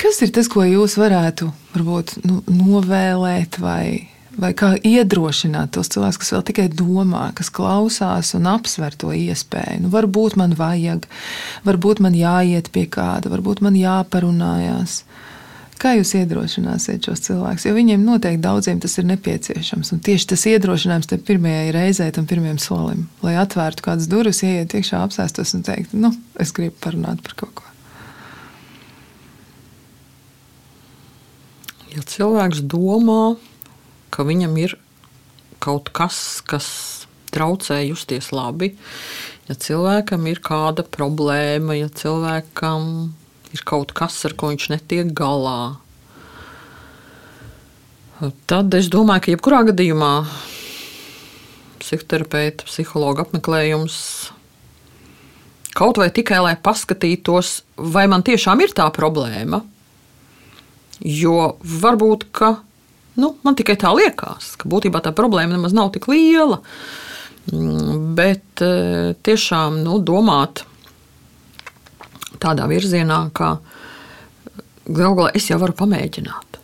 kas 0.00 0.22
ir 0.24 0.32
tas, 0.34 0.48
ko 0.50 0.64
jūs 0.64 0.96
varētu 1.00 1.50
varbūt, 1.74 2.16
nu, 2.24 2.40
novēlēt 2.48 3.58
vai, 3.62 4.08
vai 4.40 4.52
kā 4.56 4.72
iedrošināt 4.76 5.74
tos 5.76 5.92
cilvēkus, 5.92 6.20
kas 6.22 6.32
vēl 6.36 6.46
tikai 6.50 6.68
domā, 6.72 7.28
kas 7.36 7.52
klausās 7.54 8.32
un 8.38 8.48
apsver 8.50 8.96
to 9.00 9.12
iespēju? 9.16 9.84
Nu, 9.84 9.92
varbūt 9.92 10.38
man 10.40 10.56
vajag, 10.58 11.08
varbūt 11.68 12.02
man 12.04 12.16
jāiet 12.16 12.72
pie 12.74 12.86
kāda, 12.90 13.32
varbūt 13.32 13.62
man 13.66 13.78
jāparunājās. 13.78 15.02
Kā 15.80 15.94
jūs 15.96 16.10
iedrošināsiet 16.18 17.06
šos 17.08 17.22
cilvēkus? 17.24 17.64
Jo 17.64 17.72
viņiem 17.72 18.02
noteikti 18.04 18.42
daudziem 18.44 18.82
tas 18.84 18.98
ir 19.00 19.06
nepieciešams. 19.08 19.94
Un 19.94 20.02
tieši 20.04 20.28
tas 20.34 20.44
iedrošinājums 20.50 21.08
tam 21.08 21.24
pirmajai 21.24 21.72
reizei, 21.72 22.10
tam 22.12 22.28
pirmajam 22.28 22.60
solim, 22.60 23.06
lai 23.24 23.38
atvērtu 23.40 23.88
kādas 23.88 24.10
durvis, 24.12 24.42
ieiet 24.44 24.76
iekšā, 24.76 25.00
apsēstos 25.06 25.56
un 25.56 25.64
teikt, 25.64 25.96
nu, 25.96 26.12
es 26.36 26.52
gribu 26.52 26.76
parunāt 26.84 27.24
par 27.24 27.38
kaut 27.44 27.56
ko. 27.62 27.69
Ja 31.90 32.04
cilvēks 32.06 32.62
domā, 32.70 33.34
ka 34.14 34.22
viņam 34.26 34.54
ir 34.62 34.76
kaut 35.62 35.90
kas, 35.94 36.40
kas 36.46 36.68
traucē 37.34 37.80
justies 37.82 38.30
labi, 38.34 38.72
ja 39.48 39.56
cilvēkam 39.58 40.26
ir 40.30 40.42
kāda 40.44 40.84
problēma, 40.86 41.76
ja 41.78 41.90
cilvēkam 41.90 42.84
ir 43.50 43.64
kaut 43.66 43.94
kas, 43.96 44.18
ar 44.28 44.36
ko 44.38 44.52
viņš 44.52 44.68
netiek 44.74 45.10
galā. 45.16 45.80
Tad 48.50 48.74
es 48.76 48.90
domāju, 48.92 49.24
ka 49.24 49.34
jebkurā 49.34 49.62
gadījumā 49.70 50.14
psihoterapeita, 51.80 52.66
psihologa 52.68 53.24
apmeklējums 53.24 53.96
kaut 55.74 55.98
vai 55.98 56.10
tikai 56.12 56.40
lai 56.44 56.54
paskatītos, 56.60 57.62
vai 57.76 58.06
man 58.10 58.22
tiešām 58.26 58.60
ir 58.62 58.74
tā 58.76 58.86
problēma. 58.94 59.62
Jo 61.00 61.54
varbūt, 61.64 62.26
ka 62.36 62.58
nu, 63.20 63.34
man 63.44 63.56
tikai 63.56 63.76
tā 63.80 63.92
liekas, 63.96 64.54
ka 64.60 64.68
būtībā 64.70 65.00
tā 65.04 65.14
problēma 65.16 65.56
nemaz 65.56 65.74
nav 65.76 65.92
tik 65.94 66.10
liela. 66.12 66.60
Mm, 67.50 68.12
bet 68.18 68.62
eh, 68.64 69.16
tiešām 69.24 69.80
nu, 69.84 69.98
domāt 70.04 70.64
tādā 72.40 72.68
virzienā, 72.70 73.26
ka 73.36 73.58
galu 74.86 75.16
galā 75.18 75.32
es 75.36 75.48
jau 75.50 75.58
varu 75.60 75.76
pamēģināt. 75.76 76.60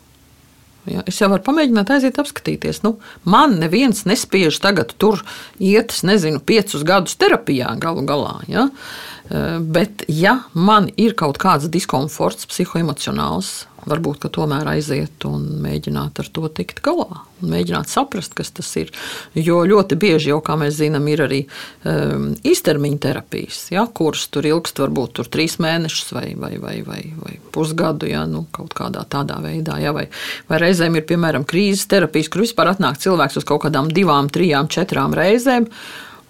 Ja, 0.86 1.02
es 1.08 1.18
jau 1.18 1.26
varu 1.32 1.42
pamēģināt, 1.42 1.90
aiziet, 1.90 2.18
apskatīties. 2.22 2.84
Nu, 2.84 2.94
man 3.26 3.56
neviens 3.58 4.04
nespiež 4.06 4.60
tagad 4.62 4.92
tur 5.00 5.24
iet, 5.58 5.96
es 5.96 6.04
nezinu, 6.06 6.38
piecus 6.38 6.84
gadus 6.86 7.18
terapijā 7.18 7.72
galu 7.82 8.04
galā. 8.06 8.36
Ja? 8.52 8.68
Eh, 8.68 9.15
bet, 9.28 10.04
ja 10.08 10.40
man 10.54 10.90
ir 10.96 11.16
kaut 11.18 11.40
kāds 11.42 11.70
diskomforts, 11.72 12.46
psihoemocionāls, 12.50 13.66
varbūt 13.86 14.26
tomēr 14.34 14.66
aiziet 14.70 15.24
un 15.28 15.44
mēģināt 15.62 16.18
ar 16.22 16.28
to 16.34 16.48
tikt 16.54 16.80
galā. 16.84 17.22
Mēģināt 17.46 17.90
saprast, 17.90 18.34
kas 18.36 18.50
tas 18.56 18.68
ir. 18.80 18.90
Jo 19.36 19.60
ļoti 19.68 19.98
bieži, 20.00 20.30
jau, 20.32 20.40
kā 20.44 20.56
mēs 20.58 20.78
zinām, 20.80 21.06
ir 21.12 21.22
arī 21.26 21.40
um, 21.46 22.32
īstermiņa 22.46 23.00
terapijas, 23.04 23.60
ja, 23.74 23.86
kuras 23.86 24.26
tur 24.32 24.48
ilgst 24.48 24.80
varbūt 24.82 25.18
tur 25.18 25.30
trīs 25.30 25.58
mēnešus 25.62 26.14
vai, 26.16 26.26
vai, 26.38 26.54
vai, 26.62 26.80
vai, 26.86 27.02
vai 27.20 27.36
pusgadu, 27.54 28.08
ja, 28.10 28.24
nu, 28.30 28.46
kaut 28.54 28.74
kādā 28.78 29.04
tādā 29.10 29.38
veidā. 29.44 29.78
Ja, 29.82 29.94
vai, 29.96 30.08
vai 30.50 30.60
reizēm 30.64 30.98
ir 30.98 31.06
piemēram 31.06 31.46
krīzes 31.46 31.86
terapijas, 31.92 32.32
kur 32.32 32.42
vispār 32.46 32.72
atnāk 32.74 32.98
cilvēks 33.04 33.38
uz 33.42 33.46
kaut 33.46 33.66
kādām 33.68 33.92
divām, 33.94 34.32
trijām, 34.32 34.70
četrām 34.72 35.14
reizēm, 35.16 35.70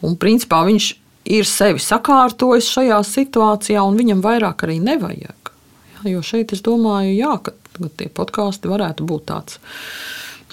un 0.04 0.20
principā 0.20 0.64
viņš 0.68 0.92
ir 0.92 1.04
sevi 1.46 1.82
sakārtojis 1.82 2.68
šajā 2.70 3.00
situācijā, 3.06 3.82
un 3.82 3.98
viņam 3.98 4.22
vairāk 4.24 4.66
arī 4.66 4.78
nevajag. 4.82 5.52
Jo 6.06 6.22
šeit 6.22 6.52
es 6.54 6.62
domāju, 6.62 7.14
jā, 7.16 7.32
ka, 7.42 7.54
ka 7.76 7.90
tie 7.98 8.08
podkāsti 8.12 8.70
varētu 8.70 9.06
būt 9.08 9.26
tāds. 9.30 9.58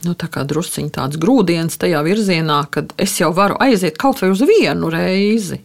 Nu, 0.03 0.15
tā 0.19 0.27
kā 0.27 0.43
drusciņš 0.47 0.91
tāds 0.91 1.19
grūdienis 1.21 1.79
tajā 1.79 2.01
virzienā, 2.03 2.63
kad 2.73 2.91
es 2.99 3.13
jau 3.21 3.31
varu 3.35 3.55
aiziet 3.63 3.99
kaut 4.01 4.19
vai 4.19 4.33
uz 4.33 4.41
vienu 4.43 4.89
reizi, 4.91 5.61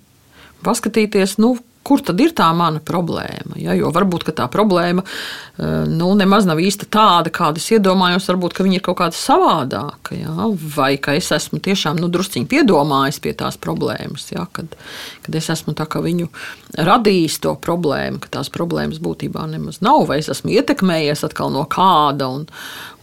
paskatīties, 0.63 1.39
nu, 1.43 1.57
kur 1.89 2.03
tad 2.05 2.21
ir 2.21 2.35
tā 2.37 2.49
mana 2.57 2.83
problēma. 2.85 3.57
Ja? 3.57 3.77
Jo 3.79 3.93
varbūt 3.95 4.29
tā 4.37 4.49
problēma 4.53 5.05
eh, 5.05 5.89
nu, 5.89 6.11
nemaz 6.19 6.49
nav 6.49 6.61
īsti 6.61 6.91
tāda, 6.93 7.33
kāda 7.35 7.63
es 7.63 7.69
iedomājos. 7.73 8.29
Varbūt 8.29 8.61
viņa 8.61 8.81
ir 8.81 8.85
kaut 8.85 9.01
kāda 9.01 9.17
savādāka. 9.17 10.19
Ja? 10.19 10.51
Vai 10.77 10.95
ka 11.03 11.17
es 11.17 11.31
esmu 11.35 11.63
tiešām 11.65 12.01
nu, 12.01 12.11
drusciņi 12.13 12.49
piedomājis 12.51 13.23
pie 13.25 13.35
tās 13.39 13.61
problēmas, 13.61 14.29
ja? 14.35 14.47
kad, 14.53 14.77
kad 15.25 15.41
es 15.41 15.51
esmu 15.55 15.77
viņu 15.79 16.29
radījis 16.77 17.39
to 17.45 17.55
problēmu, 17.63 18.21
ka 18.23 18.31
tās 18.39 18.51
problēmas 18.53 19.01
būtībā 19.03 19.47
nemaz 19.49 19.81
nav, 19.85 20.05
vai 20.09 20.19
es 20.21 20.29
esmu 20.33 20.53
ietekmējies 20.59 21.25
atkal 21.27 21.53
no 21.55 21.65
kāda. 21.71 22.29
Un, 22.29 22.47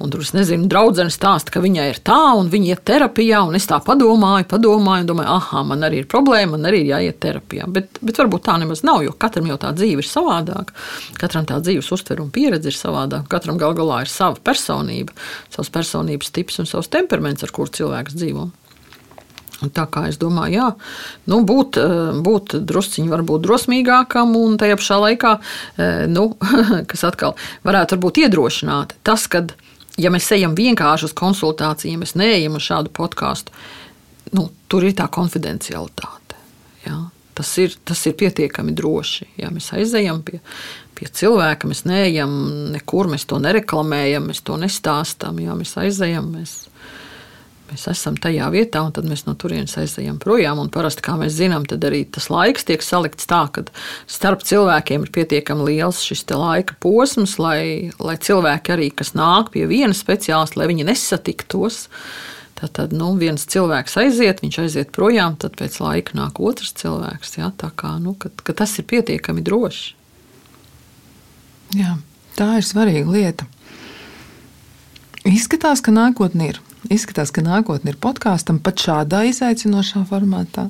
un 0.02 0.12
tur 0.14 0.22
es 0.22 0.34
nezinu, 0.36 0.68
draudzene 0.70 1.14
stāsta, 1.14 1.54
ka 1.54 1.64
viņai 1.64 1.88
ir 1.94 2.02
tā, 2.06 2.20
un 2.38 2.52
viņa 2.52 2.74
iet 2.74 2.84
terapijā, 2.88 3.42
un 3.48 3.58
es 3.58 3.68
tā 3.70 3.80
padomāju, 3.84 4.48
padomāju, 4.52 5.06
un 5.06 5.12
domāju, 5.12 5.38
ah, 5.38 5.64
man 5.68 5.86
arī 5.88 6.04
ir 6.04 6.10
problēma, 6.12 6.56
man 6.56 6.70
arī 6.70 6.84
ir 6.84 6.92
jāiet 6.94 7.20
terapijā. 7.24 7.70
Bet, 7.72 8.02
bet 8.06 8.22
varbūt 8.22 8.46
tā 8.48 8.58
nemaz 8.62 8.75
nav, 8.84 9.04
jo 9.06 9.14
katram 9.14 9.48
jau 9.52 9.58
tā 9.62 9.72
dzīve 9.78 10.04
ir 10.04 10.10
savādāka. 10.10 10.76
Katram 11.22 11.48
tā 11.48 11.62
dzīves 11.64 11.92
uztvere 11.96 12.26
un 12.26 12.34
pieredze 12.36 12.72
ir 12.72 12.78
savādāka. 12.78 13.30
Katram 13.38 13.62
gal 13.62 13.78
galā 13.78 14.02
ir 14.04 14.12
sava 14.12 14.42
personība, 14.44 15.16
savs 15.54 15.72
personības 15.72 16.34
tips 16.36 16.60
un 16.60 16.70
savs 16.70 16.92
temperaments, 16.92 17.46
ar 17.46 17.56
kuru 17.56 17.72
cilvēks 17.80 18.18
dzīvo. 18.18 18.50
Tā 19.56 19.86
kā 19.88 20.04
es 20.10 20.18
domāju, 20.20 20.58
jā, 20.58 20.66
nu, 21.32 21.40
būt, 21.48 21.80
eh, 21.80 22.18
būt 22.26 22.58
drusciņš, 22.68 23.12
varbūt 23.12 23.46
drosmīgākam, 23.46 24.36
un 24.36 24.58
tajā 24.60 24.76
pašā 24.82 24.98
laikā, 25.00 25.32
eh, 25.78 26.06
nu, 26.12 26.36
kas 26.90 27.06
atkal 27.08 27.36
varētu 27.64 27.96
iedrošināt, 28.26 28.98
tas, 29.04 29.28
ka, 29.28 29.46
ja 29.98 30.12
mēs 30.12 30.32
ejam 30.36 30.56
vienkārši 30.56 31.10
uz 31.10 31.14
konsultāciju, 31.16 31.96
ja 31.96 32.04
mēs 32.04 32.16
neejam 32.20 32.60
uz 32.60 32.68
šādu 32.68 32.92
podkāstu, 32.92 33.56
nu, 34.34 34.50
tur 34.68 34.84
ir 34.84 34.94
tā 34.94 35.08
konfidencialitāte. 35.08 36.25
Tas 37.36 37.50
ir, 37.60 37.74
tas 37.84 38.00
ir 38.08 38.16
pietiekami 38.16 38.72
droši. 38.76 39.26
Ja 39.42 39.50
mēs 39.52 39.74
aizejam 39.76 40.22
pie, 40.24 40.40
pie 40.96 41.10
cilvēka, 41.12 41.68
mēs 41.68 41.84
neejam 41.88 42.32
nekur, 42.72 43.10
mēs 43.12 43.28
to 43.28 43.42
nereklamējam, 43.44 44.30
mēs 44.32 44.40
to 44.48 44.56
nestāstām. 44.62 45.42
Ja 45.44 45.58
mēs 45.60 45.74
aizejam, 45.82 46.30
mēs, 46.38 46.54
mēs 47.68 47.84
esam 47.92 48.16
tajā 48.24 48.48
vietā, 48.54 48.86
un 48.88 48.96
tad 48.96 49.10
mēs 49.12 49.26
no 49.28 49.36
turienes 49.36 49.76
aizejam 49.82 50.16
projām. 50.24 50.62
Un 50.64 50.72
parasti, 50.72 51.04
kā 51.04 51.18
mēs 51.20 51.36
zinām, 51.36 51.68
tad 51.68 51.84
arī 51.84 52.06
tas 52.08 52.30
laiks 52.32 52.70
tiek 52.70 52.86
salikts 52.86 53.28
tā, 53.28 53.42
ka 53.52 53.66
starp 54.08 54.48
cilvēkiem 54.48 55.04
ir 55.04 55.12
pietiekami 55.20 55.68
liels 55.74 56.00
šis 56.08 56.24
laika 56.32 56.80
posms, 56.80 57.36
lai, 57.36 57.92
lai 58.00 58.16
cilvēki 58.16 58.78
arī, 58.78 58.94
kas 58.96 59.12
nāk 59.20 59.52
pie 59.58 59.68
viena 59.68 59.92
speciālista, 59.92 60.62
lai 60.62 60.72
viņi 60.72 60.88
nesatiktos. 60.88 61.84
Tad, 61.92 62.35
tad 62.56 62.94
nu, 62.96 63.12
viens 63.20 63.44
cilvēks 63.52 63.98
aiziet, 64.00 64.42
viņš 64.44 64.60
aiziet 64.64 64.92
projām, 64.96 65.36
tad 65.40 65.58
pēc 65.60 65.78
laika 65.84 66.16
nāk 66.16 66.40
otrs 66.40 66.72
cilvēks. 66.80 67.36
Ja? 67.40 67.52
Tā 67.52 67.72
kā 67.76 67.96
nu, 68.00 68.16
ka, 68.20 68.32
ka 68.32 68.56
tas 68.64 68.78
ir 68.80 68.88
pietiekami 68.88 69.44
droši. 69.46 69.96
Jā, 71.76 71.98
tā 72.38 72.54
ir 72.60 72.68
svarīga 72.68 73.12
lieta. 73.12 73.50
Izskatās, 75.26 75.82
ka 75.84 75.92
nākotnē 75.92 76.54
ir. 76.54 76.62
Izskatās, 76.92 77.32
ka 77.34 77.42
nākotne 77.42 77.94
ir 77.94 77.98
podkāstam 78.02 78.60
pat 78.62 78.82
šādā 78.84 79.24
izaicinošā 79.30 80.04
formātā, 80.10 80.68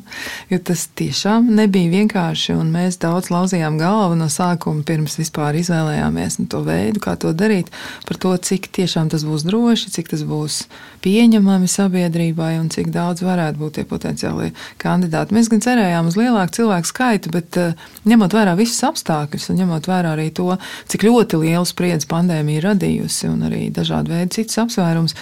jo 0.47 0.59
tas 0.63 0.85
tiešām 0.95 1.49
nebija 1.57 1.91
vienkārši. 1.91 2.55
Mēs 2.71 2.99
daudz 3.01 3.31
lauzījām 3.33 3.75
galvu 3.81 4.15
no 4.19 4.29
sākuma, 4.31 4.85
pirms 4.87 5.17
vispār 5.19 5.57
izvēlējāmies 5.59 6.39
nu, 6.39 6.47
to 6.51 6.61
veidu, 6.63 7.01
kā 7.03 7.17
to 7.19 7.33
darīt, 7.35 7.71
par 8.07 8.19
to, 8.21 8.31
cik 8.37 8.69
tiešām 8.77 9.11
tas 9.11 9.25
būs 9.27 9.43
droši, 9.47 9.91
cik 9.97 10.13
tas 10.13 10.23
būs 10.27 10.61
pieņemami 11.03 11.67
sabiedrībai 11.69 12.53
un 12.61 12.71
cik 12.71 12.93
daudz 12.95 13.25
varētu 13.25 13.59
būt 13.59 13.79
tie 13.79 13.85
potenciālie 13.89 14.53
kandidāti. 14.81 15.35
Mēs 15.35 15.51
gan 15.51 15.65
cerējām 15.67 16.07
uz 16.09 16.19
lielāku 16.19 16.61
cilvēku 16.61 16.91
skaitu, 16.91 17.33
bet 17.35 17.59
eh, 17.59 17.75
ņemot 18.07 18.37
vērā 18.39 18.55
visus 18.57 18.79
apstākļus 18.87 19.51
un 19.51 19.61
ņemot 19.63 19.91
vērā 19.91 20.15
arī 20.15 20.31
to, 20.35 20.53
cik 20.91 21.05
ļoti 21.09 21.43
lielu 21.43 21.67
spriedzi 21.67 22.07
pandēmija 22.09 22.69
radījusi 22.69 23.29
un 23.33 23.45
arī 23.49 23.67
dažādu 23.75 24.15
veidu 24.15 24.39
citus 24.39 24.63
apsvērumus 24.63 25.19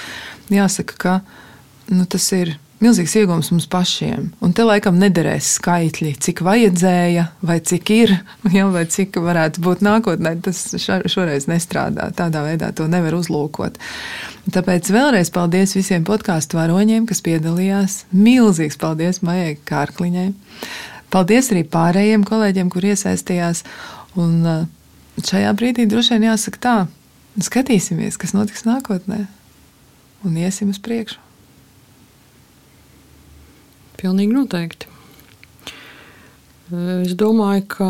jāsaka, 0.58 1.00
ka 1.00 1.16
nu, 1.94 2.06
tas 2.10 2.28
ir 2.36 2.56
milzīgs 2.84 3.14
iegūms 3.20 3.52
mums 3.54 3.68
pašiem. 3.72 4.28
Un 4.44 4.54
te 4.56 4.66
laikam 4.66 4.98
nederēs 5.00 5.54
skaitļi, 5.58 6.14
cik 6.24 6.44
vajadzēja, 6.46 7.28
vai 7.46 7.58
cik 7.64 7.92
ir, 7.96 8.16
ja, 8.56 8.68
vai 8.74 8.86
cik 8.92 9.20
varētu 9.24 9.64
būt 9.64 9.84
nākotnē. 9.86 10.36
Tas 10.44 10.66
šoreiz 10.82 11.48
nestrādā. 11.52 12.10
Tādā 12.18 12.44
veidā 12.48 12.74
to 12.76 12.88
nevar 12.92 13.18
uzlūkot. 13.20 13.80
Tāpēc 14.54 14.92
vēlreiz 14.94 15.32
paldies 15.34 15.76
visiem 15.78 16.06
podkāstu 16.08 16.60
varoņiem, 16.60 17.08
kas 17.10 17.24
piedalījās. 17.26 18.04
Milzīgs 18.16 18.80
paldies 18.82 19.22
Maijai 19.26 19.56
Kārkliņai. 19.70 20.32
Paldies 21.14 21.52
arī 21.54 21.62
pārējiem 21.70 22.26
kolēģiem, 22.28 22.74
kur 22.74 22.90
iesaistījās. 22.90 23.62
Un 24.20 24.34
uh, 24.50 24.66
šajā 25.22 25.54
brīdī 25.58 25.86
droši 25.90 26.18
vien 26.18 26.28
jāsaka 26.32 26.62
tā, 26.66 26.76
skatīsimies, 27.48 28.18
kas 28.22 28.36
notiks 28.36 28.66
nākotnē 28.68 29.24
un 30.24 30.38
iesim 30.40 30.72
uz 30.74 30.80
priekšu. 30.84 31.20
Pilnīgi 34.00 34.36
noteikti. 34.36 34.90
Es 37.04 37.14
domāju, 37.20 37.66
ka, 37.76 37.90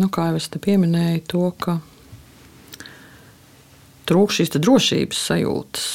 nu, 0.00 0.08
kā 0.10 0.30
jau 0.30 0.40
es 0.40 0.48
te 0.50 0.62
pieminēju, 0.62 1.22
to, 1.30 1.44
ka 1.60 1.78
trūkst 4.06 4.40
šīs 4.40 4.54
drošības 4.56 5.22
sajūtas. 5.30 5.90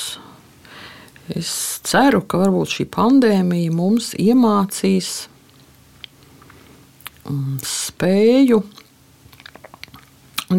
Es 1.31 1.51
ceru, 1.87 2.21
ka 2.27 2.41
varbūt 2.41 2.75
šī 2.75 2.87
pandēmija 2.91 3.71
mums 3.73 4.11
iemācīs 4.19 5.11
spēju 7.63 8.59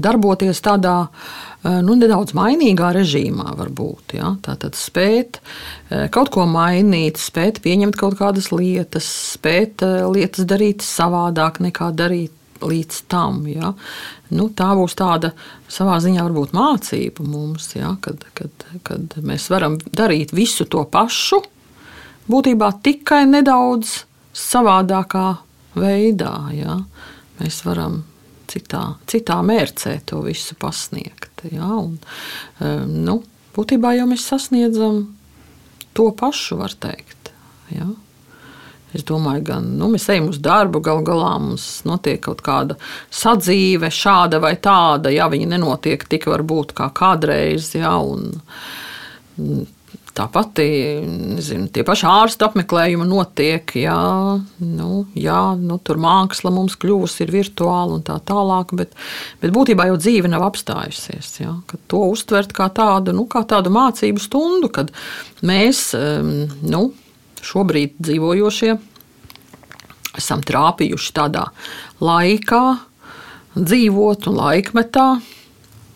darboties 0.01 0.63
tādā 0.65 0.97
eh, 1.05 1.52
nu, 1.63 1.95
nedaudz 1.95 2.35
mainīgā 2.35 2.91
režīmā, 2.97 3.53
varbūt. 3.59 4.17
Ja? 4.19 4.33
Tātad 4.43 4.75
spēt 4.79 5.39
eh, 5.39 6.09
kaut 6.13 6.33
ko 6.35 6.47
mainīt, 6.51 7.21
spēt 7.23 7.61
pieņemt 7.63 7.99
kaut 8.01 8.19
kādas 8.19 8.51
lietas, 8.55 9.07
spēt 9.37 9.85
eh, 9.87 10.03
lietas 10.11 10.49
darīt 10.51 10.83
savādāk 10.83 11.63
nekā 11.63 11.93
darīt 11.95 12.35
līdz 12.63 13.01
tam. 13.11 13.45
Ja? 13.51 13.73
Nu, 14.35 14.49
tā 14.59 14.73
būs 14.79 14.99
tāda 14.99 15.33
savā 15.71 16.01
ziņā 16.03 16.27
varbūt 16.27 16.55
mācība 16.57 17.27
mums, 17.27 17.73
ja? 17.79 17.95
kad, 18.03 18.27
kad, 18.39 18.67
kad 18.87 19.19
mēs 19.23 19.47
varam 19.53 19.79
darīt 19.95 20.35
visu 20.35 20.67
to 20.67 20.83
pašu, 20.91 21.45
būtībā 22.31 22.75
tikai 22.83 23.23
nedaudz 23.31 24.01
savādākā 24.35 25.29
veidā. 25.79 26.37
Ja? 26.59 26.81
Mēs 27.39 27.63
varam 27.67 28.03
citā, 28.53 28.85
citā 29.11 29.41
mērcē 29.47 29.99
to 30.09 30.23
visu 30.27 30.57
pasniegt. 30.61 31.45
Ja? 31.51 31.73
Un, 31.81 31.99
nu, 32.93 33.19
būtībā 33.57 33.97
jau 33.99 34.07
mēs 34.11 34.29
sasniedzam 34.29 35.05
to 35.97 36.11
pašu, 36.17 36.61
var 36.61 36.77
teikt. 36.81 37.33
Ja? 37.73 37.89
Es 38.93 39.07
domāju, 39.09 39.47
gan 39.49 39.69
nu, 39.81 39.89
mēs 39.93 40.05
ejam 40.13 40.29
uz 40.29 40.39
darbu, 40.45 40.83
galu 40.85 41.05
galā 41.07 41.33
mums 41.41 41.65
notiek 41.89 42.21
kaut 42.27 42.43
kāda 42.45 42.77
sadzīve, 43.09 43.89
šāda 43.89 44.41
vai 44.43 44.53
tāda. 44.61 45.13
Ja 45.13 45.31
viņi 45.33 45.49
nenotiek 45.55 46.05
tik 46.13 46.29
varbūt 46.29 46.75
kā 46.77 46.91
kādreiz, 46.93 47.71
ja, 47.79 47.95
un 47.97 48.37
Tāpat 50.13 50.61
nezinu, 51.09 51.71
tie 51.73 51.87
paši 51.89 52.05
ārsta 52.05 52.51
apmeklējumi 52.51 53.07
notiek. 53.09 53.71
Jā, 53.81 53.97
nu, 54.61 54.89
jā, 55.17 55.41
nu, 55.57 55.79
tur 55.81 55.97
māksla 56.03 56.53
mums 56.53 56.77
kļuvusi 56.81 57.25
virtuāla 57.31 57.97
un 57.97 58.05
tā 58.05 58.19
tālāk, 58.29 58.75
bet, 58.77 58.93
bet 59.41 59.55
būtībā 59.57 59.89
jau 59.89 59.97
dzīve 59.97 60.29
nav 60.29 60.45
apstājusies. 60.51 61.31
Jā, 61.41 61.55
to 61.89 62.03
uztvert 62.13 62.53
kā 62.57 62.69
tādu, 62.77 63.17
nu, 63.17 63.25
kā 63.25 63.41
tādu 63.49 63.73
mācību 63.73 64.21
stundu, 64.21 64.69
kad 64.77 64.93
mēs 65.41 65.95
nu, 65.97 66.85
šobrīd 67.43 67.97
dzīvojošie 68.05 68.77
esam 70.21 70.45
trāpījuši 70.45 71.17
tādā 71.17 71.47
laikā, 72.05 72.63
dzīvot 73.57 74.29
un 74.29 74.39
laikmetā, 74.39 75.09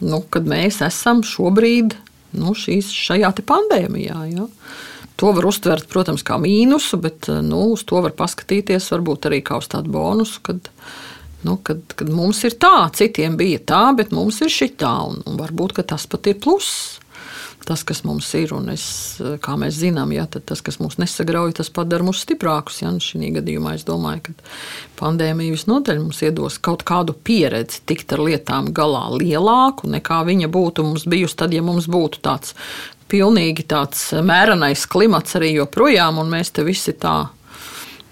nu, 0.09 0.25
kad 0.33 0.49
mēs 0.49 0.81
esam 0.89 1.21
šobrīd 1.25 1.99
nu, 2.37 2.55
šīs, 2.57 2.91
šajā 2.95 3.33
pandēmijā. 3.47 4.19
Ja. 4.33 4.47
To 5.17 5.33
var 5.33 5.49
uztvert, 5.49 5.87
protams, 5.89 6.25
kā 6.27 6.37
mīnusu, 6.41 6.99
bet 7.01 7.31
nu, 7.45 7.73
uz 7.77 7.87
to 7.89 8.03
var 8.05 8.13
paskatīties 8.17 8.91
varbūt 8.93 9.31
arī 9.31 9.41
kā 9.47 9.61
uz 9.63 9.71
tādu 9.73 9.95
bonusu, 9.95 10.43
kad, 10.45 10.69
nu, 11.47 11.57
kad, 11.65 11.81
kad 11.97 12.11
mums 12.13 12.43
ir 12.45 12.59
tā, 12.61 12.91
citiem 12.97 13.39
bija 13.41 13.63
tā, 13.65 13.85
bet 13.97 14.13
mums 14.13 14.43
ir 14.45 14.53
šī 14.53 14.75
tā, 14.77 14.93
un, 15.09 15.23
un 15.25 15.41
varbūt 15.41 15.81
tas 15.89 16.05
pat 16.11 16.29
ir 16.29 16.41
pluss 16.43 16.99
tas, 17.67 17.83
kas 17.87 18.03
mums 18.07 18.29
ir. 18.39 18.55
Un 18.57 18.71
es, 18.73 18.87
kā 19.43 19.57
mēs 19.61 19.79
zinām, 19.81 20.13
ja, 20.15 20.27
tas, 20.31 20.63
kas 20.65 20.79
mūs 20.83 20.99
nesagrauj, 21.03 21.57
tas 21.59 21.71
padara 21.75 22.07
mūs 22.07 22.23
stiprākus. 22.25 22.81
Ja, 22.85 22.93
šī 23.03 23.33
gadījumā 23.37 23.77
es 23.77 23.87
domāju, 23.89 24.29
ka 24.29 24.51
pandēmija 25.03 25.57
visnotaļ 25.57 26.03
mums 26.05 26.23
iedos 26.27 26.61
kaut 26.63 26.87
kādu 26.89 27.17
pieredzi 27.27 27.83
tikt 27.89 28.17
ar 28.17 28.25
lietām 28.27 28.73
galā 28.77 29.07
lielāku 29.17 29.91
nekā 29.91 30.23
viņa 30.29 30.51
būtu 30.53 30.87
mums 30.87 31.07
bijusi 31.11 31.41
tad, 31.43 31.55
ja 31.57 31.65
mums 31.67 31.91
būtu 31.91 32.23
tāds 32.25 32.55
pilnīgi 33.11 33.67
tāds 33.71 34.09
mērenais 34.27 34.87
klimats 34.91 35.37
arī 35.39 35.53
joprojām, 35.57 36.19
un 36.23 36.31
mēs 36.33 36.53
te 36.55 36.65
visi 36.67 36.97
tā 36.99 37.19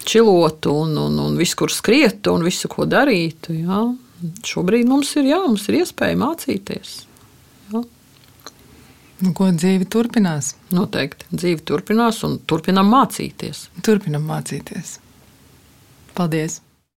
čilotu 0.05 0.71
un, 0.85 0.95
un, 0.97 1.19
un 1.19 1.37
visur 1.39 1.71
skrietu 1.73 2.35
un 2.35 2.45
visu, 2.45 2.69
ko 2.71 2.85
darītu. 2.89 3.55
Jā. 3.65 3.81
Šobrīd 4.47 4.87
mums 4.89 5.11
ir, 5.19 5.27
jā, 5.33 5.41
mums 5.43 5.65
ir 5.69 5.81
iespēja 5.81 6.17
mācīties. 6.21 6.95
Nu, 9.23 9.31
ko 9.31 9.47
dzīve 9.55 9.87
turpinās? 9.87 10.53
Noteikti. 10.75 11.29
Dzīve 11.31 11.63
turpinās 11.67 12.19
un 12.27 12.37
turpinām 12.49 12.91
mācīties. 12.91 13.69
Turpinām 13.85 14.27
mācīties. 14.27 14.97
Paldies! 16.15 16.64